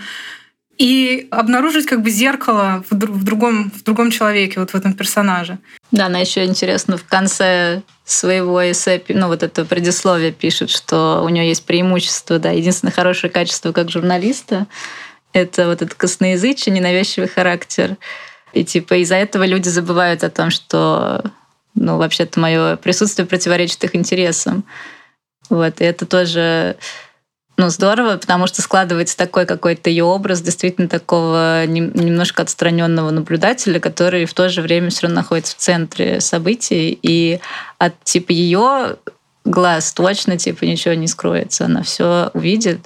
и 0.78 1.28
обнаружить 1.30 1.84
как 1.84 2.00
бы 2.00 2.10
зеркало 2.10 2.82
в, 2.88 3.24
другом, 3.24 3.70
в 3.70 3.82
другом 3.82 4.10
человеке, 4.10 4.58
вот 4.60 4.70
в 4.70 4.74
этом 4.74 4.94
персонаже. 4.94 5.58
Да, 5.90 6.06
она 6.06 6.20
еще 6.20 6.46
интересно 6.46 6.96
в 6.96 7.04
конце 7.04 7.82
своего 8.06 8.58
эссе, 8.70 9.02
ну 9.08 9.26
вот 9.26 9.42
это 9.42 9.66
предисловие 9.66 10.32
пишет, 10.32 10.70
что 10.70 11.22
у 11.24 11.28
нее 11.28 11.48
есть 11.48 11.66
преимущество, 11.66 12.38
да, 12.38 12.52
единственное 12.52 12.92
хорошее 12.92 13.30
качество 13.30 13.72
как 13.72 13.90
журналиста— 13.90 14.66
это 15.32 15.66
вот 15.66 15.82
этот 15.82 15.94
косноязычие, 15.94 16.74
ненавязчивый 16.74 17.28
характер— 17.28 17.96
и 18.56 18.64
типа 18.64 18.94
из-за 19.02 19.16
этого 19.16 19.44
люди 19.44 19.68
забывают 19.68 20.24
о 20.24 20.30
том, 20.30 20.48
что 20.48 21.22
ну, 21.74 21.98
вообще-то 21.98 22.40
мое 22.40 22.76
присутствие 22.76 23.26
противоречит 23.26 23.84
их 23.84 23.94
интересам. 23.94 24.64
Вот, 25.50 25.82
и 25.82 25.84
это 25.84 26.06
тоже 26.06 26.76
ну, 27.58 27.68
здорово, 27.68 28.16
потому 28.16 28.46
что 28.46 28.62
складывается 28.62 29.14
такой 29.14 29.44
какой-то 29.44 29.90
ее 29.90 30.04
образ 30.04 30.40
действительно 30.40 30.88
такого 30.88 31.66
немножко 31.66 32.42
отстраненного 32.42 33.10
наблюдателя, 33.10 33.78
который 33.78 34.24
в 34.24 34.32
то 34.32 34.48
же 34.48 34.62
время 34.62 34.88
все 34.88 35.02
равно 35.02 35.16
находится 35.16 35.54
в 35.54 35.58
центре 35.58 36.22
событий, 36.22 36.98
и 37.02 37.40
от 37.76 38.02
типа 38.04 38.32
ее 38.32 38.96
глаз 39.44 39.92
точно 39.92 40.38
типа 40.38 40.64
ничего 40.64 40.94
не 40.94 41.08
скроется. 41.08 41.66
Она 41.66 41.82
все 41.82 42.30
увидит, 42.32 42.80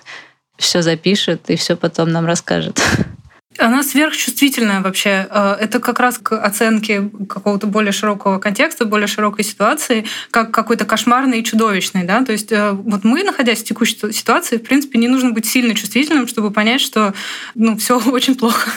все 0.57 0.83
запишет 0.83 1.49
и 1.49 1.55
все 1.55 1.77
потом 1.77 2.11
нам 2.11 2.27
расскажет. 2.27 2.83
Она 3.59 3.83
сверхчувствительная 3.83 4.81
вообще. 4.81 5.27
Э, 5.29 5.57
это 5.59 5.81
как 5.81 5.99
раз 5.99 6.19
к 6.19 6.41
оценке 6.41 7.11
какого-то 7.29 7.67
более 7.67 7.93
широкого 7.93 8.39
контекста, 8.39 8.85
более 8.85 9.09
широкой 9.09 9.45
ситуации, 9.45 10.07
как 10.31 10.53
какой-то 10.53 10.85
кошмарный 10.85 11.41
и 11.41 11.45
чудовищный. 11.45 12.05
Да? 12.05 12.25
То 12.25 12.33
есть 12.33 12.53
э, 12.53 12.71
вот 12.71 13.03
мы, 13.03 13.25
находясь 13.25 13.61
в 13.61 13.65
текущей 13.65 14.13
ситуации, 14.13 14.59
в 14.59 14.63
принципе, 14.63 14.99
не 14.99 15.09
нужно 15.09 15.33
быть 15.33 15.47
сильно 15.47 15.75
чувствительным, 15.75 16.29
чтобы 16.29 16.53
понять, 16.53 16.81
что 16.81 17.13
ну, 17.57 17.77
все 17.77 17.99
очень 18.07 18.37
плохо. 18.37 18.71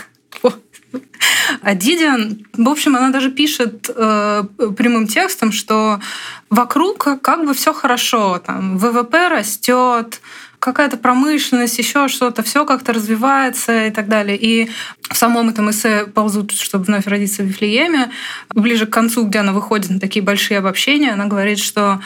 А 1.61 1.75
Дидиан, 1.75 2.45
в 2.53 2.69
общем, 2.69 2.95
она 2.95 3.09
даже 3.09 3.31
пишет 3.31 3.89
э, 3.95 4.43
прямым 4.77 5.07
текстом, 5.07 5.51
что 5.51 5.99
вокруг 6.49 7.21
как 7.21 7.45
бы 7.45 7.53
все 7.53 7.73
хорошо, 7.73 8.39
там 8.39 8.77
ВВП 8.77 9.29
растет, 9.29 10.21
какая-то 10.63 10.95
промышленность, 10.95 11.77
еще 11.77 12.07
что-то, 12.07 12.41
все 12.41 12.65
как-то 12.65 12.93
развивается 12.93 13.87
и 13.87 13.91
так 13.91 14.07
далее. 14.07 14.37
И 14.37 14.69
в 15.01 15.17
самом 15.17 15.49
этом 15.49 15.69
эссе 15.69 16.05
ползут, 16.05 16.53
чтобы 16.53 16.85
вновь 16.85 17.05
родиться 17.05 17.43
в 17.43 17.47
Вифлееме. 17.47 18.11
Ближе 18.53 18.85
к 18.85 18.89
концу, 18.89 19.25
где 19.25 19.39
она 19.39 19.51
выходит 19.51 19.89
на 19.89 19.99
такие 19.99 20.23
большие 20.23 20.59
обобщения, 20.59 21.11
она 21.11 21.25
говорит, 21.25 21.59
что 21.59 21.99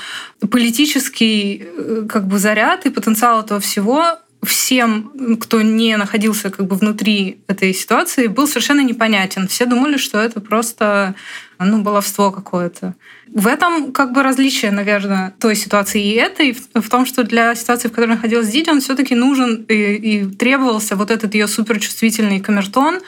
политический 0.49 1.63
э, 1.65 2.05
как 2.09 2.27
бы 2.27 2.39
заряд 2.39 2.87
и 2.87 2.89
потенциал 2.89 3.41
этого 3.41 3.59
всего 3.59 4.17
всем, 4.43 5.37
кто 5.39 5.61
не 5.61 5.97
находился 5.97 6.49
как 6.49 6.67
бы 6.67 6.75
внутри 6.75 7.39
этой 7.47 7.73
ситуации, 7.73 8.27
был 8.27 8.47
совершенно 8.47 8.81
непонятен. 8.81 9.47
Все 9.47 9.65
думали, 9.65 9.97
что 9.97 10.19
это 10.19 10.39
просто 10.39 11.15
ну, 11.59 11.81
баловство 11.81 12.31
какое-то. 12.31 12.95
В 13.27 13.47
этом 13.47 13.91
как 13.91 14.13
бы 14.13 14.23
различие, 14.23 14.71
наверное, 14.71 15.33
той 15.39 15.55
ситуации 15.55 16.03
и 16.03 16.13
этой, 16.13 16.53
в 16.53 16.89
том, 16.89 17.05
что 17.05 17.23
для 17.23 17.55
ситуации, 17.55 17.87
в 17.87 17.91
которой 17.91 18.11
находилась 18.11 18.49
Диди, 18.49 18.69
он 18.69 18.79
все 18.79 18.95
таки 18.95 19.15
нужен 19.15 19.65
и, 19.67 19.73
и 19.73 20.25
требовался 20.25 20.95
вот 20.95 21.09
этот 21.11 21.33
ее 21.33 21.47
суперчувствительный 21.47 22.39
камертон, 22.39 22.99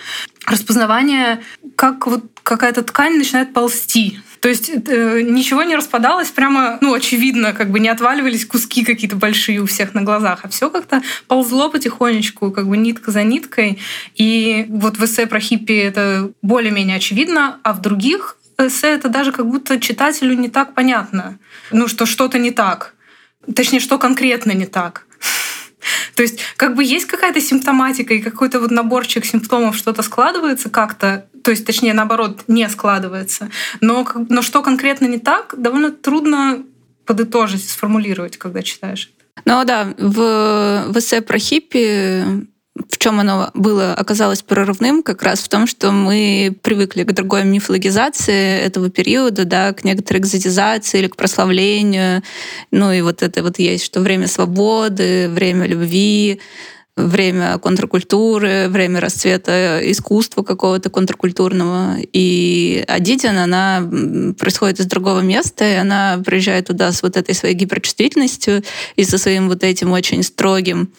распознавание, 0.45 1.41
как 1.75 2.07
вот 2.07 2.25
какая-то 2.43 2.83
ткань 2.83 3.17
начинает 3.17 3.53
ползти. 3.53 4.19
То 4.41 4.47
есть 4.47 4.69
э, 4.69 5.21
ничего 5.21 5.63
не 5.63 5.75
распадалось, 5.75 6.29
прямо, 6.29 6.77
ну, 6.81 6.93
очевидно, 6.93 7.53
как 7.53 7.71
бы 7.71 7.79
не 7.79 7.89
отваливались 7.89 8.45
куски 8.45 8.85
какие-то 8.85 9.15
большие 9.15 9.59
у 9.59 9.65
всех 9.65 9.93
на 9.93 10.01
глазах, 10.01 10.41
а 10.43 10.49
все 10.49 10.69
как-то 10.69 11.01
ползло 11.27 11.69
потихонечку, 11.69 12.51
как 12.51 12.67
бы 12.67 12.77
нитка 12.77 13.11
за 13.11 13.23
ниткой. 13.23 13.79
И 14.15 14.65
вот 14.69 14.97
в 14.97 15.03
эссе 15.03 15.27
про 15.27 15.39
хиппи 15.39 15.73
это 15.73 16.31
более-менее 16.41 16.97
очевидно, 16.97 17.59
а 17.63 17.73
в 17.73 17.81
других 17.81 18.37
эссе 18.57 18.87
это 18.87 19.09
даже 19.09 19.31
как 19.31 19.47
будто 19.47 19.79
читателю 19.79 20.35
не 20.35 20.49
так 20.49 20.73
понятно. 20.73 21.37
Ну, 21.71 21.87
что 21.87 22.05
что-то 22.05 22.39
не 22.39 22.51
так. 22.51 22.93
Точнее, 23.55 23.79
что 23.79 23.97
конкретно 23.97 24.51
не 24.51 24.65
так. 24.65 25.05
То 26.15 26.23
есть 26.23 26.39
как 26.57 26.75
бы 26.75 26.83
есть 26.83 27.05
какая-то 27.05 27.41
симптоматика 27.41 28.13
и 28.13 28.21
какой-то 28.21 28.59
вот 28.59 28.71
наборчик 28.71 29.25
симптомов, 29.25 29.75
что-то 29.75 30.01
складывается 30.01 30.69
как-то, 30.69 31.27
то 31.43 31.51
есть 31.51 31.65
точнее 31.65 31.93
наоборот 31.93 32.43
не 32.47 32.67
складывается. 32.69 33.49
Но, 33.81 34.07
но 34.29 34.41
что 34.41 34.61
конкретно 34.61 35.05
не 35.05 35.19
так, 35.19 35.55
довольно 35.57 35.91
трудно 35.91 36.63
подытожить, 37.05 37.67
сформулировать, 37.69 38.37
когда 38.37 38.61
читаешь. 38.61 39.11
Ну 39.45 39.63
да, 39.65 39.93
в, 39.97 40.85
в 40.89 40.99
эссе 40.99 41.21
про 41.21 41.39
хиппи 41.39 42.47
в 42.89 42.97
чем 42.97 43.19
оно 43.19 43.51
было, 43.53 43.93
оказалось 43.93 44.41
прорывным, 44.41 45.03
как 45.03 45.23
раз 45.23 45.39
в 45.39 45.49
том, 45.49 45.67
что 45.67 45.91
мы 45.91 46.55
привыкли 46.61 47.03
к 47.03 47.11
другой 47.11 47.43
мифологизации 47.43 48.59
этого 48.59 48.89
периода, 48.89 49.45
да, 49.45 49.73
к 49.73 49.83
некоторой 49.83 50.21
экзотизации 50.21 50.99
или 50.99 51.07
к 51.07 51.15
прославлению. 51.15 52.23
Ну 52.71 52.91
и 52.91 53.01
вот 53.01 53.21
это 53.23 53.43
вот 53.43 53.59
есть, 53.59 53.83
что 53.83 54.01
время 54.01 54.27
свободы, 54.27 55.29
время 55.29 55.67
любви, 55.67 56.39
время 57.07 57.57
контркультуры, 57.57 58.67
время 58.69 58.99
расцвета 58.99 59.79
искусства 59.83 60.43
какого-то 60.43 60.89
контркультурного. 60.89 61.97
И 62.13 62.83
Адидин, 62.87 63.37
она 63.37 63.87
происходит 64.37 64.79
из 64.79 64.85
другого 64.85 65.21
места, 65.21 65.69
и 65.69 65.75
она 65.75 66.21
приезжает 66.25 66.67
туда 66.67 66.91
с 66.91 67.03
вот 67.03 67.17
этой 67.17 67.35
своей 67.35 67.55
гиперчувствительностью 67.55 68.63
и 68.95 69.03
со 69.03 69.17
своим 69.17 69.47
вот 69.47 69.63
этим 69.63 69.91
очень 69.91 70.23
строгим 70.23 70.91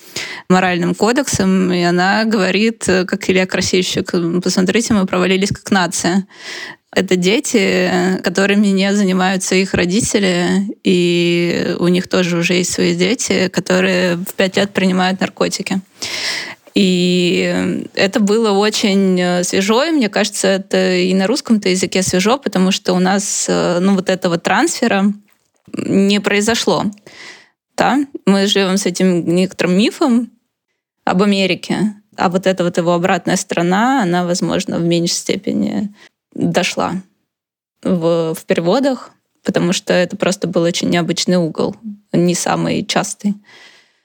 моральным 0.48 0.94
кодексом, 0.94 1.72
и 1.72 1.82
она 1.82 2.24
говорит, 2.24 2.84
как 2.84 3.28
Илья 3.30 3.46
Красильщик, 3.46 4.12
посмотрите, 4.42 4.94
мы 4.94 5.06
провалились 5.06 5.50
как 5.50 5.70
нация. 5.70 6.26
Это 6.92 7.14
дети, 7.14 8.18
которыми 8.24 8.66
не 8.68 8.92
занимаются 8.92 9.54
их 9.54 9.74
родители, 9.74 10.74
и 10.82 11.76
у 11.78 11.86
них 11.86 12.08
тоже 12.08 12.38
уже 12.38 12.54
есть 12.54 12.72
свои 12.72 12.96
дети, 12.96 13.48
которые 13.48 14.16
в 14.16 14.34
пять 14.34 14.56
лет 14.56 14.72
принимают 14.72 15.20
наркотики. 15.20 15.80
И 16.74 17.84
это 17.94 18.18
было 18.18 18.52
очень 18.52 19.44
свежо, 19.44 19.84
и 19.84 19.90
мне 19.90 20.08
кажется, 20.08 20.48
это 20.48 20.96
и 20.96 21.14
на 21.14 21.26
русском-то 21.26 21.68
языке 21.68 22.02
свежо, 22.02 22.38
потому 22.38 22.72
что 22.72 22.92
у 22.94 22.98
нас 22.98 23.46
ну, 23.48 23.94
вот 23.94 24.08
этого 24.08 24.38
трансфера 24.38 25.12
не 25.72 26.20
произошло. 26.20 26.86
Да? 27.76 28.04
Мы 28.26 28.46
живем 28.46 28.76
с 28.76 28.86
этим 28.86 29.34
некоторым 29.34 29.78
мифом 29.78 30.30
об 31.04 31.22
Америке, 31.22 31.94
а 32.16 32.28
вот 32.28 32.46
эта 32.46 32.64
вот 32.64 32.76
его 32.76 32.92
обратная 32.92 33.36
сторона, 33.36 34.02
она, 34.02 34.24
возможно, 34.24 34.78
в 34.78 34.84
меньшей 34.84 35.14
степени 35.14 35.94
дошла 36.34 36.94
в, 37.82 38.34
в 38.34 38.44
переводах, 38.46 39.10
потому 39.44 39.72
что 39.72 39.92
это 39.92 40.16
просто 40.16 40.46
был 40.46 40.62
очень 40.62 40.90
необычный 40.90 41.36
угол, 41.36 41.76
не 42.12 42.34
самый 42.34 42.84
частый. 42.84 43.34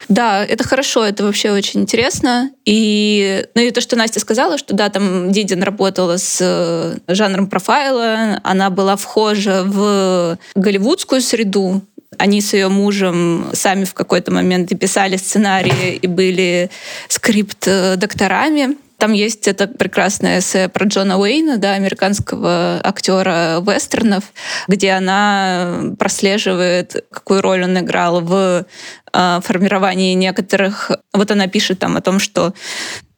Да, 0.07 0.45
это 0.45 0.63
хорошо, 0.63 1.03
это 1.03 1.23
вообще 1.23 1.51
очень 1.51 1.81
интересно. 1.81 2.51
И, 2.65 3.45
ну 3.55 3.61
и 3.61 3.71
то, 3.71 3.81
что 3.81 3.95
Настя 3.95 4.19
сказала, 4.19 4.57
что 4.57 4.75
да, 4.75 4.89
там 4.89 5.31
Дидин 5.31 5.63
работала 5.63 6.17
с 6.17 6.37
э, 6.41 6.97
жанром 7.07 7.47
профайла, 7.47 8.39
она 8.43 8.69
была 8.69 8.97
вхожа 8.97 9.63
в 9.63 10.37
голливудскую 10.55 11.21
среду, 11.21 11.81
они 12.17 12.41
с 12.41 12.53
ее 12.53 12.67
мужем 12.67 13.47
сами 13.53 13.83
в 13.85 13.93
какой-то 13.93 14.31
момент 14.31 14.71
и 14.71 14.75
писали 14.75 15.17
сценарии 15.17 15.95
и 15.95 16.07
были 16.07 16.69
скрипт-докторами. 17.07 18.77
Там 18.97 19.13
есть 19.13 19.47
это 19.47 19.67
прекрасное 19.67 20.39
эссе 20.39 20.69
про 20.69 20.85
Джона 20.85 21.19
Уэйна, 21.19 21.57
да, 21.57 21.73
американского 21.73 22.79
актера 22.83 23.59
вестернов, 23.59 24.23
где 24.67 24.91
она 24.91 25.93
прослеживает, 25.99 27.05
какую 27.11 27.41
роль 27.41 27.63
он 27.63 27.77
играл 27.77 28.21
в 28.21 28.65
э, 29.13 29.39
формировании 29.43 30.13
некоторых... 30.13 30.91
Вот 31.13 31.31
она 31.31 31.47
пишет 31.47 31.79
там 31.79 31.97
о 31.97 32.01
том, 32.01 32.19
что 32.19 32.53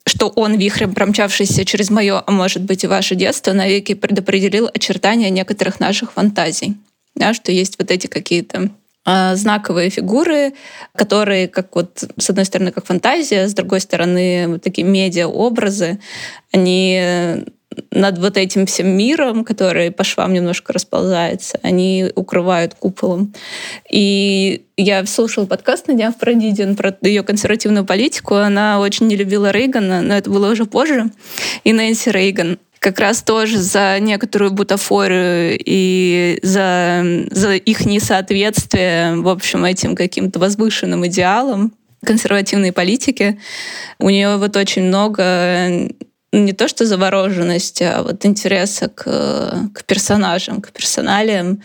что 0.08 0.30
он, 0.30 0.56
вихрем 0.56 0.94
промчавшийся 0.94 1.66
через 1.66 1.90
мое, 1.90 2.24
а 2.26 2.32
может 2.32 2.63
быть 2.63 2.86
и 2.86 2.88
ваше 2.88 3.16
детство, 3.16 3.52
навеки 3.52 3.94
предопределил 3.94 4.70
очертания 4.74 5.30
некоторых 5.30 5.82
наших 5.82 6.13
фантазий. 6.13 6.78
Да, 7.13 7.34
что 7.34 7.52
есть 7.52 7.78
вот 7.78 7.92
эти 7.92 8.08
какие-то 8.08 8.70
знаковые 9.08 9.89
фигуры, 9.89 10.54
которые, 10.93 11.48
как 11.48 11.76
вот, 11.76 12.04
с 12.17 12.30
одной 12.30 12.46
стороны, 12.46 12.72
как 12.72 12.86
фантазия, 12.86 13.48
с 13.48 13.54
другой 13.54 13.80
стороны, 13.80 14.48
вот 14.48 14.62
такие 14.62 14.86
медиа-образы, 14.86 16.00
они 16.52 17.46
над 17.91 18.17
вот 18.17 18.38
этим 18.38 18.65
всем 18.65 18.88
миром, 18.89 19.43
который 19.43 19.91
по 19.91 20.04
швам 20.04 20.34
немножко 20.34 20.74
расползается, 20.74 21.60
они 21.62 22.12
укрывают 22.15 22.74
куполом. 22.74 23.34
И 23.89 24.63
я 24.78 25.06
слушала 25.06 25.46
подкаст 25.46 25.88
на 25.88 25.93
днях 25.93 26.17
про 26.17 26.34
Дидин, 26.34 26.76
про 26.76 26.96
ее 27.02 27.24
консервативную 27.24 27.86
политику. 27.86 28.36
Она 28.36 28.80
очень 28.80 29.08
не 29.08 29.15
любила 29.15 29.52
Рейгана, 29.52 30.02
но 30.02 30.15
это 30.15 30.30
было 30.30 30.52
уже 30.52 30.65
позже. 30.65 31.12
И 31.63 31.74
Нэнси 31.74 32.10
Рейган 32.10 32.60
как 32.80 33.00
раз 33.00 33.22
тоже 33.24 33.60
за 33.60 34.00
некоторую 34.00 34.52
бутафорию 34.52 35.58
и 35.60 36.40
за, 36.44 37.04
за 37.32 37.56
их 37.56 37.86
несоответствие, 37.86 39.16
в 39.16 39.28
общем, 39.28 39.66
этим 39.66 39.96
каким-то 39.96 40.40
возвышенным 40.40 41.06
идеалам 41.08 41.74
консервативной 42.06 42.72
политики. 42.72 43.40
У 44.00 44.10
нее 44.10 44.38
вот 44.38 44.56
очень 44.56 44.84
много 44.84 45.90
не 46.32 46.54
то 46.54 46.68
что 46.68 46.86
завороженности, 46.86 47.84
а 47.84 48.04
вот 48.04 48.26
интереса 48.26 48.90
к, 48.90 49.04
к 49.74 49.84
персонажам, 49.86 50.62
к 50.62 50.72
персоналиям, 50.72 51.63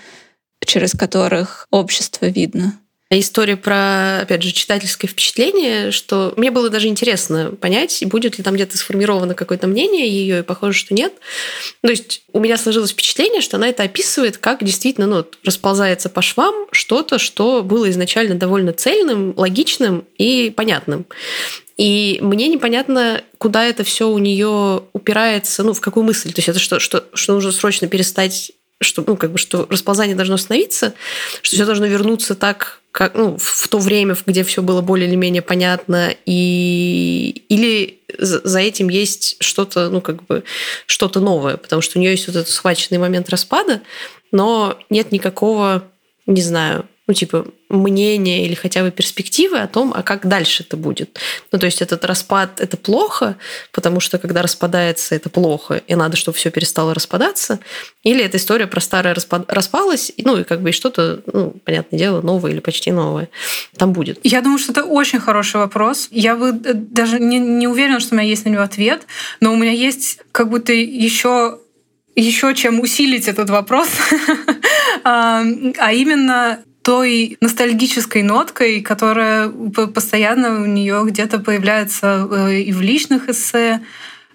через 0.65 0.93
которых 0.93 1.67
общество 1.71 2.27
видно. 2.27 2.75
История 3.19 3.59
про, 3.59 4.21
опять 4.23 4.43
же, 4.43 4.53
читательское 4.53 5.07
впечатление, 5.07 5.91
что 5.91 6.33
мне 6.39 6.51
было 6.51 6.71
даже 6.71 6.89
интересно 6.89 7.53
понять, 7.61 8.03
будет 8.07 8.39
ли 8.39 8.45
там 8.45 8.55
где-то 8.55 8.79
сформировано 8.79 9.35
какое-то 9.35 9.67
мнение 9.67 10.09
ее, 10.09 10.39
и 10.39 10.43
похоже, 10.43 10.79
что 10.79 10.95
нет. 10.95 11.13
То 11.83 11.91
есть 11.91 12.23
у 12.33 12.41
меня 12.41 12.57
сложилось 12.57 12.93
впечатление, 12.93 13.43
что 13.43 13.59
она 13.59 13.69
это 13.69 13.83
описывает, 13.83 14.39
как 14.39 14.65
действительно 14.65 15.07
ну, 15.07 15.27
расползается 15.45 16.09
по 16.09 16.23
швам 16.23 16.55
что-то, 16.73 17.19
что 17.19 17.63
было 17.63 17.91
изначально 17.91 18.35
довольно 18.35 18.73
цельным, 18.73 19.35
логичным 19.37 20.07
и 20.17 20.49
понятным. 20.49 21.05
И 21.77 22.19
мне 22.23 22.49
непонятно, 22.49 23.23
куда 23.37 23.67
это 23.67 23.85
все 23.85 24.09
у 24.09 24.17
нее 24.17 24.85
упирается, 24.95 25.63
ну, 25.63 25.75
в 25.75 25.81
какую 25.83 26.05
мысль. 26.05 26.33
То 26.33 26.39
есть 26.39 26.49
это 26.49 26.59
что, 26.59 26.81
что, 26.81 27.05
что 27.13 27.35
нужно 27.35 27.53
срочно 27.53 27.89
перестать 27.89 28.53
что, 28.83 29.05
ну, 29.07 29.17
как 29.17 29.33
бы, 29.33 29.39
что 29.39 29.67
расползание 29.71 30.17
должно 30.17 30.35
остановиться, 30.35 30.95
что 31.43 31.57
все 31.57 31.65
должно 31.65 31.87
вернуться 31.87 32.35
так, 32.35 32.81
как, 32.91 33.15
ну, 33.15 33.37
в 33.39 33.69
то 33.69 33.79
время, 33.79 34.17
где 34.27 34.45
все 34.45 34.63
было 34.63 34.83
более 34.83 35.09
или 35.09 35.17
менее 35.17 35.43
понятно, 35.43 36.15
и 36.27 37.45
или 37.49 38.01
за 38.19 38.61
этим 38.61 38.89
есть 38.89 39.37
что-то, 39.41 39.89
ну, 39.89 40.01
как 40.01 40.25
бы, 40.27 40.45
что-то 40.87 41.21
новое, 41.21 41.57
потому 41.57 41.81
что 41.83 41.99
у 41.99 42.03
нее 42.03 42.13
есть 42.13 42.27
вот 42.27 42.37
этот 42.37 42.51
схваченный 42.51 42.99
момент 42.99 43.31
распада, 43.31 43.81
но 44.31 44.79
нет 44.91 45.13
никакого, 45.13 45.85
не 46.27 46.43
знаю, 46.43 46.87
ну, 47.09 47.15
типа, 47.15 47.47
мнения 47.69 48.45
или 48.47 48.55
хотя 48.55 48.83
бы 48.83 48.93
перспективы 48.93 49.59
о 49.59 49.67
том, 49.67 49.93
а 49.95 50.03
как 50.03 50.27
дальше 50.27 50.63
это 50.63 50.77
будет. 50.77 51.19
Ну, 51.51 51.59
то 51.59 51.67
есть 51.67 51.83
этот 51.83 52.05
распад– 52.05 52.61
это 52.63 52.77
плохо, 52.77 53.37
потому 53.73 53.99
что 53.99 54.19
когда 54.19 54.41
распадается, 54.41 55.17
это 55.17 55.29
плохо, 55.29 55.83
и 55.87 55.95
надо, 55.97 56.17
чтобы 56.17 56.37
все 56.37 56.51
перестало 56.51 56.95
распадаться. 56.95 57.59
Или 58.05 58.25
эта 58.25 58.37
история 58.37 58.69
про 58.69 58.81
старое 58.81 59.15
распад... 59.15 59.51
распалась, 59.51 60.13
ну, 60.17 60.39
и 60.39 60.45
как 60.45 60.63
бы 60.63 60.71
что-то, 60.71 61.23
ну, 61.27 61.51
понятное 61.65 61.99
дело, 61.99 62.21
новое 62.21 62.53
или 62.53 62.61
почти 62.61 62.93
новое 62.93 63.29
там 63.77 63.93
будет. 63.93 64.21
Я 64.23 64.41
думаю, 64.41 64.59
что 64.59 64.71
это 64.71 64.85
очень 64.85 65.19
хороший 65.19 65.57
вопрос. 65.57 66.09
Я 66.13 66.37
бы 66.37 66.51
э, 66.51 66.75
даже 66.75 67.19
не, 67.19 67.39
не 67.39 67.67
уверена, 67.67 67.99
что 67.99 68.15
у 68.15 68.19
меня 68.19 68.29
есть 68.29 68.45
на 68.45 68.51
него 68.51 68.63
ответ, 68.63 69.03
но 69.41 69.53
у 69.53 69.57
меня 69.57 69.73
есть 69.73 70.19
как 70.31 70.49
будто 70.49 70.73
еще 70.73 71.59
еще 72.15 72.55
чем 72.55 72.81
усилить 72.81 73.27
этот 73.27 73.49
вопрос, 73.49 73.89
а 75.05 75.43
именно 75.93 76.63
той 76.83 77.37
ностальгической 77.41 78.23
ноткой, 78.23 78.81
которая 78.81 79.49
постоянно 79.49 80.63
у 80.63 80.67
нее 80.67 81.03
где-то 81.07 81.39
появляется 81.39 82.29
э, 82.31 82.61
и 82.61 82.73
в 82.73 82.81
личных 82.81 83.29
эссе, 83.29 83.81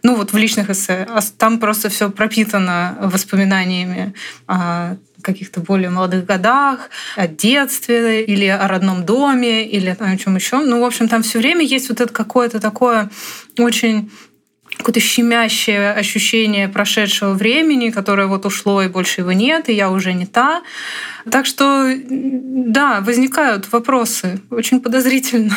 ну 0.04 0.16
вот 0.16 0.32
в 0.32 0.38
личных 0.38 0.70
эссе, 0.70 1.06
а 1.10 1.20
там 1.38 1.60
просто 1.60 1.90
все 1.90 2.10
пропитано 2.10 2.98
воспоминаниями 3.02 4.14
о 4.48 4.96
каких-то 5.22 5.60
более 5.60 5.90
молодых 5.90 6.26
годах, 6.26 6.90
о 7.16 7.28
детстве 7.28 8.24
или 8.24 8.46
о 8.46 8.68
родном 8.68 9.06
доме 9.06 9.68
или 9.68 9.96
о 10.00 10.18
чем 10.18 10.36
еще. 10.36 10.60
Ну, 10.60 10.82
в 10.82 10.86
общем, 10.86 11.10
там 11.10 11.24
все 11.24 11.40
время 11.40 11.66
есть 11.66 11.90
вот 11.90 12.00
это 12.00 12.14
какое-то 12.14 12.60
такое 12.60 13.10
очень 13.58 14.10
какое-то 14.78 15.00
щемящее 15.00 15.92
ощущение 15.92 16.68
прошедшего 16.68 17.34
времени, 17.34 17.90
которое 17.90 18.28
вот 18.28 18.46
ушло 18.46 18.82
и 18.82 18.88
больше 18.88 19.22
его 19.22 19.32
нет, 19.32 19.70
и 19.70 19.74
я 19.74 19.90
уже 19.90 20.14
не 20.14 20.26
та. 20.26 20.62
Так 21.30 21.46
что, 21.46 21.92
да, 22.10 23.02
возникают 23.02 23.72
вопросы. 23.72 24.40
Очень 24.50 24.80
подозрительно. 24.80 25.56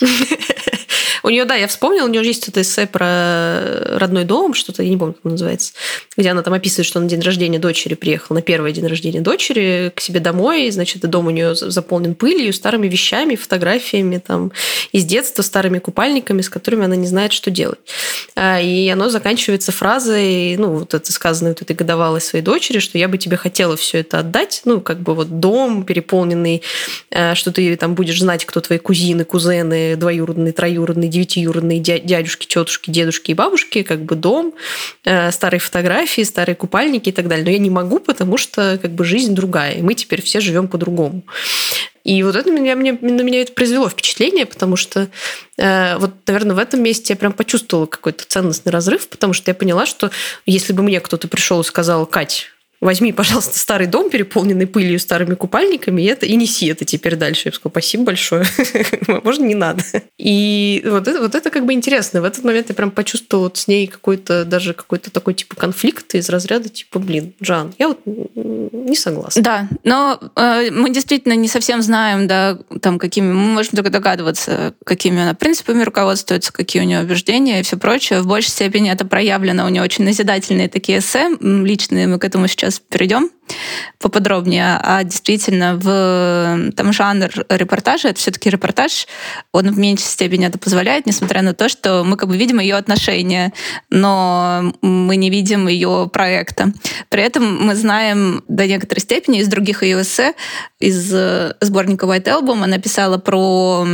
У 1.22 1.30
нее, 1.30 1.44
да, 1.44 1.54
я 1.54 1.66
вспомнила, 1.66 2.06
у 2.06 2.08
нее 2.08 2.24
есть 2.24 2.48
это 2.48 2.62
эссе 2.62 2.86
про 2.86 3.98
родной 3.98 4.24
дом, 4.24 4.54
что-то, 4.54 4.82
я 4.82 4.90
не 4.90 4.96
помню, 4.96 5.14
как 5.14 5.24
он 5.24 5.32
называется, 5.32 5.72
где 6.16 6.30
она 6.30 6.42
там 6.42 6.54
описывает, 6.54 6.86
что 6.86 7.00
на 7.00 7.08
день 7.08 7.20
рождения 7.20 7.58
дочери 7.58 7.94
приехала, 7.94 8.36
на 8.36 8.42
первый 8.42 8.72
день 8.72 8.86
рождения 8.86 9.20
дочери 9.20 9.92
к 9.94 10.00
себе 10.00 10.20
домой, 10.20 10.70
значит, 10.70 11.02
дом 11.02 11.26
у 11.26 11.30
нее 11.30 11.54
заполнен 11.54 12.14
пылью, 12.14 12.52
старыми 12.52 12.88
вещами, 12.88 13.36
фотографиями 13.36 14.18
там 14.18 14.52
из 14.92 15.04
детства, 15.04 15.42
старыми 15.42 15.78
купальниками, 15.78 16.42
с 16.42 16.48
которыми 16.48 16.84
она 16.84 16.96
не 16.96 17.06
знает, 17.06 17.32
что 17.32 17.50
делать. 17.50 17.78
А, 18.34 18.60
и 18.60 18.88
оно 18.88 19.08
заканчивается 19.08 19.72
фразой, 19.72 20.56
ну, 20.56 20.70
вот 20.70 20.94
это 20.94 21.12
сказано 21.12 21.50
вот 21.50 21.62
этой 21.62 21.76
годовалой 21.76 22.20
своей 22.20 22.44
дочери, 22.44 22.78
что 22.78 22.98
я 22.98 23.08
бы 23.08 23.18
тебе 23.18 23.36
хотела 23.36 23.76
все 23.76 23.98
это 23.98 24.18
отдать, 24.18 24.62
ну, 24.64 24.80
как 24.80 25.00
бы 25.00 25.14
вот 25.14 25.40
дом 25.40 25.84
переполненный, 25.84 26.62
э, 27.10 27.34
что 27.34 27.52
ты 27.52 27.76
там 27.76 27.94
будешь 27.94 28.20
знать, 28.20 28.44
кто 28.44 28.60
твои 28.60 28.78
кузины, 28.78 29.24
кузены, 29.24 29.96
двоюродные, 29.96 30.52
троюродные, 30.52 31.11
девятиюродные 31.12 31.78
дядюшки, 31.78 32.46
тетушки, 32.46 32.90
дедушки 32.90 33.30
и 33.30 33.34
бабушки, 33.34 33.82
как 33.82 34.04
бы 34.04 34.16
дом, 34.16 34.54
э, 35.04 35.30
старые 35.30 35.60
фотографии, 35.60 36.22
старые 36.22 36.56
купальники 36.56 37.10
и 37.10 37.12
так 37.12 37.28
далее. 37.28 37.44
Но 37.44 37.50
я 37.50 37.58
не 37.58 37.70
могу, 37.70 37.98
потому 37.98 38.36
что 38.36 38.78
как 38.80 38.92
бы 38.92 39.04
жизнь 39.04 39.34
другая, 39.34 39.74
и 39.74 39.82
мы 39.82 39.94
теперь 39.94 40.22
все 40.22 40.40
живем 40.40 40.68
по-другому. 40.68 41.22
И 42.04 42.22
вот 42.24 42.34
это 42.34 42.50
меня, 42.50 42.74
мне, 42.74 42.92
на 42.92 43.22
меня 43.22 43.42
это 43.42 43.52
произвело 43.52 43.88
впечатление, 43.88 44.44
потому 44.44 44.74
что 44.74 45.08
э, 45.56 45.96
вот, 45.98 46.10
наверное, 46.26 46.56
в 46.56 46.58
этом 46.58 46.82
месте 46.82 47.12
я 47.12 47.16
прям 47.16 47.32
почувствовала 47.32 47.86
какой-то 47.86 48.24
ценностный 48.24 48.72
разрыв, 48.72 49.08
потому 49.08 49.32
что 49.32 49.50
я 49.50 49.54
поняла, 49.54 49.86
что 49.86 50.10
если 50.44 50.72
бы 50.72 50.82
мне 50.82 51.00
кто-то 51.00 51.28
пришел 51.28 51.60
и 51.60 51.64
сказал, 51.64 52.06
Кать, 52.06 52.51
возьми, 52.82 53.12
пожалуйста, 53.12 53.58
старый 53.58 53.86
дом, 53.86 54.10
переполненный 54.10 54.66
пылью, 54.66 54.98
старыми 54.98 55.34
купальниками, 55.34 56.02
и, 56.02 56.06
это, 56.06 56.26
и 56.26 56.34
неси 56.34 56.66
это 56.66 56.84
теперь 56.84 57.14
дальше. 57.14 57.42
Я 57.48 57.52
сказала, 57.52 57.70
спасибо 57.70 58.04
большое. 58.04 58.44
Можно 59.22 59.44
не 59.44 59.54
надо. 59.54 59.84
И 60.18 60.82
вот 60.84 61.06
это, 61.06 61.20
вот 61.20 61.34
это 61.36 61.50
как 61.50 61.64
бы 61.64 61.72
интересно. 61.72 62.20
В 62.20 62.24
этот 62.24 62.44
момент 62.44 62.68
я 62.70 62.74
прям 62.74 62.90
почувствовала 62.90 63.44
вот 63.44 63.56
с 63.56 63.68
ней 63.68 63.86
какой-то, 63.86 64.44
даже 64.44 64.74
какой-то 64.74 65.12
такой 65.12 65.34
типа 65.34 65.54
конфликт 65.54 66.14
из 66.16 66.28
разряда 66.28 66.68
типа, 66.68 66.98
блин, 66.98 67.34
Жан, 67.40 67.72
я 67.78 67.86
вот 67.88 68.00
не 68.04 68.96
согласна. 68.96 69.42
Да, 69.42 69.68
но 69.84 70.18
э, 70.34 70.70
мы 70.72 70.90
действительно 70.90 71.34
не 71.34 71.48
совсем 71.48 71.82
знаем, 71.82 72.26
да, 72.26 72.58
там 72.80 72.98
какими, 72.98 73.32
мы 73.32 73.52
можем 73.52 73.76
только 73.76 73.90
догадываться, 73.90 74.74
какими 74.84 75.22
она 75.22 75.34
принципами 75.34 75.84
руководствуется, 75.84 76.52
какие 76.52 76.82
у 76.82 76.84
нее 76.84 77.00
убеждения 77.00 77.60
и 77.60 77.62
все 77.62 77.76
прочее. 77.76 78.22
В 78.22 78.26
большей 78.26 78.50
степени 78.50 78.90
это 78.90 79.04
проявлено 79.04 79.66
у 79.66 79.68
нее 79.68 79.82
очень 79.82 80.04
назидательные 80.04 80.68
такие 80.68 80.98
эссе 80.98 81.28
личные, 81.40 82.08
мы 82.08 82.18
к 82.18 82.24
этому 82.24 82.48
сейчас 82.48 82.71
сейчас 82.72 82.80
перейдем 82.88 83.30
поподробнее, 83.98 84.78
а 84.82 85.04
действительно 85.04 85.76
в 85.76 86.72
там 86.76 86.92
жанр 86.92 87.30
репортажа, 87.48 88.08
это 88.08 88.18
все-таки 88.18 88.50
репортаж, 88.50 89.06
он 89.52 89.70
в 89.70 89.78
меньшей 89.78 90.04
степени 90.04 90.46
это 90.46 90.58
позволяет, 90.58 91.06
несмотря 91.06 91.42
на 91.42 91.54
то, 91.54 91.68
что 91.68 92.04
мы 92.04 92.16
как 92.16 92.28
бы 92.28 92.36
видим 92.36 92.58
ее 92.58 92.76
отношения, 92.76 93.52
но 93.90 94.74
мы 94.82 95.16
не 95.16 95.30
видим 95.30 95.68
ее 95.68 96.10
проекта. 96.12 96.72
При 97.08 97.22
этом 97.22 97.66
мы 97.66 97.74
знаем 97.74 98.44
до 98.48 98.66
некоторой 98.66 99.00
степени 99.00 99.40
из 99.40 99.48
других 99.48 99.82
ее 99.82 100.02
эссе, 100.02 100.34
из 100.80 101.14
сборника 101.60 102.06
White 102.06 102.24
Album, 102.24 102.64
она 102.64 102.78
писала 102.78 103.18
про 103.18 103.86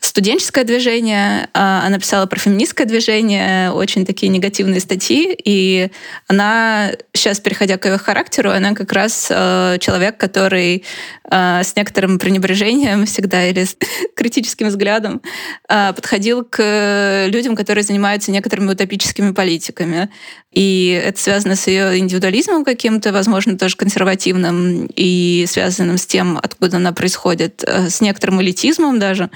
студенческое 0.00 0.64
движение, 0.64 1.48
а, 1.52 1.84
она 1.86 1.98
писала 1.98 2.26
про 2.26 2.38
феминистское 2.38 2.86
движение, 2.86 3.70
очень 3.70 4.04
такие 4.04 4.28
негативные 4.28 4.80
статьи, 4.80 5.36
и 5.44 5.90
она 6.28 6.92
сейчас, 7.12 7.40
переходя 7.40 7.78
к 7.78 7.86
ее 7.86 7.98
характеру, 7.98 8.50
она 8.50 8.74
как 8.74 8.85
раз 8.92 9.28
э, 9.30 9.78
человек, 9.80 10.18
который 10.18 10.84
э, 11.30 11.62
с 11.62 11.76
некоторым 11.76 12.18
пренебрежением 12.18 13.06
всегда 13.06 13.46
или 13.46 13.64
с 13.64 13.76
критическим 14.16 14.68
взглядом 14.68 15.22
э, 15.68 15.92
подходил 15.92 16.44
к 16.44 17.26
людям, 17.28 17.56
которые 17.56 17.84
занимаются 17.84 18.30
некоторыми 18.30 18.72
утопическими 18.72 19.32
политиками. 19.32 20.10
И 20.56 20.98
это 21.04 21.20
связано 21.20 21.54
с 21.54 21.66
ее 21.66 21.98
индивидуализмом 21.98 22.64
каким-то, 22.64 23.12
возможно, 23.12 23.58
тоже 23.58 23.76
консервативным, 23.76 24.88
и 24.96 25.44
связанным 25.46 25.98
с 25.98 26.06
тем, 26.06 26.38
откуда 26.42 26.78
она 26.78 26.92
происходит, 26.92 27.62
э, 27.66 27.90
с 27.90 28.00
некоторым 28.00 28.40
элитизмом 28.40 28.98
даже. 28.98 29.30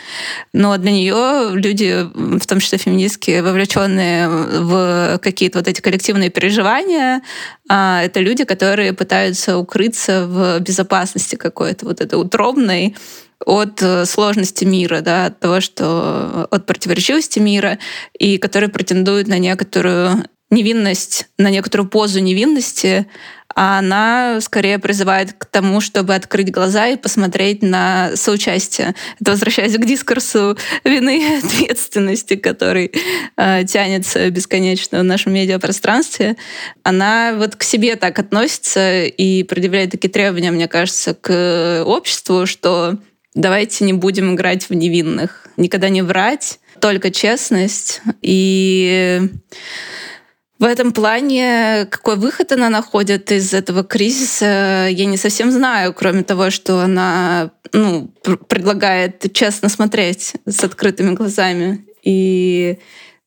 Но 0.55 0.79
для 0.79 0.93
нее 0.93 1.51
люди, 1.53 2.07
в 2.15 2.47
том 2.47 2.59
числе 2.61 2.79
феминистские, 2.79 3.43
вовлеченные 3.43 4.29
в 4.31 5.19
какие-то 5.23 5.59
вот 5.59 5.69
эти 5.69 5.83
коллективные 5.83 6.31
переживания, 6.31 7.21
это 7.71 8.21
люди, 8.21 8.45
которые 8.45 8.93
пытаются 8.93 9.57
укрыться 9.57 10.27
в 10.27 10.61
безопасности 10.61 11.37
какой-то, 11.37 11.87
вот 11.87 12.01
этой 12.01 12.21
утробной, 12.21 12.97
от 13.47 13.81
э, 13.81 14.05
сложности 14.05 14.65
мира, 14.65 15.01
да, 15.01 15.27
от 15.27 15.41
того, 15.41 15.61
что 15.61 16.47
от 16.51 16.67
противоречивости 16.67 17.39
мира, 17.39 17.79
и 18.19 18.39
которые 18.39 18.69
претендуют 18.71 19.29
на 19.29 19.39
некоторую 19.39 20.25
невинность, 20.51 21.29
на 21.39 21.49
некоторую 21.49 21.89
позу 21.89 22.21
невинности, 22.21 23.07
а 23.55 23.79
она 23.79 24.41
скорее 24.41 24.79
призывает 24.79 25.33
к 25.33 25.45
тому, 25.47 25.81
чтобы 25.81 26.15
открыть 26.15 26.51
глаза 26.51 26.89
и 26.89 26.97
посмотреть 26.97 27.63
на 27.63 28.13
соучастие. 28.15 28.95
Это 29.21 29.33
возвращаясь 29.33 29.77
к 29.77 29.85
дискурсу 29.85 30.57
вины 30.85 31.21
и 31.21 31.39
ответственности, 31.39 32.37
который 32.37 32.93
э, 33.37 33.65
тянется 33.65 34.31
бесконечно 34.31 35.01
в 35.01 35.05
нашем 35.05 35.35
медиапространстве. 35.35 36.37
Она 36.83 37.35
вот 37.37 37.57
к 37.57 37.63
себе 37.63 37.97
так 37.97 38.19
относится 38.19 39.05
и 39.05 39.43
предъявляет 39.43 39.91
такие 39.91 40.11
требования, 40.11 40.51
мне 40.51 40.69
кажется, 40.69 41.15
к 41.15 41.83
обществу, 41.85 42.47
что 42.47 42.99
давайте 43.35 43.85
не 43.85 43.93
будем 43.93 44.35
играть 44.35 44.69
в 44.69 44.75
невинных, 44.75 45.49
никогда 45.57 45.89
не 45.89 46.03
врать, 46.03 46.61
только 46.81 47.11
честность 47.11 48.01
и 48.23 49.21
в 50.61 50.65
этом 50.65 50.93
плане, 50.93 51.87
какой 51.91 52.17
выход 52.17 52.53
она 52.53 52.69
находит 52.69 53.33
из 53.33 53.55
этого 53.55 53.83
кризиса, 53.83 54.89
я 54.91 55.07
не 55.07 55.17
совсем 55.17 55.51
знаю, 55.51 55.95
кроме 55.95 56.23
того, 56.23 56.51
что 56.51 56.81
она 56.81 57.51
ну, 57.73 58.09
предлагает 58.47 59.33
честно 59.33 59.71
смотреть 59.71 60.35
с 60.45 60.63
открытыми 60.63 61.15
глазами. 61.15 61.87
И 62.03 62.79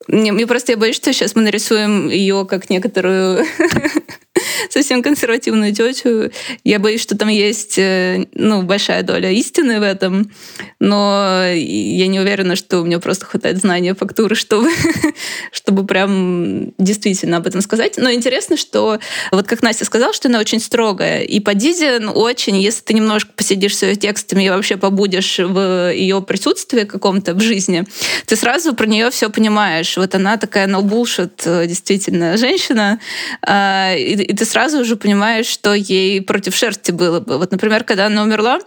мне, 0.08 0.32
мне 0.32 0.48
просто 0.48 0.74
я 0.74 0.78
боюсь, 0.78 0.96
что 0.96 1.14
сейчас 1.14 1.36
мы 1.36 1.42
нарисуем 1.44 2.10
ее 2.10 2.46
как 2.46 2.70
некоторую 2.70 3.46
совсем 4.70 5.04
консервативную 5.04 5.74
тетю. 5.74 6.32
Я 6.64 6.80
боюсь, 6.80 7.02
что 7.02 7.18
там 7.18 7.30
есть 7.30 7.78
э, 7.78 8.26
ну, 8.34 8.64
большая 8.64 9.04
доля 9.04 9.32
истины 9.32 9.80
в 9.80 9.84
этом, 9.84 10.32
но 10.80 11.46
я 11.54 12.08
не 12.08 12.20
уверена, 12.20 12.56
что 12.56 12.82
у 12.82 12.86
меня 12.86 13.00
просто 13.00 13.26
хватает 13.26 13.58
знания 13.58 13.94
фактуры, 13.94 14.36
чтобы, 14.36 14.70
чтобы 15.52 15.86
прям 15.86 16.74
действительно 16.78 17.38
об 17.38 17.48
этом 17.48 17.62
сказать. 17.62 17.98
Но 17.98 18.12
интересно, 18.12 18.58
что 18.58 19.00
вот 19.32 19.48
как 19.48 19.62
Настя 19.62 19.86
сказала, 19.86 20.14
что 20.14 20.28
она 20.28 20.40
очень 20.40 20.60
строгая, 20.60 21.22
и 21.22 21.40
по 21.40 21.54
Дизе 21.54 22.00
ну, 22.00 22.12
очень, 22.12 22.60
если 22.60 22.82
ты 22.82 22.94
немножко 22.94 23.32
посидишь 23.36 23.78
с 23.78 23.84
ее 23.84 23.96
текстами 23.96 24.44
и 24.44 24.50
вообще 24.50 24.78
побудешь 24.78 25.40
в 25.40 25.94
ее 25.94 26.22
присутствии 26.22 26.84
каком-то 26.84 27.34
в 27.34 27.42
жизни, 27.42 27.86
ты 28.26 28.36
сразу 28.36 28.74
про 28.74 28.86
нее 28.86 29.10
все 29.12 29.30
понимаешь. 29.30 29.93
Вот 29.98 30.16
она 30.16 30.38
такая 30.38 30.68
no 30.68 30.82
bullshit, 30.82 31.68
действительно, 31.68 32.38
женщина, 32.38 33.00
а, 33.42 33.94
и, 33.96 34.14
и 34.14 34.34
ты 34.34 34.46
сразу 34.46 34.84
же 34.86 34.96
понимаешь, 34.96 35.48
что 35.48 35.74
ей 35.74 36.22
против 36.22 36.56
шерсти 36.56 36.92
было 36.92 37.20
бы. 37.20 37.38
Вот, 37.38 37.52
например, 37.52 37.84
когда 37.84 38.08
она 38.08 38.24
умерла, 38.24 38.60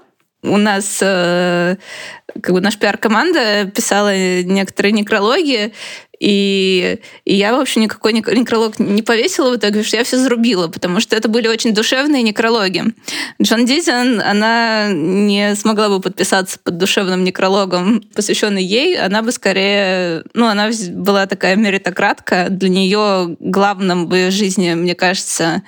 у 0.47 0.57
нас 0.57 0.99
э, 1.03 1.77
как 2.43 2.55
бы 2.55 2.61
наша 2.61 2.79
пиар-команда 2.79 3.71
писала 3.75 4.15
некоторые 4.43 4.93
некрологи, 4.93 5.73
и, 6.19 6.99
и 7.25 7.35
я, 7.35 7.55
в 7.55 7.61
общем, 7.61 7.83
никакой 7.83 8.13
некролог 8.13 8.79
не 8.79 9.03
повесила 9.03 9.51
в 9.51 9.57
итоге, 9.57 9.73
потому 9.73 9.85
что 9.85 9.97
я 9.97 10.05
все 10.05 10.19
зарубила, 10.19 10.69
потому 10.69 11.01
что 11.01 11.15
это 11.15 11.29
были 11.29 11.49
очень 11.49 11.75
душевные 11.75 12.23
некрологи. 12.23 12.85
Джон 13.43 13.67
Дизен, 13.67 14.21
она 14.21 14.89
не 14.93 15.55
смогла 15.57 15.89
бы 15.89 16.01
подписаться 16.01 16.59
под 16.63 16.79
душевным 16.79 17.25
некрологом, 17.25 18.03
посвященный 18.15 18.65
ей. 18.65 18.99
Она 18.99 19.23
бы 19.23 19.33
скорее... 19.33 20.25
Ну, 20.35 20.47
она 20.47 20.71
была 20.91 21.27
такая 21.27 21.57
меритократка. 21.57 22.47
Для 22.49 22.69
нее 22.69 23.37
главным 23.41 24.09
в 24.09 24.15
ее 24.15 24.31
жизни, 24.31 24.73
мне 24.75 24.95
кажется, 24.95 25.63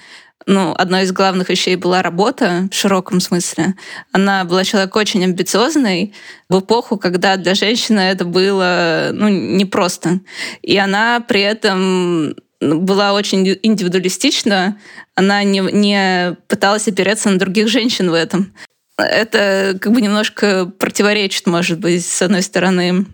ну, 0.48 0.74
одной 0.76 1.02
из 1.02 1.12
главных 1.12 1.50
вещей 1.50 1.76
была 1.76 2.00
работа 2.00 2.68
в 2.72 2.74
широком 2.74 3.20
смысле. 3.20 3.74
Она 4.12 4.44
была 4.44 4.64
человек 4.64 4.96
очень 4.96 5.22
амбициозный 5.22 6.14
в 6.48 6.60
эпоху, 6.60 6.96
когда 6.96 7.36
для 7.36 7.54
женщины 7.54 8.00
это 8.00 8.24
было 8.24 9.10
ну, 9.12 9.28
непросто. 9.28 10.20
И 10.62 10.78
она 10.78 11.20
при 11.20 11.42
этом 11.42 12.34
была 12.60 13.12
очень 13.12 13.58
индивидуалистична, 13.62 14.78
она 15.14 15.44
не, 15.44 15.60
не 15.60 16.34
пыталась 16.48 16.88
опереться 16.88 17.28
на 17.28 17.38
других 17.38 17.68
женщин 17.68 18.10
в 18.10 18.14
этом. 18.14 18.54
Это 18.96 19.78
как 19.78 19.92
бы 19.92 20.00
немножко 20.00 20.64
противоречит, 20.64 21.46
может 21.46 21.78
быть, 21.78 22.06
с 22.06 22.22
одной 22.22 22.40
стороны, 22.40 23.04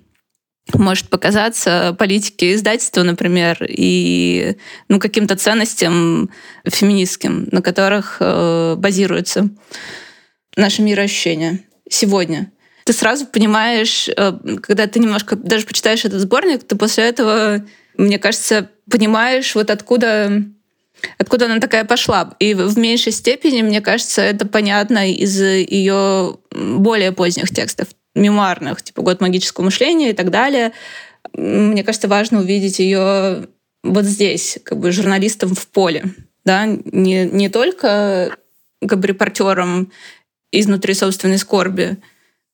может 0.72 1.09
показаться 1.09 1.94
политике 1.98 2.55
издательства, 2.55 3.03
например, 3.03 3.59
и 3.68 4.57
ну, 4.88 4.98
каким-то 4.98 5.37
ценностям 5.37 6.31
феминистским, 6.64 7.48
на 7.53 7.61
которых 7.61 8.16
э, 8.20 8.74
базируется 8.77 9.50
наше 10.57 10.83
мироощущение 10.83 11.61
сегодня. 11.88 12.50
Ты 12.85 12.92
сразу 12.92 13.27
понимаешь, 13.27 14.09
э, 14.09 14.33
когда 14.62 14.87
ты 14.87 15.00
немножко 15.00 15.37
даже 15.37 15.66
почитаешь 15.66 16.05
этот 16.05 16.20
сборник, 16.20 16.64
ты 16.64 16.77
после 16.77 17.05
этого, 17.05 17.64
мне 17.96 18.18
кажется, 18.18 18.70
понимаешь, 18.90 19.55
вот 19.55 19.70
откуда 19.70 20.44
откуда 21.18 21.46
она 21.46 21.59
такая 21.59 21.85
пошла. 21.85 22.35
И 22.38 22.55
в 22.55 22.79
меньшей 22.79 23.12
степени, 23.12 23.61
мне 23.61 23.83
кажется, 23.83 24.22
это 24.22 24.46
понятно 24.46 25.12
из 25.12 25.38
ее 25.38 26.38
более 26.50 27.12
поздних 27.12 27.50
текстов 27.50 27.88
мемуарных, 28.14 28.83
типа 28.83 29.03
«Год 29.03 29.20
магического 29.20 29.64
мышления» 29.64 30.11
и 30.11 30.14
так 30.14 30.31
далее. 30.31 30.72
Мне 31.33 31.83
кажется, 31.83 32.09
важно 32.09 32.40
увидеть 32.40 32.79
ее 32.79 33.48
вот 33.83 34.05
здесь, 34.05 34.59
как 34.64 34.79
бы 34.79 34.92
журналистом 34.92 35.55
в 35.55 35.66
поле. 35.68 36.05
Да? 36.44 36.66
Не, 36.66 37.27
не 37.27 37.48
только 37.48 38.37
как 38.87 39.00
бы 39.00 39.09
репортером 39.09 39.90
изнутри 40.53 40.94
собственной 40.94 41.38
скорби 41.38 41.96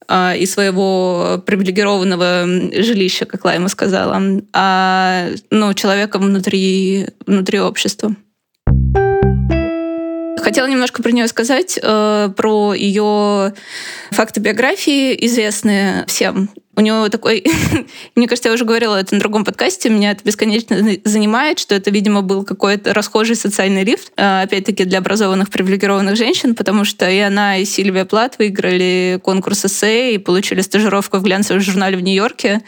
а, 0.09 0.35
и 0.35 0.47
своего 0.47 1.43
привилегированного 1.45 2.47
жилища, 2.83 3.27
как 3.27 3.45
Лайма 3.45 3.69
сказала, 3.69 4.21
а 4.53 5.29
ну, 5.51 5.75
человеком 5.75 6.23
внутри, 6.23 7.09
внутри 7.27 7.61
общества. 7.61 8.15
Хотела 10.51 10.67
немножко 10.67 11.01
про 11.01 11.13
нее 11.13 11.29
сказать, 11.29 11.79
э, 11.81 12.31
про 12.37 12.75
ее 12.75 13.55
факты 14.11 14.41
биографии, 14.41 15.17
известные 15.27 16.05
всем. 16.09 16.51
У 16.81 16.83
него 16.83 17.11
такой, 17.11 17.45
мне 18.15 18.27
кажется, 18.27 18.49
я 18.49 18.55
уже 18.55 18.65
говорила 18.65 18.97
это 18.97 19.15
на 19.15 19.21
другом 19.21 19.45
подкасте, 19.45 19.91
меня 19.91 20.13
это 20.13 20.25
бесконечно 20.25 20.79
занимает, 21.05 21.59
что 21.59 21.75
это, 21.75 21.91
видимо, 21.91 22.23
был 22.23 22.43
какой-то 22.43 22.95
расхожий 22.95 23.37
социальный 23.37 23.85
лифт, 23.85 24.11
а, 24.17 24.41
опять-таки 24.41 24.85
для 24.85 25.01
образованных 25.01 25.51
привилегированных 25.51 26.17
женщин, 26.17 26.55
потому 26.55 26.87
что 26.87 27.07
и 27.11 27.19
она, 27.19 27.59
и 27.59 27.67
Сильвия 27.67 28.07
Плат 28.07 28.37
выиграли 28.39 29.21
конкурс 29.23 29.67
эссе 29.67 30.15
и 30.15 30.19
получили 30.19 30.63
стажировку 30.63 31.19
в 31.19 31.23
глянцевом 31.23 31.61
журнале 31.61 31.99
в 31.99 32.01
Нью-Йорке, 32.01 32.63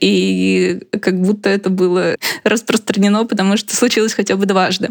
и 0.00 0.80
как 1.00 1.20
будто 1.20 1.48
это 1.48 1.70
было 1.70 2.16
распространено, 2.42 3.24
потому 3.26 3.56
что 3.56 3.76
случилось 3.76 4.12
хотя 4.12 4.34
бы 4.34 4.46
дважды. 4.46 4.90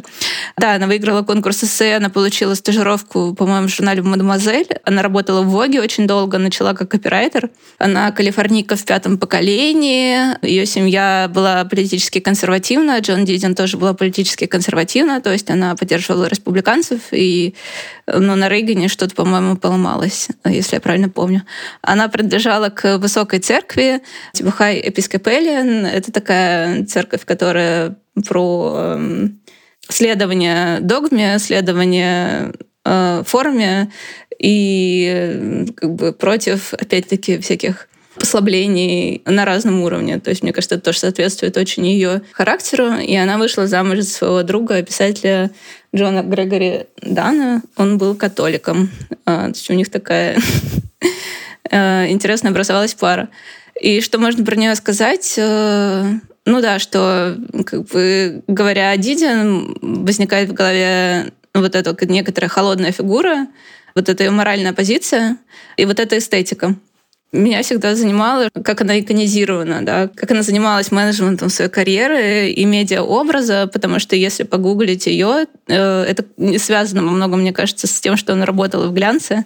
Да, 0.55 0.75
она 0.75 0.87
выиграла 0.87 1.23
конкурс 1.23 1.65
эссе, 1.65 1.97
она 1.97 2.09
получила 2.09 2.53
стажировку, 2.53 3.35
по-моему, 3.35 3.67
в 3.67 3.75
журнале 3.75 4.01
«Мадемуазель», 4.01 4.69
она 4.85 5.01
работала 5.01 5.41
в 5.41 5.49
Воге 5.49 5.81
очень 5.81 6.07
долго, 6.07 6.37
начала 6.37 6.73
как 6.73 6.89
копирайтер, 6.89 7.49
она 7.77 8.09
калифорнийская 8.13 8.60
Ника 8.61 8.75
в 8.75 8.85
пятом 8.85 9.17
поколении. 9.17 10.37
Ее 10.45 10.67
семья 10.67 11.27
была 11.33 11.65
политически 11.65 12.19
консервативна. 12.19 12.99
Джон 12.99 13.25
Дидин 13.25 13.55
тоже 13.55 13.77
была 13.77 13.95
политически 13.95 14.45
консервативна. 14.45 15.19
То 15.19 15.31
есть 15.31 15.49
она 15.49 15.75
поддерживала 15.75 16.25
республиканцев. 16.25 16.99
И 17.11 17.55
ну, 18.05 18.35
на 18.35 18.49
Рейгане 18.49 18.87
что-то, 18.87 19.15
по-моему, 19.15 19.55
поломалось, 19.57 20.27
если 20.45 20.75
я 20.75 20.79
правильно 20.79 21.09
помню. 21.09 21.41
Она 21.81 22.07
принадлежала 22.07 22.69
к 22.69 22.99
высокой 22.99 23.39
церкви, 23.39 24.01
типа 24.33 24.53
High 24.59 24.93
Episcopalian. 24.93 25.87
Это 25.87 26.11
такая 26.11 26.85
церковь, 26.85 27.25
которая 27.25 27.95
про 28.27 28.75
эм, 28.77 29.39
следование 29.89 30.81
догме, 30.81 31.39
следование 31.39 32.53
э, 32.85 33.23
форме 33.25 33.91
и 34.37 35.11
э, 35.11 35.65
как 35.75 35.95
бы 35.95 36.13
против, 36.13 36.75
опять-таки, 36.75 37.39
всяких 37.39 37.87
послаблений 38.21 39.23
на 39.25 39.45
разном 39.45 39.81
уровне. 39.81 40.19
То 40.19 40.29
есть, 40.29 40.43
мне 40.43 40.53
кажется, 40.53 40.75
это 40.75 40.85
тоже 40.85 40.99
соответствует 40.99 41.57
очень 41.57 41.87
ее 41.87 42.21
характеру. 42.33 42.93
И 42.99 43.15
она 43.15 43.39
вышла 43.39 43.65
замуж 43.65 44.01
за 44.01 44.09
своего 44.11 44.43
друга, 44.43 44.83
писателя 44.83 45.49
Джона 45.93 46.21
Грегори 46.21 46.85
Дана. 47.01 47.63
Он 47.77 47.97
был 47.97 48.13
католиком. 48.13 48.91
А, 49.25 49.45
то 49.45 49.55
есть 49.55 49.69
у 49.71 49.73
них 49.73 49.89
такая 49.89 50.37
э, 51.71 52.11
интересная 52.11 52.51
образовалась 52.51 52.93
пара. 52.93 53.29
И 53.81 54.01
что 54.01 54.19
можно 54.19 54.45
про 54.45 54.55
нее 54.55 54.75
сказать? 54.75 55.33
Э, 55.37 56.13
ну 56.45 56.61
да, 56.61 56.77
что, 56.77 57.35
как 57.65 57.87
бы, 57.87 58.43
говоря 58.47 58.91
о 58.91 58.97
Диде, 58.97 59.31
возникает 59.81 60.49
в 60.49 60.53
голове 60.53 61.31
вот 61.55 61.75
эта 61.75 62.05
некоторая 62.05 62.49
холодная 62.49 62.91
фигура, 62.91 63.47
вот 63.95 64.09
эта 64.09 64.23
ее 64.23 64.29
моральная 64.29 64.73
позиция 64.73 65.37
и 65.75 65.85
вот 65.85 65.99
эта 65.99 66.19
эстетика. 66.19 66.75
Меня 67.33 67.63
всегда 67.63 67.95
занимало, 67.95 68.49
как 68.49 68.81
она 68.81 68.99
иконизирована, 68.99 69.85
да, 69.85 70.09
как 70.09 70.31
она 70.31 70.41
занималась 70.41 70.91
менеджментом 70.91 71.49
своей 71.49 71.71
карьеры 71.71 72.49
и 72.49 72.65
медиа-образа, 72.65 73.69
потому 73.71 73.99
что 73.99 74.17
если 74.17 74.43
погуглить 74.43 75.07
ее, 75.07 75.45
э, 75.67 76.03
это 76.03 76.25
связано 76.59 77.03
во 77.03 77.11
многом, 77.11 77.39
мне 77.39 77.53
кажется, 77.53 77.87
с 77.87 78.01
тем, 78.01 78.17
что 78.17 78.33
она 78.33 78.45
работала 78.45 78.87
в 78.87 78.93
глянце, 78.93 79.45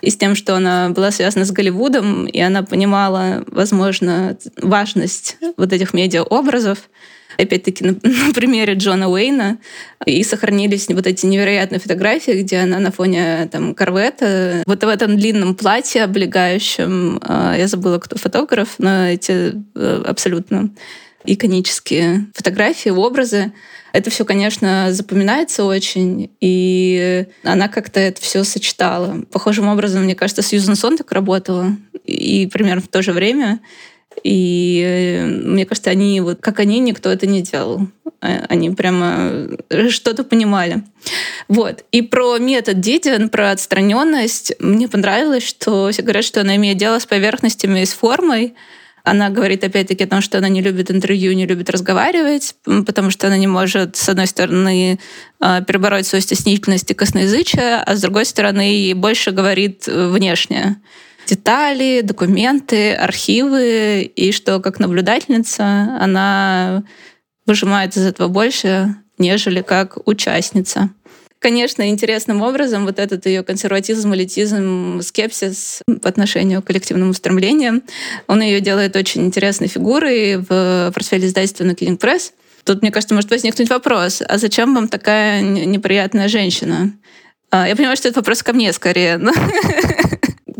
и 0.00 0.10
с 0.10 0.16
тем, 0.16 0.36
что 0.36 0.54
она 0.54 0.90
была 0.90 1.10
связана 1.10 1.44
с 1.44 1.50
Голливудом, 1.50 2.26
и 2.26 2.38
она 2.38 2.62
понимала, 2.62 3.42
возможно, 3.48 4.38
важность 4.62 5.36
вот 5.56 5.72
этих 5.72 5.92
медиа-образов 5.92 6.88
опять-таки, 7.36 7.84
на, 7.84 7.92
на 8.02 8.32
примере 8.32 8.74
Джона 8.74 9.10
Уэйна, 9.10 9.58
и 10.06 10.22
сохранились 10.22 10.88
вот 10.88 11.06
эти 11.06 11.26
невероятные 11.26 11.78
фотографии, 11.78 12.42
где 12.42 12.58
она 12.58 12.78
на 12.78 12.90
фоне 12.90 13.48
там 13.50 13.74
корвета, 13.74 14.62
вот 14.66 14.82
в 14.82 14.88
этом 14.88 15.16
длинном 15.16 15.54
платье 15.54 16.04
облегающем, 16.04 17.20
а, 17.22 17.56
я 17.56 17.66
забыла, 17.66 17.98
кто 17.98 18.18
фотограф, 18.18 18.74
но 18.78 19.08
эти 19.08 19.52
э, 19.74 20.02
абсолютно 20.06 20.70
иконические 21.24 22.26
фотографии, 22.34 22.90
образы. 22.90 23.52
Это 23.92 24.10
все, 24.10 24.24
конечно, 24.24 24.88
запоминается 24.90 25.64
очень, 25.64 26.30
и 26.40 27.26
она 27.44 27.68
как-то 27.68 28.00
это 28.00 28.20
все 28.20 28.44
сочетала. 28.44 29.22
Похожим 29.30 29.68
образом, 29.68 30.02
мне 30.02 30.14
кажется, 30.14 30.42
Сьюзен 30.42 30.74
Сон 30.74 30.96
так 30.96 31.12
работала, 31.12 31.76
и 32.04 32.48
примерно 32.52 32.82
в 32.82 32.88
то 32.88 33.02
же 33.02 33.12
время. 33.12 33.60
И 34.22 34.82
э, 34.84 35.26
мне 35.26 35.66
кажется, 35.66 35.90
они 35.90 36.20
вот 36.20 36.40
как 36.40 36.60
они, 36.60 36.78
никто 36.78 37.10
это 37.10 37.26
не 37.26 37.42
делал. 37.42 37.88
А, 38.20 38.46
они 38.48 38.70
прямо 38.70 39.48
что-то 39.90 40.24
понимали. 40.24 40.82
Вот. 41.48 41.84
И 41.92 42.02
про 42.02 42.38
метод 42.38 42.80
Дидиан, 42.80 43.28
про 43.28 43.50
отстраненность, 43.50 44.54
мне 44.60 44.88
понравилось, 44.88 45.46
что 45.46 45.90
все 45.90 46.02
говорят, 46.02 46.24
что 46.24 46.40
она 46.40 46.56
имеет 46.56 46.78
дело 46.78 46.98
с 46.98 47.06
поверхностями 47.06 47.80
и 47.80 47.86
с 47.86 47.92
формой. 47.92 48.54
Она 49.02 49.28
говорит 49.28 49.62
опять-таки 49.62 50.04
о 50.04 50.06
том, 50.06 50.22
что 50.22 50.38
она 50.38 50.48
не 50.48 50.62
любит 50.62 50.90
интервью, 50.90 51.34
не 51.34 51.46
любит 51.46 51.68
разговаривать, 51.68 52.54
потому 52.64 53.10
что 53.10 53.26
она 53.26 53.36
не 53.36 53.46
может, 53.46 53.96
с 53.96 54.08
одной 54.08 54.26
стороны, 54.26 54.98
перебороть 55.38 56.06
свою 56.06 56.22
стеснительность 56.22 56.90
и 56.90 56.94
косноязычие, 56.94 57.82
а 57.84 57.94
с 57.94 58.00
другой 58.00 58.24
стороны, 58.24 58.94
больше 58.94 59.32
говорит 59.32 59.86
внешне 59.86 60.80
детали, 61.26 62.00
документы, 62.02 62.94
архивы, 62.94 64.02
и 64.02 64.32
что 64.32 64.60
как 64.60 64.78
наблюдательница 64.78 65.64
она 66.00 66.84
выжимает 67.46 67.96
из 67.96 68.06
этого 68.06 68.28
больше, 68.28 68.96
нежели 69.18 69.62
как 69.62 69.98
участница. 70.06 70.90
Конечно, 71.44 71.90
интересным 71.90 72.40
образом 72.40 72.86
вот 72.86 72.98
этот 72.98 73.26
ее 73.26 73.42
консерватизм, 73.42 74.14
элитизм, 74.14 75.02
скепсис 75.02 75.82
по 76.00 76.08
отношению 76.08 76.62
к 76.62 76.66
коллективным 76.66 77.10
устремлениям, 77.10 77.82
он 78.26 78.40
ее 78.40 78.60
делает 78.60 78.96
очень 78.96 79.26
интересной 79.26 79.68
фигурой 79.68 80.38
в 80.38 80.90
портфеле 80.94 81.26
издательства 81.26 81.64
King 81.64 81.98
Press. 81.98 82.32
Тут, 82.64 82.80
мне 82.80 82.90
кажется, 82.90 83.14
может 83.14 83.30
возникнуть 83.30 83.68
вопрос, 83.68 84.22
а 84.26 84.38
зачем 84.38 84.74
вам 84.74 84.88
такая 84.88 85.42
неприятная 85.42 86.28
женщина? 86.28 86.92
А, 87.50 87.68
я 87.68 87.76
понимаю, 87.76 87.96
что 87.98 88.08
это 88.08 88.20
вопрос 88.20 88.42
ко 88.42 88.54
мне 88.54 88.72
скорее. 88.72 89.20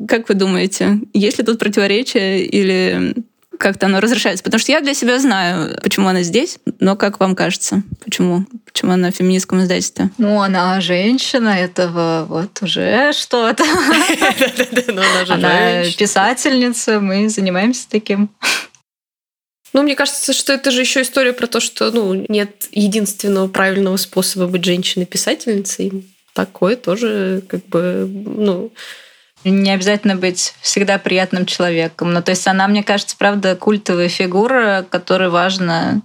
Как 0.06 0.28
вы 0.28 0.34
думаете, 0.34 1.00
есть 1.12 1.38
ли 1.38 1.44
тут 1.44 1.58
противоречие 1.58 2.44
или 2.44 3.14
как-то 3.58 3.86
оно 3.86 4.00
разрешается? 4.00 4.44
Потому 4.44 4.58
что 4.58 4.72
я 4.72 4.80
для 4.80 4.94
себя 4.94 5.18
знаю, 5.18 5.78
почему 5.82 6.08
она 6.08 6.22
здесь, 6.22 6.58
но 6.80 6.96
как 6.96 7.20
вам 7.20 7.34
кажется, 7.34 7.82
почему? 8.04 8.46
Почему 8.66 8.92
она 8.92 9.10
в 9.10 9.14
феминистском 9.14 9.62
издательстве? 9.62 10.10
Ну, 10.18 10.40
она 10.40 10.80
женщина, 10.80 11.48
этого 11.48 12.26
вот 12.28 12.62
уже 12.62 13.12
что-то. 13.12 13.64
Она 15.28 15.84
писательница, 15.96 17.00
мы 17.00 17.28
занимаемся 17.28 17.86
таким. 17.88 18.30
Ну, 19.72 19.82
мне 19.82 19.96
кажется, 19.96 20.32
что 20.32 20.52
это 20.52 20.70
же 20.70 20.80
еще 20.80 21.02
история 21.02 21.32
про 21.32 21.46
то, 21.48 21.60
что 21.60 21.90
ну, 21.90 22.14
нет 22.28 22.68
единственного 22.70 23.48
правильного 23.48 23.96
способа 23.96 24.46
быть 24.46 24.64
женщиной-писательницей. 24.64 26.04
Такое 26.32 26.76
тоже 26.76 27.42
как 27.48 27.66
бы, 27.66 28.08
ну, 28.08 28.72
не 29.50 29.70
обязательно 29.70 30.16
быть 30.16 30.54
всегда 30.60 30.98
приятным 30.98 31.46
человеком. 31.46 32.08
Но 32.08 32.20
ну, 32.20 32.22
то 32.22 32.30
есть 32.30 32.46
она, 32.46 32.66
мне 32.68 32.82
кажется, 32.82 33.16
правда, 33.18 33.56
культовая 33.56 34.08
фигура, 34.08 34.86
которую 34.88 35.30
важно 35.30 36.02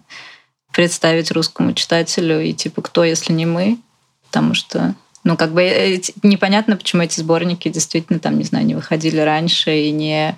представить 0.72 1.32
русскому 1.32 1.74
читателю. 1.74 2.42
И 2.42 2.54
типа, 2.54 2.82
кто, 2.82 3.04
если 3.04 3.34
не 3.34 3.46
мы? 3.46 3.80
Потому 4.28 4.54
что 4.54 4.96
ну, 5.24 5.38
как 5.38 5.52
бы 5.52 5.64
э, 5.64 6.02
непонятно, 6.24 6.78
почему 6.78 7.04
эти 7.04 7.20
сборники 7.20 7.70
действительно 7.70 8.20
там, 8.20 8.38
не 8.38 8.44
знаю, 8.44 8.66
не 8.66 8.76
выходили 8.76 9.20
раньше 9.20 9.76
и 9.76 9.92
не 9.92 10.38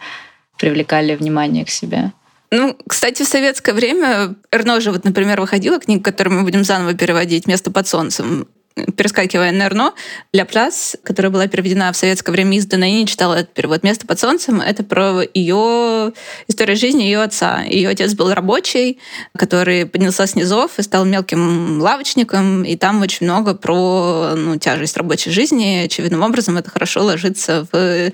привлекали 0.58 1.16
внимание 1.16 1.66
к 1.66 1.70
себе. 1.70 2.12
Ну, 2.52 2.78
кстати, 2.88 3.24
в 3.24 3.28
советское 3.28 3.74
время 3.74 4.36
Эрно 4.52 4.82
же, 4.82 4.92
вот, 4.92 5.06
например, 5.06 5.40
выходила 5.40 5.80
книга, 5.80 6.04
которую 6.04 6.38
мы 6.38 6.44
будем 6.44 6.64
заново 6.64 6.94
переводить 6.94 7.48
«Место 7.48 7.72
под 7.72 7.88
солнцем» 7.88 8.48
перескакивая 8.96 9.52
на 9.52 9.64
Эрно, 9.64 9.94
«Ля 10.34 10.46
Пляс», 10.46 10.96
которая 11.04 11.32
была 11.32 11.48
переведена 11.48 11.92
в 11.92 11.98
советское 11.98 12.32
время, 12.32 12.58
издана, 12.58 12.88
и 12.88 12.94
не 12.94 13.08
читала 13.08 13.36
этот 13.36 13.54
перевод. 13.54 13.84
«Место 13.84 14.08
под 14.08 14.20
солнцем»— 14.20 14.62
это 14.62 14.84
про 14.84 15.22
ее 15.34 16.14
историю 16.48 16.78
жизни 16.78 17.04
ее 17.04 17.22
отца. 17.22 17.62
Ее 17.64 17.90
отец 17.90 18.14
был 18.14 18.34
рабочий, 18.34 19.00
который 19.38 19.86
поднялся 19.86 20.26
с 20.26 20.36
низов 20.36 20.80
и 20.80 20.84
стал 20.84 21.06
мелким 21.06 21.82
лавочником, 21.82 22.64
и 22.64 22.76
там 22.76 23.02
очень 23.02 23.26
много 23.26 23.54
про 23.56 24.34
ну, 24.36 24.58
тяжесть 24.58 24.98
рабочей 24.98 25.32
жизни. 25.32 25.84
Очевидным 25.86 26.22
образом 26.24 26.58
это 26.58 26.70
хорошо 26.70 27.04
ложится 27.04 27.68
в 27.72 28.12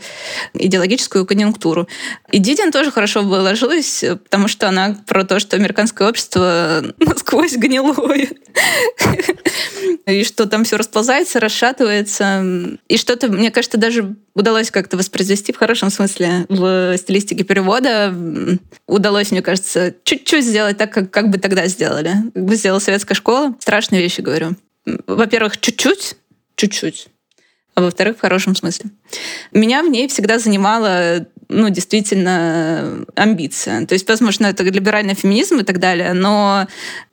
идеологическую 0.54 1.26
конъюнктуру. 1.26 1.88
И 2.32 2.40
Дидин 2.40 2.72
тоже 2.72 2.92
хорошо 2.92 3.24
бы 3.24 3.36
ложилась, 3.36 4.04
потому 4.24 4.48
что 4.48 4.68
она 4.68 4.98
про 5.06 5.24
то, 5.24 5.40
что 5.40 5.56
американское 5.56 6.08
общество 6.08 6.84
насквозь 7.00 7.56
гнилое. 7.56 8.30
И 10.06 10.24
что 10.24 10.47
там 10.48 10.64
все 10.64 10.78
расползается, 10.78 11.40
расшатывается. 11.40 12.78
И 12.88 12.98
что-то, 12.98 13.28
мне 13.30 13.52
кажется, 13.52 13.78
даже 13.78 14.16
удалось 14.34 14.72
как-то 14.72 14.98
воспроизвести 14.98 15.54
в 15.54 15.58
хорошем 15.58 15.90
смысле 15.90 16.46
в 16.50 16.98
стилистике 16.98 17.44
перевода. 17.44 18.14
Удалось, 18.88 19.32
мне 19.32 19.42
кажется, 19.42 19.94
чуть-чуть 20.04 20.46
сделать 20.46 20.78
так, 20.78 20.92
как, 20.92 21.12
как 21.12 21.30
бы 21.30 21.38
тогда 21.38 21.68
сделали. 21.68 22.14
Как 22.34 22.46
бы 22.46 22.56
сделала 22.56 22.80
советская 22.80 23.16
школа. 23.16 23.56
Страшные 23.60 24.02
вещи 24.02 24.22
говорю. 24.22 24.56
Во-первых, 24.86 25.60
чуть-чуть, 25.60 26.16
чуть-чуть 26.56 27.10
а 27.78 27.82
во-вторых, 27.82 28.18
в 28.18 28.22
хорошем 28.22 28.56
смысле. 28.56 28.90
Меня 29.52 29.84
в 29.84 29.88
ней 29.88 30.08
всегда 30.08 30.40
занимала 30.40 31.28
ну, 31.50 31.70
действительно 31.70 33.06
амбиция. 33.16 33.86
То 33.86 33.94
есть, 33.94 34.08
возможно, 34.10 34.48
это 34.48 34.64
либеральный 34.64 35.14
феминизм 35.14 35.60
и 35.60 35.64
так 35.64 35.80
далее, 35.80 36.14
но 36.14 36.68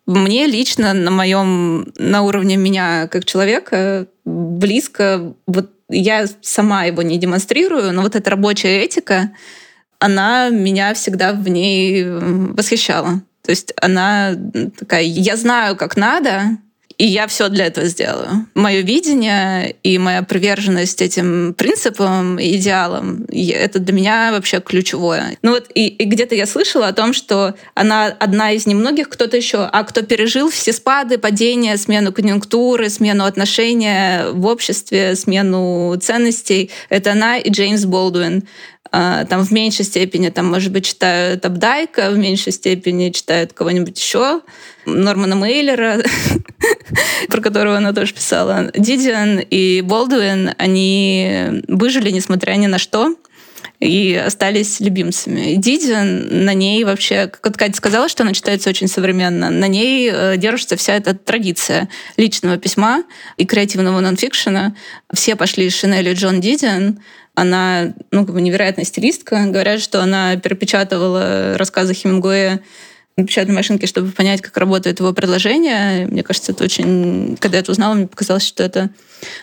мне 0.07 0.47
лично 0.47 0.93
на 0.93 1.11
моем, 1.11 1.93
на 1.97 2.23
уровне 2.23 2.57
меня 2.57 3.09
как 3.09 3.25
человека 3.25 4.07
близко, 4.25 5.35
вот 5.47 5.71
я 5.89 6.27
сама 6.41 6.85
его 6.85 7.03
не 7.03 7.19
демонстрирую, 7.19 7.93
но 7.93 8.03
вот 8.03 8.17
эта 8.17 8.31
рабочая 8.31 8.83
этика, 8.83 9.31
она 9.99 10.51
меня 10.51 10.95
всегда 10.95 11.33
в 11.33 11.49
ней 11.49 12.05
восхищала. 12.05 13.23
То 13.43 13.51
есть 13.51 13.73
она 13.81 14.35
такая, 14.79 15.03
я 15.03 15.37
знаю, 15.37 15.77
как 15.77 15.97
надо, 15.97 16.59
и 16.99 17.07
я 17.07 17.27
все 17.27 17.49
для 17.49 17.67
этого 17.67 17.87
сделаю. 17.87 18.47
Мое 18.55 18.81
видение 18.81 19.77
и 19.83 19.99
моя 19.99 20.23
приверженность 20.23 21.03
этим 21.03 21.55
принципам 21.55 22.41
идеалам, 22.41 23.27
это 23.31 23.79
для 23.79 23.93
меня 23.93 24.31
вообще 24.33 24.61
ключевое. 24.61 25.37
Ну 25.43 25.53
вот 25.53 25.71
и, 25.75 25.89
и 25.89 26.05
где-то 26.05 26.35
я 26.35 26.47
слышала 26.47 26.89
о 26.89 26.93
том, 26.93 27.13
что 27.13 27.55
она 27.75 28.07
одна 28.07 28.53
из 28.53 28.67
немногих, 28.67 29.09
кто-то 29.09 29.37
еще, 29.37 29.69
а 29.71 29.83
кто 29.85 30.03
пережил 30.03 30.51
все 30.51 30.73
спады, 30.73 31.19
падения, 31.19 31.77
смену 31.77 32.13
конъюнктуры, 32.13 32.89
смену 32.89 33.25
отношения 33.25 34.27
в 34.31 34.47
обществе, 34.47 35.17
смену 35.17 35.97
ценностей, 36.01 36.71
это 36.89 37.13
она 37.13 37.39
и 37.39 37.51
Джеймс 37.51 37.85
Болдуин. 37.85 38.45
А, 38.97 39.25
там 39.25 39.45
в 39.45 39.51
меньшей 39.51 39.85
степени, 39.85 40.29
там, 40.29 40.47
может 40.47 40.71
быть, 40.71 40.87
читают 40.87 41.45
Абдайка, 41.45 42.13
в 42.13 42.17
меньшей 42.17 42.53
степени 42.53 43.11
читают 43.11 43.53
кого-нибудь 43.53 43.99
еще, 43.99 44.43
Нормана 44.87 45.35
Мейлера, 45.35 46.01
про 47.29 47.41
которого 47.41 47.77
она 47.77 47.93
тоже 47.93 48.15
писала. 48.15 48.71
Дидиан 48.73 49.41
и 49.41 49.81
Болдуин, 49.81 50.55
они 50.59 51.61
выжили, 51.67 52.11
несмотря 52.11 52.53
ни 52.53 52.69
на 52.69 52.79
что, 52.79 53.17
и 53.81 54.15
остались 54.15 54.79
любимцами. 54.79 55.57
Дидиан, 55.57 56.45
на 56.45 56.55
ней 56.55 56.85
вообще, 56.85 57.27
как 57.27 57.57
Катя 57.57 57.77
сказала, 57.77 58.09
что 58.09 58.23
она 58.23 58.33
читается 58.33 58.71
очень 58.71 58.87
современно, 58.87 59.51
на 59.51 59.67
ней 59.67 60.09
э, 60.09 60.37
держится 60.37 60.77
вся 60.77 60.95
эта 60.95 61.15
традиция 61.15 61.89
личного 62.17 62.59
письма 62.59 63.03
и 63.39 63.45
креативного 63.45 63.99
нонфикшена. 63.99 64.77
Все 65.13 65.35
пошли 65.35 65.67
из 65.67 65.75
Шинели 65.75 66.15
Джон 66.15 66.41
Дидиан, 66.41 67.01
она 67.35 67.95
ну, 68.11 68.25
как 68.25 68.35
бы 68.35 68.41
невероятная 68.41 68.85
стилистка. 68.85 69.47
Говорят, 69.47 69.81
что 69.81 70.03
она 70.03 70.37
перепечатывала 70.37 71.57
рассказы 71.59 71.95
Хемингуэя 71.95 72.61
на 73.17 73.25
печатной 73.27 73.55
машинке, 73.55 73.87
чтобы 73.87 74.11
понять, 74.11 74.41
как 74.41 74.57
работает 74.57 74.99
его 74.99 75.13
предложение. 75.13 76.07
Мне 76.07 76.23
кажется, 76.23 76.53
это 76.53 76.65
очень... 76.65 77.37
Когда 77.41 77.59
я 77.59 77.63
это 77.63 77.73
узнала, 77.73 77.95
мне 77.95 78.09
показалось, 78.09 78.47
что 78.47 78.65
это 78.65 78.91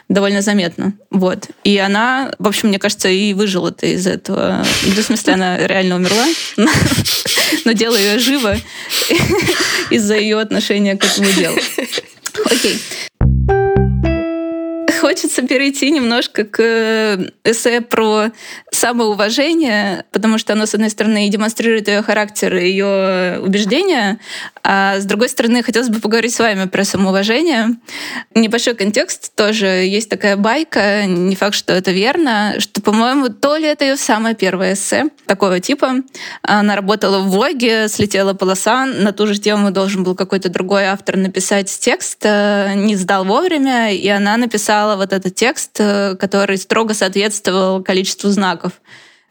довольно 0.09 0.41
заметно. 0.41 0.93
Вот. 1.09 1.47
И 1.63 1.77
она, 1.77 2.33
в 2.37 2.47
общем, 2.47 2.69
мне 2.69 2.79
кажется, 2.79 3.07
и 3.07 3.33
выжила-то 3.33 3.85
из 3.87 4.07
этого. 4.07 4.65
Ну, 4.83 4.91
в 4.91 5.05
смысле, 5.05 5.33
она 5.33 5.57
реально 5.57 5.95
умерла, 5.95 6.27
но 7.65 7.71
дело 7.71 7.95
ее 7.95 8.19
живо 8.19 8.57
из-за 9.89 10.15
ее 10.15 10.39
отношения 10.39 10.97
к 10.97 11.05
этому 11.05 11.31
делу. 11.31 11.57
Окей 12.45 12.77
хочется 15.11 15.41
перейти 15.41 15.91
немножко 15.91 16.45
к 16.45 16.59
э, 16.61 17.29
эссе 17.43 17.81
про 17.81 18.31
самоуважение, 18.81 20.05
потому 20.11 20.39
что 20.39 20.53
оно, 20.53 20.65
с 20.65 20.73
одной 20.73 20.89
стороны, 20.89 21.29
демонстрирует 21.29 21.87
ее 21.87 22.01
характер, 22.01 22.55
ее 22.55 23.39
убеждения, 23.39 24.19
а 24.63 24.99
с 24.99 25.05
другой 25.05 25.29
стороны, 25.29 25.61
хотелось 25.61 25.89
бы 25.89 25.99
поговорить 25.99 26.33
с 26.33 26.39
вами 26.39 26.65
про 26.67 26.83
самоуважение. 26.83 27.75
Небольшой 28.33 28.73
контекст 28.73 29.35
тоже. 29.35 29.67
Есть 29.67 30.09
такая 30.09 30.35
байка, 30.35 31.05
не 31.05 31.35
факт, 31.35 31.55
что 31.55 31.73
это 31.73 31.91
верно, 31.91 32.55
что, 32.57 32.81
по-моему, 32.81 33.29
то 33.29 33.55
ли 33.55 33.67
это 33.67 33.85
ее 33.85 33.97
самое 33.97 34.33
первое 34.33 34.73
эссе 34.73 35.09
такого 35.27 35.59
типа. 35.59 35.97
Она 36.41 36.75
работала 36.75 37.19
в 37.19 37.29
влоге, 37.29 37.87
слетела 37.87 38.33
полоса, 38.33 38.87
на 38.87 39.11
ту 39.11 39.27
же 39.27 39.39
тему 39.39 39.69
должен 39.69 40.03
был 40.03 40.15
какой-то 40.15 40.49
другой 40.49 40.85
автор 40.85 41.17
написать 41.17 41.67
текст, 41.79 42.19
э, 42.23 42.73
не 42.75 42.95
сдал 42.95 43.25
вовремя, 43.25 43.93
и 43.93 44.07
она 44.07 44.37
написала 44.37 44.95
вот 44.95 45.13
этот 45.13 45.35
текст, 45.35 45.71
э, 45.79 46.15
который 46.19 46.57
строго 46.57 46.95
соответствовал 46.95 47.83
количеству 47.83 48.29
знаков 48.31 48.70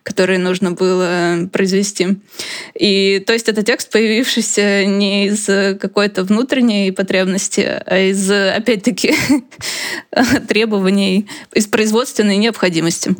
которые 0.03 0.38
нужно 0.38 0.72
было 0.72 1.49
произвести. 1.53 2.16
И 2.74 3.22
то 3.26 3.32
есть 3.32 3.49
это 3.49 3.62
текст, 3.62 3.91
появившийся 3.91 4.84
не 4.86 5.26
из 5.26 5.47
какой-то 5.78 6.24
внутренней 6.24 6.91
потребности, 6.91 7.61
а 7.61 7.99
из, 7.99 8.30
опять-таки, 8.30 9.14
требований, 10.49 11.28
из 11.53 11.66
производственной 11.66 12.38
необходимости. 12.38 13.14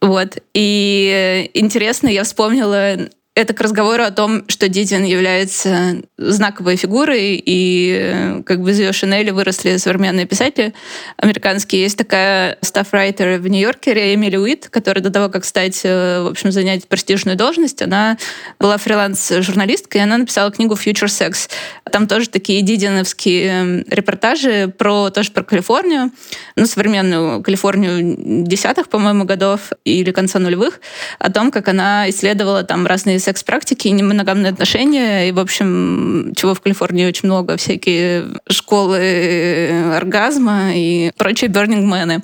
Вот. 0.00 0.38
И 0.52 1.50
интересно, 1.54 2.08
я 2.08 2.24
вспомнила 2.24 3.08
это 3.36 3.52
к 3.52 3.60
разговору 3.60 4.02
о 4.02 4.10
том, 4.10 4.48
что 4.48 4.66
Дидин 4.66 5.04
является 5.04 6.02
знаковой 6.16 6.76
фигурой, 6.76 7.40
и 7.44 8.40
как 8.46 8.62
бы 8.62 8.70
из 8.70 8.80
ее 8.80 8.92
шинели 8.92 9.30
выросли 9.30 9.76
современные 9.76 10.24
писатели 10.24 10.72
американские. 11.18 11.82
Есть 11.82 11.98
такая 11.98 12.56
стаффрайтер 12.62 13.38
в 13.38 13.46
Нью-Йорке, 13.46 14.14
Эмили 14.14 14.36
Уит, 14.36 14.68
которая 14.70 15.02
до 15.02 15.10
того, 15.10 15.28
как 15.28 15.44
стать, 15.44 15.82
э, 15.84 16.22
в 16.22 16.28
общем, 16.28 16.50
занять 16.50 16.88
престижную 16.88 17.36
должность, 17.36 17.82
она 17.82 18.16
была 18.58 18.78
фриланс-журналисткой, 18.78 20.00
и 20.00 20.04
она 20.04 20.16
написала 20.16 20.50
книгу 20.50 20.74
«Future 20.74 21.08
Sex». 21.08 21.50
Там 21.92 22.08
тоже 22.08 22.28
такие 22.28 22.62
дидиновские 22.62 23.46
эм, 23.46 23.84
репортажи 23.88 24.72
про 24.76 25.10
тоже 25.10 25.30
про 25.30 25.44
Калифорнию, 25.44 26.10
ну, 26.56 26.66
современную 26.66 27.42
Калифорнию 27.42 28.44
десятых, 28.44 28.88
по-моему, 28.88 29.24
годов 29.24 29.70
или 29.84 30.10
конца 30.10 30.38
нулевых, 30.38 30.80
о 31.18 31.30
том, 31.30 31.50
как 31.50 31.68
она 31.68 32.10
исследовала 32.10 32.64
там 32.64 32.86
разные 32.86 33.18
секс-практики, 33.20 33.88
немоногамные 33.88 34.50
отношения, 34.50 35.28
и, 35.28 35.32
в 35.32 35.38
общем, 35.38 36.32
чего 36.36 36.54
в 36.54 36.60
Калифорнии 36.60 37.06
очень 37.06 37.28
много, 37.28 37.56
всякие 37.56 38.24
школы 38.48 39.94
оргазма 39.94 40.74
и 40.74 41.12
прочие 41.16 41.48
бернингмены. 41.48 42.22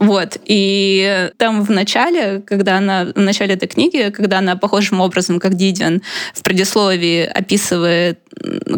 Вот. 0.00 0.38
И 0.46 1.30
там 1.36 1.62
в 1.62 1.70
начале, 1.70 2.42
когда 2.46 2.78
она, 2.78 3.04
в 3.14 3.20
начале 3.20 3.54
этой 3.54 3.68
книги, 3.68 4.10
когда 4.10 4.38
она 4.38 4.56
похожим 4.56 5.00
образом, 5.00 5.38
как 5.38 5.54
Дидиан, 5.54 6.00
в 6.34 6.42
предисловии 6.42 7.24
описывает, 7.24 8.18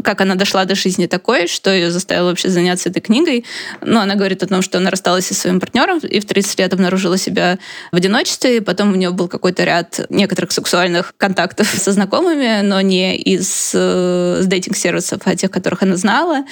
как 0.03 0.21
она 0.21 0.35
дошла 0.35 0.65
до 0.65 0.75
жизни 0.75 1.07
такой, 1.07 1.47
что 1.47 1.71
ее 1.71 1.93
заставило 1.93 2.31
вообще 2.31 2.49
заняться 2.49 2.89
этой 2.89 3.01
книгой. 3.01 3.45
Ну, 3.83 4.01
она 4.01 4.17
говорит 4.17 4.43
о 4.43 4.49
том, 4.49 4.63
что 4.63 4.79
она 4.79 4.91
рассталась 4.91 5.27
со 5.27 5.35
своим 5.35 5.61
партнером 5.61 5.99
и 5.99 6.19
в 6.19 6.25
30 6.25 6.59
лет 6.59 6.73
обнаружила 6.73 7.17
себя 7.17 7.59
в 7.93 7.97
одиночестве, 7.97 8.57
и 8.57 8.61
потом 8.61 8.93
у 8.93 8.97
нее 8.97 9.11
был 9.11 9.29
какой-то 9.29 9.63
ряд 9.63 10.01
некоторых 10.09 10.51
сексуальных 10.51 11.15
контактов 11.17 11.69
со 11.69 11.93
знакомыми, 11.93 12.63
но 12.63 12.81
не 12.81 13.17
из 13.17 13.71
э, 13.75 14.41
с 14.43 14.47
дейтинг-сервисов, 14.47 15.21
а 15.25 15.37
тех, 15.37 15.53
которых 15.53 15.85
она 15.85 15.97
знала. 15.97 16.45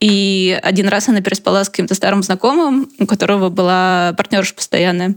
И 0.00 0.58
один 0.62 0.88
раз 0.88 1.08
она 1.08 1.20
переспала 1.20 1.64
с 1.64 1.68
каким-то 1.68 1.94
старым 1.94 2.22
знакомым, 2.22 2.88
у 2.98 3.06
которого 3.06 3.48
была 3.48 4.14
партнерша 4.16 4.54
постоянная. 4.54 5.14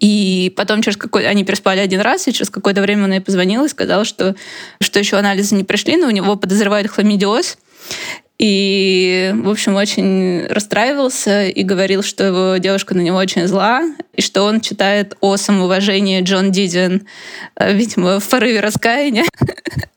И 0.00 0.52
потом 0.56 0.82
через 0.82 0.96
какой 0.96 1.26
они 1.26 1.44
переспали 1.44 1.80
один 1.80 2.00
раз, 2.00 2.26
и 2.26 2.32
через 2.32 2.50
какое-то 2.50 2.80
время 2.80 3.04
она 3.04 3.14
ей 3.16 3.20
позвонила 3.20 3.66
и 3.66 3.68
сказала, 3.68 4.04
что, 4.04 4.34
что 4.80 4.98
еще 4.98 5.16
анализы 5.16 5.54
не 5.54 5.64
пришли, 5.64 5.96
но 5.96 6.06
у 6.06 6.10
него 6.10 6.36
подозревают 6.36 6.88
хламидиоз. 6.90 7.58
И, 8.38 9.32
в 9.32 9.48
общем, 9.48 9.76
очень 9.76 10.46
расстраивался 10.48 11.46
и 11.46 11.62
говорил, 11.62 12.02
что 12.02 12.24
его 12.24 12.56
девушка 12.56 12.94
на 12.94 13.00
него 13.00 13.16
очень 13.16 13.46
зла, 13.46 13.82
и 14.12 14.22
что 14.22 14.42
он 14.42 14.60
читает 14.60 15.16
о 15.20 15.36
самоуважении 15.36 16.20
Джон 16.20 16.50
Дидиан, 16.50 17.06
э, 17.56 17.72
видимо, 17.72 18.18
в 18.18 18.28
порыве 18.28 18.60
раскаяния. 18.60 19.24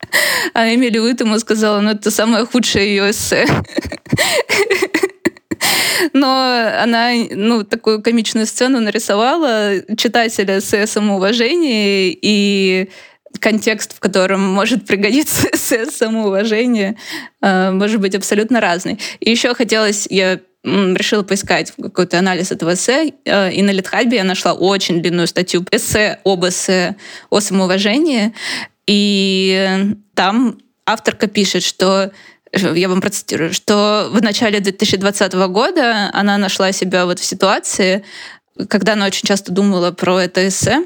А 0.54 0.74
Эмили 0.74 0.98
Уит 0.98 1.22
ему 1.22 1.40
сказала, 1.40 1.80
ну, 1.82 1.92
это 1.92 2.12
самое 2.12 2.46
худшее 2.46 2.88
ее 2.88 3.12
эссе. 3.12 3.46
Но 6.14 6.72
она 6.82 7.12
ну, 7.32 7.64
такую 7.64 8.02
комичную 8.02 8.46
сцену 8.46 8.80
нарисовала 8.80 9.74
читателя 9.98 10.62
с 10.62 10.88
самоуважением 10.88 12.18
и 12.22 12.90
контекст, 13.40 13.96
в 13.96 14.00
котором 14.00 14.42
может 14.42 14.86
пригодиться 14.86 15.48
эссе 15.54 15.86
самоуважение, 15.86 16.98
э, 17.42 17.72
может 17.72 18.00
быть 18.00 18.16
абсолютно 18.16 18.60
разный. 18.62 19.00
И 19.20 19.30
еще 19.30 19.54
хотелось, 19.54 20.08
я 20.10 20.40
решила 20.64 21.24
поискать 21.24 21.72
какой-то 21.82 22.20
анализ 22.20 22.52
этого 22.52 22.74
эссе, 22.74 23.14
э, 23.26 23.52
и 23.52 23.62
на 23.62 23.72
Литхабе 23.72 24.18
я 24.18 24.24
нашла 24.24 24.54
очень 24.54 25.02
длинную 25.02 25.28
статью 25.28 25.66
эссе 25.72 26.20
об 26.24 26.46
эссе 26.46 26.96
о 27.30 27.40
самоуважении, 27.40 28.34
и 28.88 29.94
там 30.16 30.58
авторка 30.86 31.28
пишет, 31.28 31.64
что 31.64 32.12
я 32.54 32.90
вам 32.90 33.02
процитирую, 33.02 33.54
что 33.54 34.10
в 34.12 34.22
начале 34.22 34.60
2020 34.60 35.34
года 35.34 36.10
она 36.14 36.38
нашла 36.38 36.72
себя 36.72 37.06
вот 37.06 37.20
в 37.20 37.26
ситуации, 37.26 38.04
когда 38.70 38.94
она 38.94 39.06
очень 39.06 39.28
часто 39.28 39.52
думала 39.52 39.92
про 39.92 40.22
это 40.22 40.48
эссе, 40.48 40.86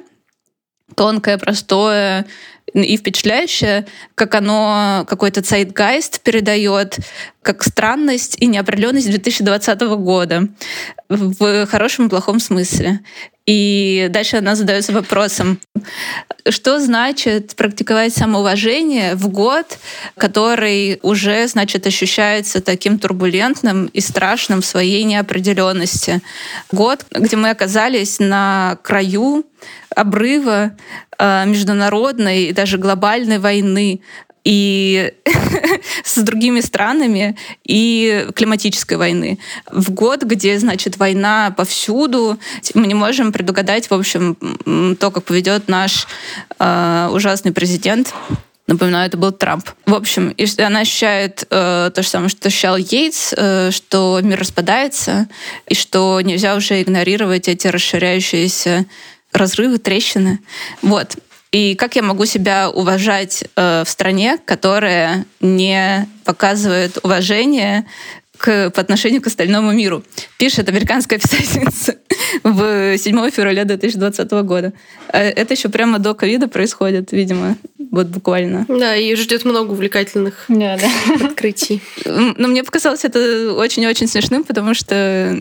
тонкое, 0.95 1.37
простое 1.37 2.25
и 2.73 2.97
впечатляющее, 2.97 3.85
как 4.15 4.33
оно 4.35 5.05
какой-то 5.07 5.41
цайтгайст 5.41 6.21
передает, 6.21 6.97
как 7.41 7.63
странность 7.63 8.37
и 8.41 8.47
неопределенность 8.47 9.09
2020 9.09 9.81
года 9.81 10.47
в 11.09 11.65
хорошем 11.67 12.07
и 12.07 12.09
плохом 12.09 12.39
смысле. 12.39 13.01
И 13.45 14.07
дальше 14.09 14.37
она 14.37 14.55
задается 14.55 14.93
вопросом, 14.93 15.59
что 16.49 16.79
значит 16.79 17.55
практиковать 17.55 18.13
самоуважение 18.13 19.15
в 19.15 19.27
год, 19.27 19.77
который 20.17 20.99
уже, 21.01 21.47
значит, 21.47 21.87
ощущается 21.87 22.61
таким 22.61 22.99
турбулентным 22.99 23.87
и 23.87 24.01
страшным 24.01 24.61
в 24.61 24.65
своей 24.65 25.03
неопределенности. 25.03 26.21
Год, 26.71 27.05
где 27.11 27.35
мы 27.35 27.49
оказались 27.49 28.19
на 28.19 28.77
краю 28.81 29.45
обрыва 29.95 30.71
э, 31.17 31.45
международной 31.45 32.45
и 32.45 32.53
даже 32.53 32.77
глобальной 32.77 33.39
войны, 33.39 34.01
и 34.43 35.13
с 36.03 36.17
другими 36.17 36.61
странами 36.61 37.37
и 37.63 38.27
климатической 38.35 38.97
войны. 38.97 39.39
В 39.71 39.91
год, 39.91 40.23
где, 40.23 40.57
значит, 40.59 40.97
война 40.97 41.53
повсюду, 41.55 42.39
мы 42.73 42.87
не 42.87 42.93
можем 42.93 43.31
предугадать, 43.31 43.89
в 43.89 43.93
общем, 43.93 44.35
то, 44.99 45.11
как 45.11 45.23
поведет 45.23 45.67
наш 45.67 46.07
э, 46.59 47.09
ужасный 47.11 47.51
президент. 47.51 48.13
Напоминаю, 48.67 49.07
это 49.07 49.17
был 49.17 49.31
Трамп. 49.31 49.69
В 49.85 49.93
общем, 49.93 50.29
и 50.29 50.61
она 50.61 50.81
ощущает 50.81 51.45
э, 51.49 51.91
то 51.93 52.01
же 52.01 52.07
самое, 52.07 52.29
что 52.29 52.47
ощущал 52.47 52.77
Йейтс, 52.77 53.33
э, 53.35 53.71
что 53.71 54.19
мир 54.23 54.39
распадается, 54.39 55.27
и 55.67 55.75
что 55.75 56.21
нельзя 56.21 56.55
уже 56.55 56.81
игнорировать 56.81 57.47
эти 57.47 57.67
расширяющиеся 57.67 58.85
разрывы, 59.33 59.77
трещины. 59.77 60.39
Вот. 60.81 61.17
И 61.51 61.75
как 61.75 61.97
я 61.97 62.01
могу 62.01 62.25
себя 62.25 62.69
уважать 62.69 63.43
э, 63.57 63.83
в 63.85 63.89
стране, 63.89 64.37
которая 64.45 65.25
не 65.41 66.07
показывает 66.23 66.97
уважение 67.03 67.85
к, 68.37 68.69
по 68.69 68.81
отношению 68.81 69.21
к 69.21 69.27
остальному 69.27 69.73
миру, 69.73 70.01
пишет 70.37 70.69
американская 70.69 71.19
писательница 71.23 71.97
в 72.43 72.97
7 72.97 73.29
февраля 73.31 73.65
2020 73.65 74.31
года. 74.31 74.71
Э, 75.11 75.29
это 75.29 75.53
еще 75.53 75.67
прямо 75.67 75.99
до 75.99 76.13
ковида 76.13 76.47
происходит, 76.47 77.11
видимо, 77.11 77.57
вот 77.91 78.07
буквально. 78.07 78.65
Да, 78.69 78.95
и 78.95 79.13
ждет 79.15 79.43
много 79.43 79.71
увлекательных 79.71 80.45
да, 80.47 80.77
да. 80.77 81.25
открытий. 81.25 81.81
Но 82.05 82.47
мне 82.47 82.63
показалось 82.63 83.03
это 83.03 83.53
очень-очень 83.53 84.07
смешным, 84.07 84.45
потому 84.45 84.73
что 84.73 85.37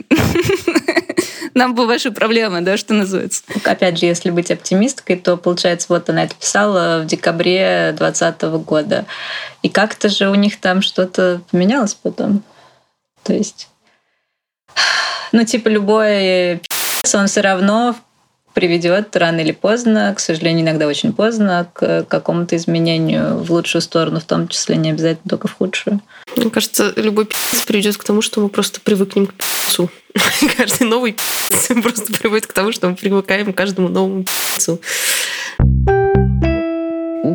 нам 1.55 1.76
бы 1.76 1.86
ваши 1.86 2.11
проблемы, 2.11 2.61
да, 2.62 2.76
что 2.76 2.92
называется. 2.92 3.44
Опять 3.64 3.98
же, 3.98 4.07
если 4.07 4.30
быть 4.30 4.51
оптимисткой, 4.51 5.16
то, 5.16 5.36
получается, 5.36 5.86
вот 5.90 6.11
она 6.11 6.24
это 6.24 6.34
писала 6.34 7.03
в 7.03 7.07
декабре 7.07 7.94
2020 7.96 8.42
года. 8.66 9.07
И 9.62 9.68
как-то 9.68 10.09
же 10.09 10.28
у 10.28 10.34
них 10.34 10.61
там 10.61 10.82
что-то 10.82 11.42
поменялось 11.53 11.94
потом. 11.94 12.42
То 13.22 13.32
есть, 13.32 13.68
ну, 15.32 15.44
типа, 15.44 15.68
любой 15.68 16.61
он 17.14 17.26
все 17.26 17.40
равно 17.40 17.96
приведет 18.55 19.16
рано 19.16 19.40
или 19.40 19.53
поздно, 19.53 20.12
к 20.16 20.20
сожалению, 20.20 20.64
иногда 20.64 20.86
очень 20.86 21.12
поздно, 21.12 21.68
к 21.72 22.05
какому-то 22.05 22.57
изменению 22.57 23.38
в 23.38 23.51
лучшую 23.51 23.82
сторону, 23.82 24.20
в 24.20 24.24
том 24.24 24.48
числе 24.48 24.76
не 24.76 24.90
обязательно 24.90 25.28
только 25.28 25.48
в 25.48 25.55
худшую. 25.55 26.01
Мне 26.36 26.51
кажется, 26.51 26.92
любой 26.96 27.26
пи***ц 27.26 27.64
приведет 27.66 27.96
к 27.96 28.05
тому, 28.05 28.22
что 28.22 28.40
мы 28.40 28.48
просто 28.48 28.80
привыкнем 28.80 29.26
к 29.26 29.34
пи***цу. 29.34 29.90
Каждый 30.57 30.86
новый 30.86 31.12
пи***ц 31.12 31.74
просто 31.80 32.12
приводит 32.12 32.46
к 32.46 32.53
тому, 32.53 32.72
что 32.72 32.88
мы 32.88 32.96
привыкаем 32.96 33.53
к 33.53 33.57
каждому 33.57 33.88
новому 33.88 34.24
пи***цу. 34.24 34.80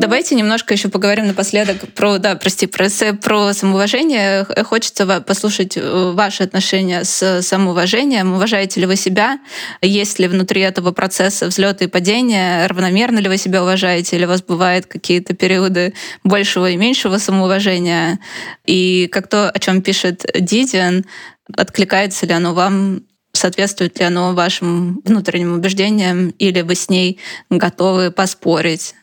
Давайте 0.06 0.36
немножко 0.36 0.72
еще 0.72 0.88
поговорим 0.88 1.26
напоследок 1.26 1.78
про, 1.92 2.18
да, 2.18 2.36
прости, 2.36 2.68
про, 2.68 2.86
про 3.20 3.52
самоуважение. 3.52 4.46
Хочется 4.62 5.04
послушать 5.20 5.76
э, 5.76 6.12
ваши 6.14 6.44
отношения 6.44 7.02
с 7.02 7.42
самоуважением. 7.42 8.34
Уважаете 8.34 8.78
ли 8.78 8.86
вы 8.86 8.94
себя? 8.94 9.40
Есть 9.82 10.20
ли 10.20 10.28
внутри 10.28 10.60
этого 10.60 10.92
процесса 10.92 11.48
взлеты 11.48 11.86
и 11.86 11.88
падения? 11.88 12.68
Равномерно 12.68 13.18
ли 13.18 13.28
вы 13.28 13.36
себя 13.36 13.64
уважаете? 13.64 14.14
Или 14.14 14.26
у 14.26 14.28
вас 14.28 14.44
бывают 14.44 14.86
какие-то 14.86 15.34
периоды 15.34 15.92
большего 16.22 16.70
и 16.70 16.76
меньшего 16.76 17.18
самоуважения? 17.18 18.20
И 18.64 19.08
как 19.10 19.26
то, 19.26 19.50
о 19.50 19.58
чем 19.58 19.82
пишет 19.82 20.24
Дидиан, 20.38 21.04
откликается 21.56 22.26
ли 22.26 22.32
оно 22.32 22.54
вам 22.54 23.02
соответствует 23.32 23.98
ли 23.98 24.04
оно 24.04 24.34
вашим 24.34 25.00
внутренним 25.04 25.54
убеждениям, 25.54 26.30
или 26.38 26.60
вы 26.60 26.76
с 26.76 26.88
ней 26.88 27.18
готовы 27.50 28.12
поспорить? 28.12 28.94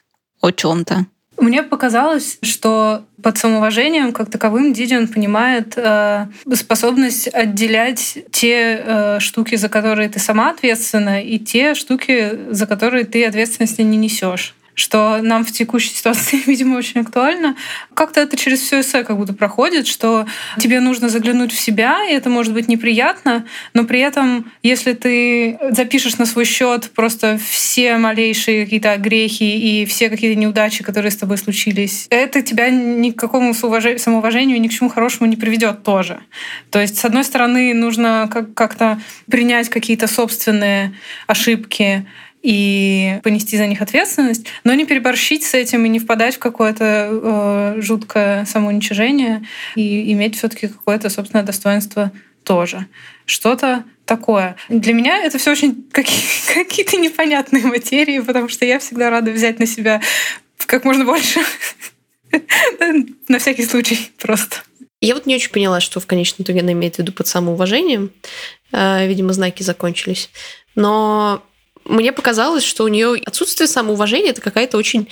О 0.43 0.51
чем-то. 0.51 1.05
Мне 1.37 1.63
показалось, 1.63 2.37
что 2.43 3.03
под 3.23 3.37
самоуважением 3.37 4.13
как 4.13 4.29
таковым 4.29 4.73
Дидион 4.73 5.07
понимает 5.07 5.73
э, 5.77 6.27
способность 6.53 7.27
отделять 7.27 8.19
те 8.31 8.83
э, 8.85 9.19
штуки, 9.19 9.55
за 9.55 9.69
которые 9.69 10.09
ты 10.09 10.19
сама 10.19 10.51
ответственна, 10.51 11.23
и 11.23 11.39
те 11.39 11.73
штуки, 11.73 12.37
за 12.51 12.67
которые 12.67 13.05
ты 13.05 13.25
ответственности 13.25 13.81
не 13.81 13.97
несешь 13.97 14.53
что 14.76 15.19
нам 15.21 15.45
в 15.45 15.51
текущей 15.51 15.93
ситуации, 15.93 16.41
видимо, 16.45 16.78
очень 16.78 17.01
актуально. 17.01 17.55
Как-то 17.93 18.21
это 18.21 18.38
через 18.38 18.59
все 18.61 18.82
эссе 18.82 19.03
как 19.03 19.17
будто 19.17 19.34
проходит, 19.34 19.88
что 19.88 20.26
тебе 20.59 20.80
нужно 20.80 21.09
заглянуть 21.09 21.51
в 21.51 21.59
себя, 21.59 22.03
и 22.09 22.13
это 22.13 22.30
может 22.30 22.53
быть 22.53 22.67
неприятно, 22.67 23.45
но 23.74 23.86
при 23.86 23.99
этом, 23.99 24.51
если 24.63 24.93
ты 24.93 25.57
запишешь 25.71 26.17
на 26.17 26.26
свой 26.26 26.45
счет 26.45 26.91
просто 26.95 27.39
все 27.43 27.97
малейшие 27.97 28.63
какие-то 28.63 28.95
грехи 28.97 29.82
и 29.82 29.86
все 29.86 30.09
какие-то 30.09 30.39
неудачи, 30.39 30.84
которые 30.84 31.11
с 31.11 31.17
тобой 31.17 31.38
случились, 31.38 32.07
это 32.09 32.41
тебя 32.41 32.69
ни 32.69 33.11
к 33.11 33.19
какому 33.19 33.53
самоуважению, 33.53 34.59
ни 34.59 34.67
к 34.67 34.71
чему 34.71 34.89
хорошему 34.89 35.30
не 35.30 35.36
приведет 35.36 35.84
тоже. 35.84 36.19
То 36.71 36.80
есть, 36.80 36.97
с 36.97 37.05
одной 37.05 37.24
стороны, 37.24 37.74
нужно 37.74 38.30
как-то 38.55 38.99
принять 39.30 39.69
какие-то 39.69 40.07
собственные 40.07 40.93
ошибки, 41.28 42.05
и 42.43 43.19
понести 43.23 43.57
за 43.57 43.65
них 43.67 43.81
ответственность, 43.81 44.45
но 44.65 44.73
не 44.73 44.85
переборщить 44.85 45.43
с 45.43 45.53
этим 45.53 45.85
и 45.85 45.89
не 45.89 45.99
впадать 45.99 46.35
в 46.35 46.39
какое-то 46.39 47.73
э, 47.77 47.81
жуткое 47.81 48.45
самоуничижение 48.45 49.47
и 49.75 50.11
иметь 50.11 50.37
все-таки 50.37 50.67
какое-то 50.67 51.09
собственное 51.09 51.45
достоинство 51.45 52.11
тоже. 52.43 52.87
Что-то 53.25 53.85
такое. 54.05 54.57
Для 54.67 54.93
меня 54.93 55.23
это 55.23 55.37
все 55.37 55.51
очень 55.51 55.89
какие-то 55.91 56.97
непонятные 56.97 57.63
материи, 57.65 58.19
потому 58.19 58.49
что 58.49 58.65
я 58.65 58.79
всегда 58.79 59.09
рада 59.09 59.31
взять 59.31 59.59
на 59.59 59.65
себя 59.65 60.01
как 60.65 60.83
можно 60.83 61.05
больше. 61.05 61.39
На 63.27 63.39
всякий 63.39 63.63
случай 63.63 64.11
просто. 64.17 64.57
Я 65.01 65.13
вот 65.13 65.25
не 65.25 65.35
очень 65.35 65.51
поняла, 65.51 65.79
что 65.79 65.99
в 65.99 66.07
конечном 66.07 66.43
итоге 66.43 66.61
она 66.61 66.71
имеет 66.71 66.95
в 66.95 66.99
виду 66.99 67.11
под 67.11 67.27
самоуважением. 67.27 68.11
Э, 68.71 69.07
видимо, 69.07 69.33
знаки 69.33 69.63
закончились. 69.63 70.29
Но 70.75 71.43
мне 71.86 72.11
показалось, 72.11 72.63
что 72.63 72.84
у 72.84 72.88
нее 72.88 73.21
отсутствие 73.25 73.67
самоуважения 73.67 74.31
это 74.31 74.41
какая-то 74.41 74.77
очень 74.77 75.07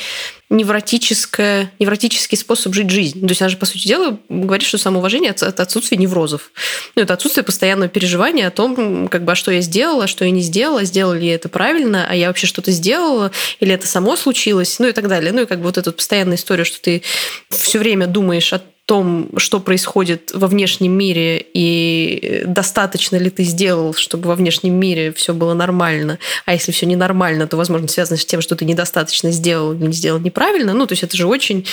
невротическая, 0.50 1.72
невротический 1.80 2.38
способ 2.38 2.74
жить 2.74 2.90
жизнь. 2.90 3.22
То 3.22 3.30
есть 3.30 3.42
она 3.42 3.50
же, 3.50 3.58
по 3.58 3.66
сути 3.66 3.88
дела, 3.88 4.18
говорит, 4.30 4.68
что 4.68 4.78
самоуважение– 4.78 5.32
это 5.42 5.64
отсутствие 5.64 5.98
неврозов. 5.98 6.52
Ну, 6.96 7.04
это 7.04 7.14
отсутствие 7.14 7.44
постоянного 7.44 7.90
переживания 7.90 8.48
о 8.48 8.52
том, 8.52 9.08
как 9.08 9.24
бы, 9.24 9.32
а 9.32 9.36
что 9.36 9.52
я 9.52 9.62
сделала, 9.62 10.08
что 10.08 10.26
я 10.26 10.32
не 10.32 10.42
сделала, 10.42 10.84
сделала 10.84 11.14
ли 11.14 11.28
я 11.28 11.36
это 11.36 11.48
правильно, 11.50 12.06
а 12.10 12.16
я 12.16 12.28
вообще 12.28 12.48
что-то 12.48 12.72
сделала, 12.72 13.32
или 13.60 13.74
это 13.74 13.88
само 13.88 14.16
случилось, 14.18 14.78
ну 14.80 14.88
и 14.88 14.92
так 14.92 15.08
далее. 15.08 15.32
Ну 15.32 15.44
и 15.44 15.46
как 15.46 15.60
бы 15.60 15.66
вот 15.66 15.78
эта 15.78 15.92
постоянная 15.92 16.36
история, 16.36 16.66
что 16.66 16.82
ты 16.82 17.02
все 17.50 17.80
время 17.80 18.08
думаешь 18.08 18.52
о 18.52 18.62
том, 18.92 19.30
что 19.38 19.62
происходит 19.62 20.32
во 20.34 20.48
внешнем 20.48 20.92
мире 20.92 21.46
и 21.54 22.44
достаточно 22.46 23.16
ли 23.16 23.30
ты 23.30 23.44
сделал, 23.44 23.94
чтобы 23.94 24.28
во 24.28 24.36
внешнем 24.36 24.74
мире 24.74 25.14
все 25.14 25.34
было 25.34 25.54
нормально, 25.54 26.20
а 26.46 26.52
если 26.52 26.74
все 26.74 26.86
ненормально, 26.86 27.48
то, 27.48 27.56
возможно, 27.56 27.88
связано 27.88 28.18
с 28.18 28.26
тем, 28.26 28.42
что 28.42 28.58
ты 28.58 28.66
недостаточно 28.66 29.32
сделал 29.32 29.72
не 29.74 29.94
сделал 29.94 30.20
неправильно. 30.20 30.74
Ну, 30.74 30.88
то 30.88 30.92
есть 30.92 31.04
это 31.04 31.16
же 31.16 31.26
очень, 31.26 31.66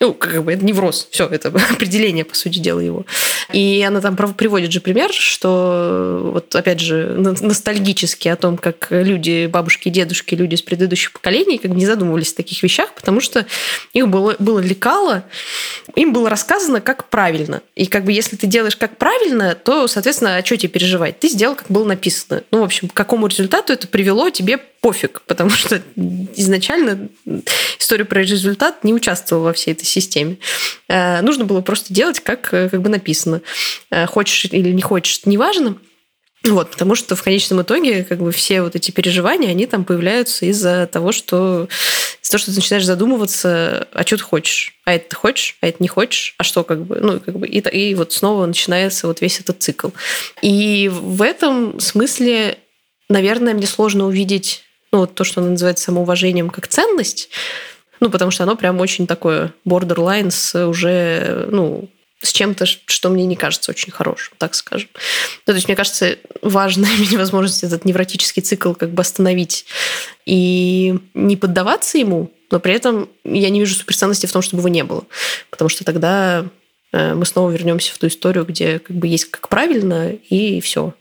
ну, 0.00 0.14
как 0.14 0.42
бы 0.42 0.50
это 0.50 0.64
невроз, 0.64 1.08
все, 1.10 1.26
это 1.26 1.48
определение, 1.72 2.24
по 2.24 2.34
сути 2.34 2.58
дела, 2.58 2.80
его. 2.80 3.04
И 3.52 3.84
она 3.86 4.00
там 4.00 4.16
приводит 4.16 4.72
же 4.72 4.80
пример, 4.80 5.12
что 5.12 6.30
вот 6.32 6.56
опять 6.56 6.80
же 6.80 7.04
ностальгически 7.18 8.28
о 8.28 8.36
том, 8.36 8.56
как 8.56 8.86
люди, 8.88 9.44
бабушки, 9.44 9.90
дедушки, 9.90 10.34
люди 10.34 10.54
из 10.54 10.62
предыдущих 10.62 11.12
поколений 11.12 11.58
как 11.58 11.72
не 11.72 11.84
задумывались 11.84 12.32
о 12.32 12.36
таких 12.36 12.62
вещах, 12.62 12.94
потому 12.94 13.20
что 13.20 13.44
их 13.92 14.08
было, 14.08 14.36
было 14.38 14.58
лекало, 14.58 15.24
им 15.94 16.14
было 16.14 16.30
рассказано 16.30 16.61
сказано, 16.62 16.80
как 16.80 17.08
правильно. 17.10 17.60
И 17.74 17.86
как 17.86 18.04
бы 18.04 18.12
если 18.12 18.36
ты 18.36 18.46
делаешь 18.46 18.76
как 18.76 18.96
правильно, 18.96 19.54
то, 19.54 19.88
соответственно, 19.88 20.36
а 20.36 20.44
что 20.44 20.56
тебе 20.56 20.68
переживать? 20.68 21.18
Ты 21.18 21.28
сделал, 21.28 21.56
как 21.56 21.66
было 21.68 21.84
написано. 21.84 22.44
Ну, 22.52 22.60
в 22.60 22.64
общем, 22.64 22.88
к 22.88 22.94
какому 22.94 23.26
результату 23.26 23.72
это 23.72 23.88
привело, 23.88 24.30
тебе 24.30 24.58
пофиг, 24.58 25.22
потому 25.26 25.50
что 25.50 25.82
изначально 26.36 27.08
история 27.78 28.04
про 28.04 28.22
результат 28.22 28.84
не 28.84 28.94
участвовала 28.94 29.46
во 29.46 29.52
всей 29.52 29.72
этой 29.72 29.84
системе. 29.84 30.36
Э, 30.88 31.20
нужно 31.22 31.44
было 31.44 31.62
просто 31.62 31.92
делать, 31.92 32.20
как, 32.20 32.54
э, 32.54 32.68
как 32.68 32.80
бы 32.80 32.88
написано. 32.88 33.42
Э, 33.90 34.06
хочешь 34.06 34.44
или 34.44 34.70
не 34.70 34.82
хочешь, 34.82 35.22
неважно. 35.24 35.78
Вот, 36.44 36.72
потому 36.72 36.96
что 36.96 37.14
в 37.14 37.22
конечном 37.22 37.62
итоге 37.62 38.02
как 38.02 38.18
бы 38.18 38.32
все 38.32 38.62
вот 38.62 38.74
эти 38.74 38.90
переживания, 38.90 39.50
они 39.50 39.66
там 39.66 39.84
появляются 39.84 40.44
из-за 40.46 40.88
того, 40.88 41.12
что 41.12 41.68
из-за 42.20 42.32
того, 42.32 42.38
что 42.38 42.50
ты 42.50 42.56
начинаешь 42.56 42.84
задумываться, 42.84 43.86
а 43.92 44.02
что 44.04 44.16
ты 44.16 44.24
хочешь, 44.24 44.74
а 44.84 44.94
это 44.94 45.10
ты 45.10 45.16
хочешь, 45.16 45.56
а 45.60 45.68
это 45.68 45.76
не 45.80 45.88
хочешь, 45.88 46.34
а 46.38 46.42
что 46.42 46.64
как 46.64 46.84
бы, 46.84 46.96
ну 47.00 47.20
как 47.20 47.38
бы 47.38 47.46
и, 47.46 47.60
и 47.60 47.94
вот 47.94 48.12
снова 48.12 48.44
начинается 48.46 49.06
вот 49.06 49.20
весь 49.20 49.38
этот 49.38 49.62
цикл. 49.62 49.90
И 50.40 50.90
в 50.92 51.22
этом 51.22 51.78
смысле, 51.78 52.58
наверное, 53.08 53.54
мне 53.54 53.66
сложно 53.68 54.06
увидеть 54.06 54.64
ну, 54.90 55.00
вот 55.00 55.14
то, 55.14 55.22
что 55.24 55.40
она 55.40 55.50
называет 55.50 55.78
самоуважением 55.78 56.50
как 56.50 56.66
ценность, 56.66 57.30
ну, 58.00 58.10
потому 58.10 58.32
что 58.32 58.42
оно 58.42 58.56
прям 58.56 58.80
очень 58.80 59.06
такое 59.06 59.54
borderline 59.64 60.30
с 60.32 60.66
уже, 60.66 61.46
ну, 61.50 61.88
с 62.22 62.32
чем-то, 62.32 62.66
что 62.66 63.10
мне 63.10 63.26
не 63.26 63.36
кажется 63.36 63.70
очень 63.70 63.92
хорошим, 63.92 64.34
так 64.38 64.54
скажем. 64.54 64.88
Ну, 65.46 65.52
то 65.52 65.54
есть, 65.54 65.66
мне 65.66 65.76
кажется, 65.76 66.16
важно 66.40 66.86
иметь 66.98 67.14
возможность 67.14 67.64
этот 67.64 67.84
невротический 67.84 68.42
цикл 68.42 68.72
как 68.72 68.90
бы 68.92 69.02
остановить 69.02 69.66
и 70.24 70.98
не 71.14 71.36
поддаваться 71.36 71.98
ему, 71.98 72.32
но 72.50 72.60
при 72.60 72.74
этом 72.74 73.08
я 73.24 73.50
не 73.50 73.60
вижу 73.60 73.74
суперценности 73.74 74.26
в 74.26 74.32
том, 74.32 74.42
чтобы 74.42 74.60
его 74.60 74.68
не 74.68 74.84
было. 74.84 75.04
Потому 75.50 75.68
что 75.68 75.84
тогда 75.84 76.46
э, 76.92 77.14
мы 77.14 77.26
снова 77.26 77.50
вернемся 77.50 77.92
в 77.92 77.98
ту 77.98 78.06
историю, 78.06 78.44
где 78.44 78.78
как 78.78 78.96
бы 78.96 79.08
есть 79.08 79.26
как 79.26 79.48
правильно, 79.48 80.12
и 80.12 80.60
все. 80.60 80.94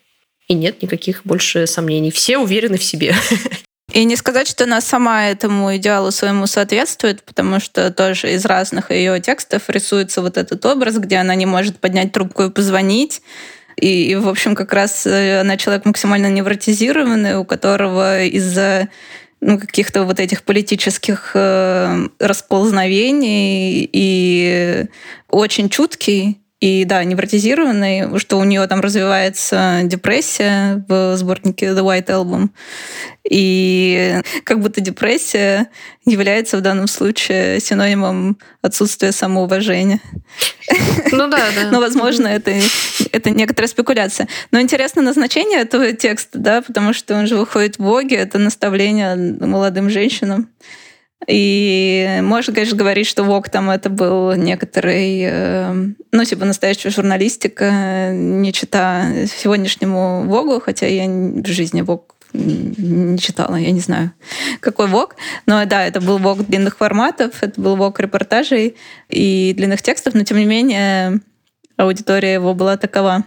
И 0.48 0.54
нет 0.54 0.82
никаких 0.82 1.22
больше 1.24 1.68
сомнений. 1.68 2.12
Все 2.12 2.38
уверены 2.38 2.78
в 2.78 2.84
себе. 2.84 3.16
И 3.94 4.06
не 4.06 4.16
сказать, 4.16 4.48
что 4.48 4.64
она 4.64 4.80
сама 4.80 5.28
этому 5.28 5.76
идеалу 5.76 6.12
своему 6.12 6.48
соответствует, 6.48 7.24
потому 7.24 7.60
что 7.60 7.92
тоже 7.92 8.34
из 8.34 8.46
разных 8.46 8.90
ее 8.92 9.20
текстов 9.20 9.64
рисуется 9.70 10.22
вот 10.22 10.38
этот 10.38 10.66
образ, 10.66 10.98
где 10.98 11.18
она 11.18 11.36
не 11.36 11.46
может 11.46 11.80
поднять 11.80 12.12
трубку 12.12 12.44
и 12.44 12.50
позвонить. 12.50 13.22
И, 13.76 14.12
и 14.12 14.16
в 14.16 14.30
общем, 14.30 14.56
как 14.56 14.74
раз 14.74 15.06
э, 15.06 15.42
она 15.42 15.58
человек 15.58 15.86
максимально 15.86 16.28
невротизированный, 16.28 17.38
у 17.38 17.46
которого 17.46 18.24
из-за 18.24 18.90
ну, 19.42 19.60
каких-то 19.60 20.04
вот 20.04 20.20
этих 20.20 20.44
политических 20.44 21.32
э, 21.34 22.08
расползновений 22.20 23.90
и 23.92 24.86
очень 25.30 25.70
чуткий 25.70 26.41
и 26.62 26.86
да, 26.86 27.04
невротизированный, 27.04 28.20
что 28.20 28.38
у 28.38 28.44
нее 28.44 28.66
там 28.68 28.82
развивается 28.82 29.82
депрессия 29.84 30.86
в 30.88 31.18
сборнике 31.18 31.68
The 31.68 31.84
White 31.84 32.08
Album. 32.08 32.50
И 33.28 34.22
как 34.44 34.60
будто 34.60 34.80
депрессия 34.80 35.70
является 36.06 36.58
в 36.58 36.62
данном 36.62 36.88
случае 36.88 37.60
синонимом 37.60 38.38
отсутствия 38.62 39.12
самоуважения. 39.12 40.00
Ну 41.12 41.28
да, 41.28 41.50
да. 41.56 41.72
Но, 41.72 41.80
возможно, 41.80 42.28
это, 42.28 42.54
это 43.12 43.32
некоторая 43.32 43.68
спекуляция. 43.68 44.28
Но 44.52 44.62
интересно 44.62 45.02
назначение 45.02 45.62
этого 45.62 45.94
текста, 45.94 46.38
да, 46.38 46.62
потому 46.62 46.94
что 46.94 47.16
он 47.16 47.26
же 47.26 47.38
выходит 47.38 47.78
в 47.78 47.84
Воге, 47.84 48.18
это 48.18 48.38
наставление 48.38 49.16
молодым 49.16 49.90
женщинам. 49.90 50.48
И 51.28 52.20
можно, 52.24 52.54
конечно, 52.54 52.78
говорить, 52.78 53.08
что 53.08 53.24
ВОК 53.24 53.50
там 53.50 53.70
это 53.70 53.90
был 53.90 54.34
некоторый, 54.34 55.22
э, 55.24 55.74
ну, 56.12 56.24
типа 56.24 56.46
настоящая 56.46 56.90
журналистика, 56.90 58.12
не 58.12 58.52
чита 58.52 59.06
сегодняшнему 59.28 60.24
ВОГу, 60.24 60.60
хотя 60.60 60.88
я 60.88 61.08
в 61.08 61.46
жизни 61.46 61.82
ВОК 61.82 62.16
не 62.34 63.20
читала, 63.20 63.56
я 63.56 63.72
не 63.72 63.82
знаю, 63.82 64.14
какой 64.62 64.88
ВОК. 64.88 65.16
Но 65.46 65.64
да, 65.66 65.86
это 65.86 66.02
был 66.02 66.18
ВОК 66.18 66.46
длинных 66.48 66.78
форматов, 66.78 67.44
это 67.44 67.60
был 67.60 67.76
ВОК 67.76 68.00
репортажей 68.00 68.76
и 69.10 69.54
длинных 69.56 69.82
текстов, 69.82 70.14
но 70.16 70.24
тем 70.24 70.38
не 70.38 70.46
менее 70.46 71.20
аудитория 71.78 72.34
его 72.34 72.54
была 72.54 72.78
такова. 72.78 73.26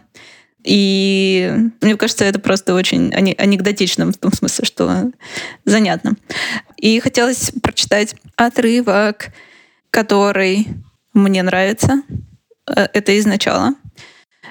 И 0.65 1.53
мне 1.83 1.97
кажется, 1.97 2.25
это 2.25 2.39
просто 2.39 2.75
очень 2.75 3.15
анекдотично 3.15 4.11
в 4.11 4.17
том 4.17 4.33
смысле, 4.33 4.65
что 4.65 5.13
занятно. 5.67 6.17
И 6.79 6.99
хотелось 7.01 7.53
прочитать 7.85 8.15
отрывок, 8.37 9.27
который 9.91 10.67
мне 11.13 11.43
нравится. 11.43 12.03
Э, 12.67 12.87
это 12.93 13.13
из 13.13 13.27
начала. 13.27 13.75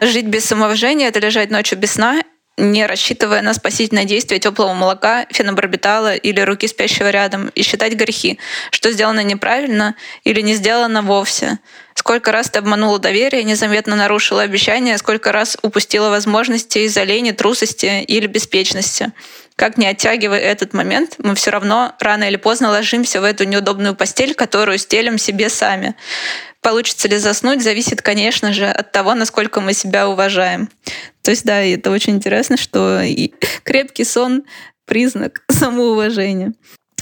Жить 0.02 0.28
без 0.28 0.46
самоуважения— 0.46 1.08
это 1.10 1.20
лежать 1.20 1.50
ночью 1.50 1.78
без 1.78 1.94
сна 1.94 2.22
не 2.58 2.86
рассчитывая 2.86 3.42
на 3.42 3.54
спасительное 3.54 4.06
действие 4.06 4.40
теплого 4.40 4.74
молока, 4.74 5.26
фенобарбитала 5.32 6.16
или 6.16 6.40
руки 6.40 6.68
спящего 6.68 7.10
рядом, 7.10 7.50
и 7.50 7.64
считать 7.64 7.94
грехи, 7.94 8.40
что 8.70 8.92
сделано 8.92 9.24
неправильно 9.24 9.96
или 10.24 10.42
не 10.42 10.54
сделано 10.54 11.02
вовсе. 11.02 11.58
Сколько 11.96 12.32
раз 12.32 12.50
ты 12.50 12.60
обманула 12.60 13.00
доверие, 13.00 13.44
незаметно 13.44 13.96
нарушила 13.96 14.44
обещания, 14.44 14.98
сколько 14.98 15.32
раз 15.32 15.58
упустила 15.64 16.10
возможности 16.10 16.80
из-за 16.80 17.04
лени, 17.04 17.32
трусости 17.32 18.04
или 18.04 18.28
беспечности. 18.28 19.12
Как 19.56 19.78
не 19.78 19.88
оттягивая 19.88 20.40
этот 20.40 20.74
момент, 20.74 21.16
мы 21.20 21.36
все 21.36 21.52
равно 21.52 21.94
рано 22.00 22.24
или 22.24 22.38
поздно 22.38 22.70
ложимся 22.70 23.22
в 23.22 23.24
эту 23.24 23.44
неудобную 23.44 23.96
постель, 23.96 24.34
которую 24.34 24.78
стелим 24.78 25.18
себе 25.18 25.50
сами. 25.50 25.96
Получится 26.62 27.08
ли 27.08 27.18
заснуть, 27.18 27.62
зависит, 27.62 28.02
конечно 28.02 28.54
же, 28.54 28.66
от 28.66 28.92
того, 28.92 29.14
насколько 29.16 29.62
мы 29.62 29.74
себя 29.74 30.08
уважаем. 30.08 30.70
То 31.22 31.32
есть, 31.32 31.44
да, 31.46 31.62
это 31.62 31.92
очень 31.92 32.16
интересно, 32.16 32.58
что 32.58 33.02
и 33.02 33.34
крепкий 33.64 34.06
сон— 34.06 34.44
признак 34.86 35.44
самоуважения. 35.50 36.54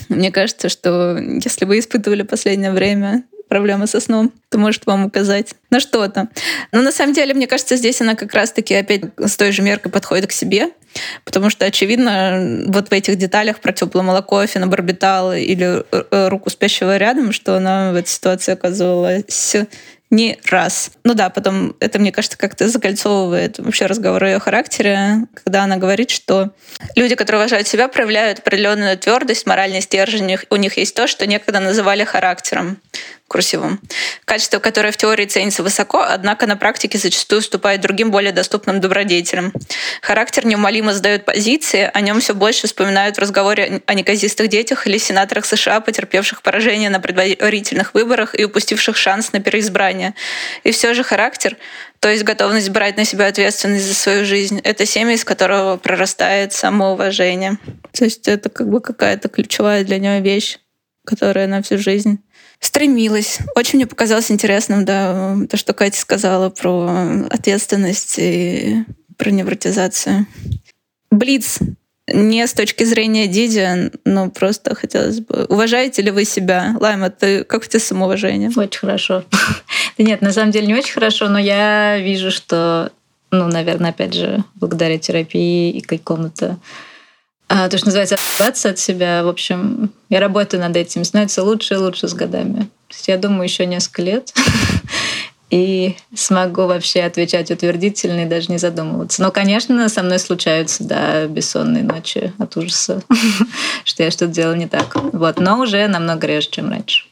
Мне 0.10 0.32
кажется, 0.32 0.70
что 0.70 1.18
если 1.18 1.66
вы 1.66 1.80
испытывали 1.80 2.24
последнее 2.24 2.72
время 2.72 3.24
проблемы 3.52 3.86
со 3.86 4.00
сном, 4.00 4.32
то 4.48 4.58
может 4.58 4.86
вам 4.86 5.08
указать 5.08 5.56
на 5.72 5.82
что-то. 5.82 6.30
Но 6.72 6.82
на 6.82 6.94
самом 6.94 7.12
деле, 7.14 7.34
мне 7.34 7.48
кажется, 7.48 7.76
здесь 7.76 8.00
она 8.00 8.16
как 8.16 8.34
раз-таки 8.34 8.74
опять 8.74 9.02
с 9.18 9.36
той 9.36 9.52
же 9.52 9.62
меркой 9.62 9.92
подходит 9.92 10.28
к 10.28 10.32
себе, 10.32 10.70
потому 11.26 11.50
что, 11.50 11.66
очевидно, 11.66 12.64
вот 12.68 12.88
в 12.88 12.94
этих 12.94 13.18
деталях 13.18 13.60
про 13.60 13.74
теплое 13.74 14.04
молоко, 14.04 14.46
фенобарбитал 14.46 15.34
или 15.34 15.84
э, 15.92 16.30
руку 16.30 16.50
спящего 16.50 16.96
рядом, 16.96 17.34
что 17.34 17.58
она 17.58 17.92
в 17.92 17.96
этой 17.96 18.08
ситуации 18.08 18.54
оказывалась 18.54 19.58
не 20.12 20.38
раз. 20.50 20.92
Ну 21.06 21.14
да, 21.14 21.30
потом 21.30 21.76
это, 21.80 21.98
мне 21.98 22.12
кажется, 22.12 22.38
как-то 22.38 22.68
закольцовывает 22.68 23.60
вообще 23.60 23.86
разговор 23.86 24.24
о 24.26 24.30
ее 24.30 24.40
характере, 24.40 25.26
когда 25.34 25.64
она 25.64 25.78
говорит, 25.78 26.10
что 26.10 26.52
люди, 26.96 27.16
которые 27.16 27.42
уважают 27.42 27.68
себя, 27.68 27.88
проявляют 27.88 28.40
определенную 28.40 28.98
твердость, 28.98 29.48
моральный 29.48 29.82
стержень. 29.82 30.38
У 30.50 30.56
них 30.58 30.78
есть 30.78 30.96
то, 30.96 31.08
что 31.08 31.26
некогда 31.26 31.62
называли 31.62 32.04
характером 32.04 32.78
курсивом. 33.32 33.80
Качество, 34.26 34.60
которое 34.60 34.92
в 34.92 34.98
теории 34.98 35.26
ценится 35.26 35.64
высоко, 35.64 36.02
однако 36.02 36.48
на 36.48 36.58
практике 36.58 36.98
зачастую 36.98 37.40
уступает 37.40 37.80
другим 37.80 38.12
более 38.12 38.34
доступным 38.34 38.82
добродетелям. 38.82 39.54
Характер 40.02 40.46
неумолимо 40.46 40.94
сдает 40.94 41.24
позиции, 41.24 41.90
о 41.94 42.02
нем 42.02 42.20
все 42.20 42.36
больше 42.36 42.68
вспоминают 42.68 43.16
в 43.16 43.20
разговоре 43.22 43.82
о 43.86 43.94
неказистых 43.94 44.50
детях 44.50 44.86
или 44.86 44.98
сенаторах 44.98 45.46
США, 45.46 45.80
потерпевших 45.80 46.42
поражение 46.42 46.90
на 46.90 47.00
предварительных 47.00 47.94
выборах 47.94 48.38
и 48.38 48.44
упустивших 48.44 48.98
шанс 48.98 49.32
на 49.32 49.40
переизбрание. 49.40 50.14
И 50.66 50.72
все 50.72 50.94
же 50.94 51.04
характер, 51.04 51.56
то 52.02 52.10
есть 52.10 52.24
готовность 52.24 52.70
брать 52.70 52.98
на 52.98 53.06
себя 53.06 53.28
ответственность 53.28 53.86
за 53.86 53.94
свою 53.94 54.26
жизнь, 54.26 54.60
это 54.62 54.86
семя, 54.86 55.14
из 55.14 55.24
которого 55.24 55.78
прорастает 55.78 56.52
самоуважение. 56.52 57.58
То 57.94 58.04
есть 58.04 58.28
это 58.28 58.50
как 58.50 58.68
бы 58.68 58.82
какая-то 58.82 59.30
ключевая 59.30 59.86
для 59.86 60.00
нее 60.00 60.20
вещь, 60.20 60.58
которая 61.06 61.48
на 61.48 61.62
всю 61.62 61.78
жизнь 61.78 62.20
стремилась. 62.60 63.40
Очень 63.56 63.78
мне 63.78 63.88
показалось 63.88 64.32
интересным, 64.32 64.86
да, 64.86 65.38
то, 65.50 65.58
что 65.58 65.74
Катя 65.74 66.00
сказала 66.00 66.50
про 66.50 67.26
ответственность 67.30 68.16
и 68.18 68.84
про 69.18 69.32
невротизацию. 69.32 70.28
Блиц 71.10 71.60
не 72.08 72.46
с 72.46 72.54
точки 72.54 72.84
зрения 72.84 73.28
Диди, 73.28 73.92
но 74.06 74.30
просто 74.30 74.76
хотелось 74.76 75.20
бы... 75.20 75.46
Уважаете 75.50 76.02
ли 76.02 76.12
вы 76.12 76.26
себя? 76.26 76.76
Лайма, 76.80 77.10
ты 77.10 77.44
как 77.44 77.64
у 77.64 77.66
тебя 77.66 77.80
самоуважение? 77.80 78.50
Очень 78.56 78.80
хорошо. 78.80 79.24
Нет, 79.98 80.22
на 80.22 80.32
самом 80.34 80.52
деле 80.52 80.68
не 80.68 80.76
очень 80.76 80.94
хорошо, 80.94 81.30
но 81.30 81.40
я 81.40 82.00
вижу, 82.00 82.32
что, 82.32 82.92
ну, 83.30 83.48
наверное, 83.48 83.92
опять 83.92 84.14
же, 84.14 84.44
благодаря 84.56 84.98
терапии 84.98 85.72
и 85.72 85.82
какому-то 85.82 86.58
то, 87.70 87.78
что 87.78 87.88
называется, 87.88 88.16
отказаться 88.16 88.70
от 88.70 88.80
себя. 88.80 89.24
В 89.24 89.28
общем, 89.28 89.92
я 90.10 90.20
работаю 90.20 90.62
над 90.62 90.76
этим. 90.76 91.04
Становится 91.04 91.44
лучше 91.44 91.74
и 91.74 91.78
лучше 91.78 92.08
с 92.08 92.14
годами. 92.14 92.70
То 92.88 92.96
есть 92.96 93.08
я 93.08 93.18
думаю, 93.18 93.44
еще 93.44 93.66
несколько 93.66 94.02
лет 94.02 94.34
и 95.50 95.96
смогу 96.16 96.66
вообще 96.66 97.02
отвечать 97.02 97.52
утвердительно 97.52 98.22
и 98.22 98.26
даже 98.26 98.52
не 98.52 98.58
задумываться. 98.58 99.22
Но, 99.22 99.32
конечно, 99.32 99.88
со 99.90 100.02
мной 100.02 100.20
случаются, 100.20 100.84
да, 100.84 101.28
бессонные 101.28 101.84
ночи 101.84 102.34
от 102.40 102.56
ужаса, 102.58 103.04
что 103.84 104.04
я 104.04 104.12
что-то 104.12 104.32
делала 104.32 104.56
не 104.56 104.68
так. 104.68 104.96
Вот, 104.96 105.40
но 105.40 105.60
уже 105.60 105.88
намного 105.88 106.28
реже, 106.28 106.50
чем 106.50 106.70
раньше. 106.70 107.06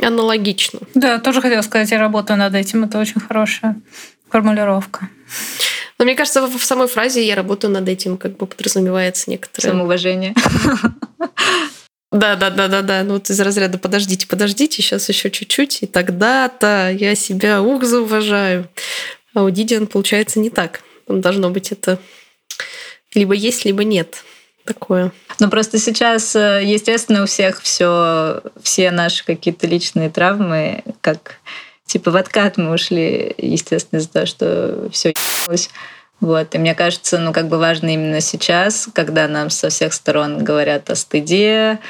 Аналогично. 0.00 0.80
Да, 0.94 1.18
тоже 1.18 1.42
хотела 1.42 1.62
сказать, 1.62 1.90
я 1.90 1.98
работаю 1.98 2.38
над 2.38 2.54
этим. 2.54 2.84
Это 2.84 2.98
очень 2.98 3.20
хорошая 3.20 3.76
формулировка. 4.30 5.08
Но 6.02 6.06
мне 6.06 6.16
кажется, 6.16 6.44
в 6.44 6.64
самой 6.64 6.88
фразе 6.88 7.24
«я 7.24 7.36
работаю 7.36 7.70
над 7.70 7.88
этим» 7.88 8.16
как 8.16 8.36
бы 8.36 8.48
подразумевается 8.48 9.30
некоторое... 9.30 9.68
Самоуважение. 9.70 10.34
Да, 12.10 12.34
да, 12.34 12.50
да, 12.50 12.66
да, 12.66 12.82
да. 12.82 13.04
Ну 13.04 13.14
вот 13.14 13.30
из 13.30 13.40
разряда 13.40 13.78
подождите, 13.78 14.26
подождите, 14.26 14.82
сейчас 14.82 15.08
еще 15.08 15.30
чуть-чуть, 15.30 15.84
и 15.84 15.86
тогда-то 15.86 16.90
я 16.90 17.14
себя 17.14 17.62
ух 17.62 17.84
зауважаю. 17.84 18.68
А 19.32 19.44
у 19.44 19.50
Дидиан 19.50 19.86
получается 19.86 20.40
не 20.40 20.50
так. 20.50 20.82
Там 21.06 21.20
должно 21.20 21.50
быть 21.50 21.70
это 21.70 22.00
либо 23.14 23.32
есть, 23.32 23.64
либо 23.64 23.84
нет. 23.84 24.24
Такое. 24.64 25.12
Ну 25.38 25.48
просто 25.50 25.78
сейчас, 25.78 26.34
э, 26.34 26.62
естественно, 26.64 27.22
у 27.22 27.26
всех 27.26 27.62
все, 27.62 28.42
все 28.60 28.90
наши 28.90 29.24
какие-то 29.24 29.68
личные 29.68 30.10
травмы, 30.10 30.82
как 31.00 31.36
типа 31.86 32.10
в 32.10 32.16
откат 32.16 32.56
мы 32.56 32.72
ушли, 32.72 33.34
естественно, 33.38 33.98
из-за 33.98 34.10
того, 34.10 34.26
что 34.26 34.88
все 34.92 35.12
вот. 36.22 36.54
И 36.54 36.58
мне 36.58 36.76
кажется, 36.76 37.18
ну, 37.18 37.32
как 37.32 37.48
бы 37.48 37.58
важно 37.58 37.92
именно 37.92 38.20
сейчас, 38.20 38.88
когда 38.94 39.26
нам 39.26 39.50
со 39.50 39.70
всех 39.70 39.92
сторон 39.92 40.44
говорят 40.44 40.88
о 40.88 40.94
стыде, 40.94 41.80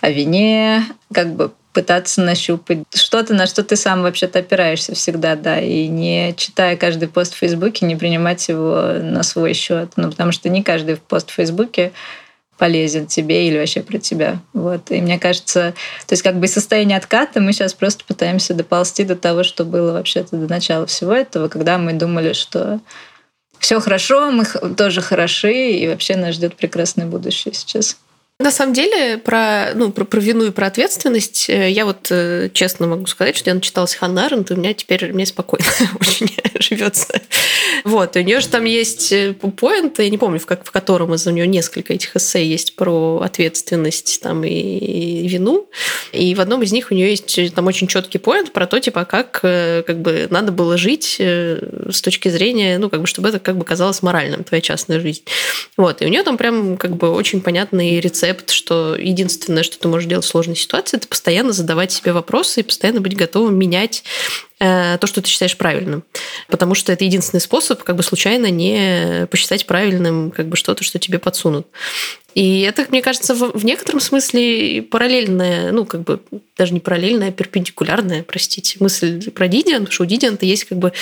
о 0.00 0.10
вине, 0.10 0.84
как 1.12 1.32
бы 1.34 1.52
пытаться 1.72 2.20
нащупать 2.20 2.78
что-то, 2.94 3.34
на 3.34 3.46
что 3.46 3.62
ты 3.62 3.76
сам 3.76 4.02
вообще-то 4.02 4.40
опираешься 4.40 4.94
всегда, 4.94 5.36
да, 5.36 5.60
и 5.60 5.86
не 5.86 6.34
читая 6.36 6.76
каждый 6.76 7.06
пост 7.06 7.34
в 7.34 7.36
Фейсбуке, 7.36 7.86
не 7.86 7.94
принимать 7.94 8.48
его 8.48 8.94
на 9.00 9.22
свой 9.22 9.52
счет. 9.52 9.92
Ну, 9.96 10.10
потому 10.10 10.32
что 10.32 10.48
не 10.48 10.64
каждый 10.64 10.96
пост 10.96 11.30
в 11.30 11.34
Фейсбуке 11.34 11.92
полезен 12.58 13.06
тебе 13.06 13.48
или 13.48 13.58
вообще 13.58 13.82
про 13.82 13.98
тебя. 13.98 14.40
Вот. 14.52 14.90
И 14.90 15.00
мне 15.00 15.18
кажется, 15.18 15.74
то 16.06 16.12
есть 16.12 16.22
как 16.22 16.38
бы 16.38 16.48
состояние 16.48 16.98
отката 16.98 17.40
мы 17.40 17.52
сейчас 17.52 17.74
просто 17.74 18.04
пытаемся 18.04 18.54
доползти 18.54 19.04
до 19.04 19.16
того, 19.16 19.42
что 19.42 19.64
было 19.64 19.92
вообще-то 19.92 20.36
до 20.36 20.48
начала 20.48 20.86
всего 20.86 21.12
этого, 21.12 21.48
когда 21.48 21.78
мы 21.78 21.92
думали, 21.92 22.32
что 22.32 22.80
все 23.58 23.80
хорошо, 23.80 24.30
мы 24.30 24.44
тоже 24.76 25.00
хороши, 25.00 25.52
и 25.52 25.88
вообще 25.88 26.16
нас 26.16 26.34
ждет 26.34 26.56
прекрасное 26.56 27.06
будущее 27.06 27.54
сейчас. 27.54 27.96
На 28.38 28.50
самом 28.50 28.74
деле, 28.74 29.16
про, 29.16 29.72
ну, 29.74 29.90
про, 29.90 30.04
про 30.04 30.20
вину 30.20 30.44
и 30.44 30.50
про 30.50 30.66
ответственность, 30.66 31.48
э, 31.48 31.70
я 31.70 31.86
вот 31.86 32.08
э, 32.10 32.50
честно 32.52 32.86
могу 32.86 33.06
сказать, 33.06 33.34
что 33.34 33.48
я 33.48 33.54
начиталась 33.54 33.94
Ханна 33.94 34.26
Аренд, 34.26 34.50
и 34.50 34.54
у 34.54 34.58
меня 34.58 34.74
теперь 34.74 35.10
мне 35.10 35.24
спокойно 35.24 35.64
очень 36.00 36.28
живется. 36.58 37.18
Вот, 37.84 38.14
и 38.14 38.20
у 38.20 38.22
нее 38.22 38.40
же 38.40 38.48
там 38.48 38.66
есть 38.66 39.10
э, 39.10 39.32
поинт, 39.32 39.98
я 40.00 40.10
не 40.10 40.18
помню, 40.18 40.38
в, 40.38 40.44
как, 40.44 40.66
в 40.66 40.70
котором 40.70 41.14
из 41.14 41.26
у 41.26 41.30
нее 41.30 41.46
несколько 41.46 41.94
этих 41.94 42.14
эссе 42.14 42.46
есть 42.46 42.76
про 42.76 43.22
ответственность 43.24 44.20
там 44.20 44.44
и, 44.44 44.50
и 44.50 45.28
вину. 45.28 45.66
И 46.12 46.34
в 46.34 46.40
одном 46.42 46.62
из 46.62 46.72
них 46.72 46.88
у 46.90 46.94
нее 46.94 47.08
есть 47.08 47.54
там 47.54 47.66
очень 47.68 47.86
четкий 47.86 48.18
поинт 48.18 48.52
про 48.52 48.66
то, 48.66 48.78
типа, 48.78 49.06
как 49.06 49.40
как 49.40 50.00
бы 50.00 50.26
надо 50.28 50.52
было 50.52 50.76
жить 50.76 51.16
с 51.18 52.02
точки 52.02 52.28
зрения, 52.28 52.78
ну, 52.78 52.90
как 52.90 53.00
бы, 53.00 53.06
чтобы 53.06 53.30
это 53.30 53.38
как 53.38 53.56
бы 53.56 53.64
казалось 53.64 54.02
моральным, 54.02 54.44
твоя 54.44 54.60
частная 54.60 55.00
жизнь. 55.00 55.22
Вот. 55.78 56.02
И 56.02 56.04
у 56.04 56.08
нее 56.08 56.22
там 56.22 56.36
прям 56.36 56.76
как 56.76 56.96
бы 56.96 57.10
очень 57.10 57.40
понятный 57.40 57.98
рецепт, 58.00 58.25
что 58.48 58.96
единственное, 58.96 59.62
что 59.62 59.78
ты 59.78 59.88
можешь 59.88 60.08
делать 60.08 60.24
в 60.24 60.28
сложной 60.28 60.56
ситуации, 60.56 60.96
это 60.96 61.08
постоянно 61.08 61.52
задавать 61.52 61.92
себе 61.92 62.12
вопросы 62.12 62.60
и 62.60 62.62
постоянно 62.62 63.00
быть 63.00 63.16
готовым 63.16 63.56
менять 63.58 64.02
Э, 64.58 64.96
то, 64.98 65.06
что 65.06 65.20
ты 65.20 65.28
считаешь 65.28 65.56
правильным. 65.58 66.02
Потому 66.48 66.74
что 66.74 66.90
это 66.90 67.04
единственный 67.04 67.40
способ 67.40 67.82
как 67.82 67.94
бы 67.94 68.02
случайно 68.02 68.50
не 68.50 69.26
посчитать 69.30 69.66
правильным 69.66 70.30
как 70.30 70.48
бы 70.48 70.56
что-то, 70.56 70.82
что 70.82 70.98
тебе 70.98 71.18
подсунут. 71.18 71.66
И 72.34 72.62
это, 72.62 72.86
мне 72.88 73.02
кажется, 73.02 73.34
в, 73.34 73.64
некотором 73.66 74.00
смысле 74.00 74.80
параллельная, 74.80 75.72
ну, 75.72 75.84
как 75.84 76.04
бы 76.04 76.20
даже 76.56 76.72
не 76.72 76.80
параллельная, 76.80 77.28
а 77.28 77.32
перпендикулярная, 77.32 78.22
простите, 78.22 78.78
мысль 78.80 79.30
про 79.30 79.46
Дидиан, 79.46 79.80
потому 79.80 79.92
что 79.92 80.04
у 80.04 80.06
Дидиана 80.06 80.38
есть 80.40 80.64
как 80.64 80.78
бы 80.78 80.92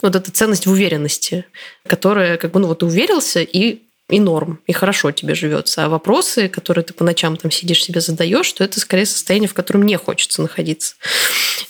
вот 0.00 0.16
эта 0.16 0.30
ценность 0.30 0.66
в 0.66 0.70
уверенности, 0.70 1.44
которая 1.86 2.38
как 2.38 2.52
бы, 2.52 2.60
ну, 2.60 2.68
вот 2.68 2.78
ты 2.78 2.86
уверился, 2.86 3.40
и 3.42 3.82
и 4.08 4.20
норм, 4.20 4.60
и 4.66 4.72
хорошо 4.72 5.10
тебе 5.10 5.34
живется. 5.34 5.84
А 5.84 5.88
вопросы, 5.88 6.48
которые 6.48 6.84
ты 6.84 6.92
по 6.92 7.04
ночам 7.04 7.36
там 7.36 7.50
сидишь 7.50 7.82
себе 7.82 8.00
задаешь, 8.00 8.46
что 8.46 8.62
это 8.62 8.78
скорее 8.78 9.06
состояние, 9.06 9.48
в 9.48 9.54
котором 9.54 9.84
не 9.84 9.96
хочется 9.96 10.42
находиться. 10.42 10.96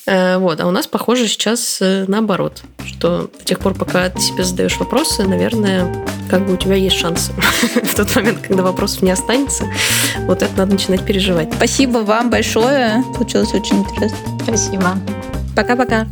Э, 0.06 0.38
вот. 0.38 0.60
А 0.60 0.66
у 0.66 0.70
нас, 0.70 0.86
похоже, 0.86 1.28
сейчас 1.28 1.78
э, 1.80 2.04
наоборот, 2.08 2.62
что 2.84 3.30
до 3.38 3.44
тех 3.44 3.60
пор, 3.60 3.74
пока 3.74 4.08
ты 4.10 4.20
себе 4.20 4.44
задаешь 4.44 4.76
вопросы, 4.78 5.22
наверное, 5.22 6.04
как 6.28 6.46
бы 6.46 6.54
у 6.54 6.56
тебя 6.56 6.74
есть 6.74 6.96
шансы 6.96 7.32
в 7.82 7.94
тот 7.94 8.14
момент, 8.16 8.40
когда 8.46 8.62
вопросов 8.62 9.02
не 9.02 9.12
останется. 9.12 9.64
Вот 10.20 10.42
это 10.42 10.52
надо 10.56 10.72
начинать 10.72 11.04
переживать. 11.04 11.52
Спасибо 11.54 11.98
вам 11.98 12.30
большое. 12.30 13.04
Получилось 13.14 13.54
очень 13.54 13.80
интересно. 13.80 14.18
Спасибо. 14.42 14.98
Пока-пока. 15.54 16.06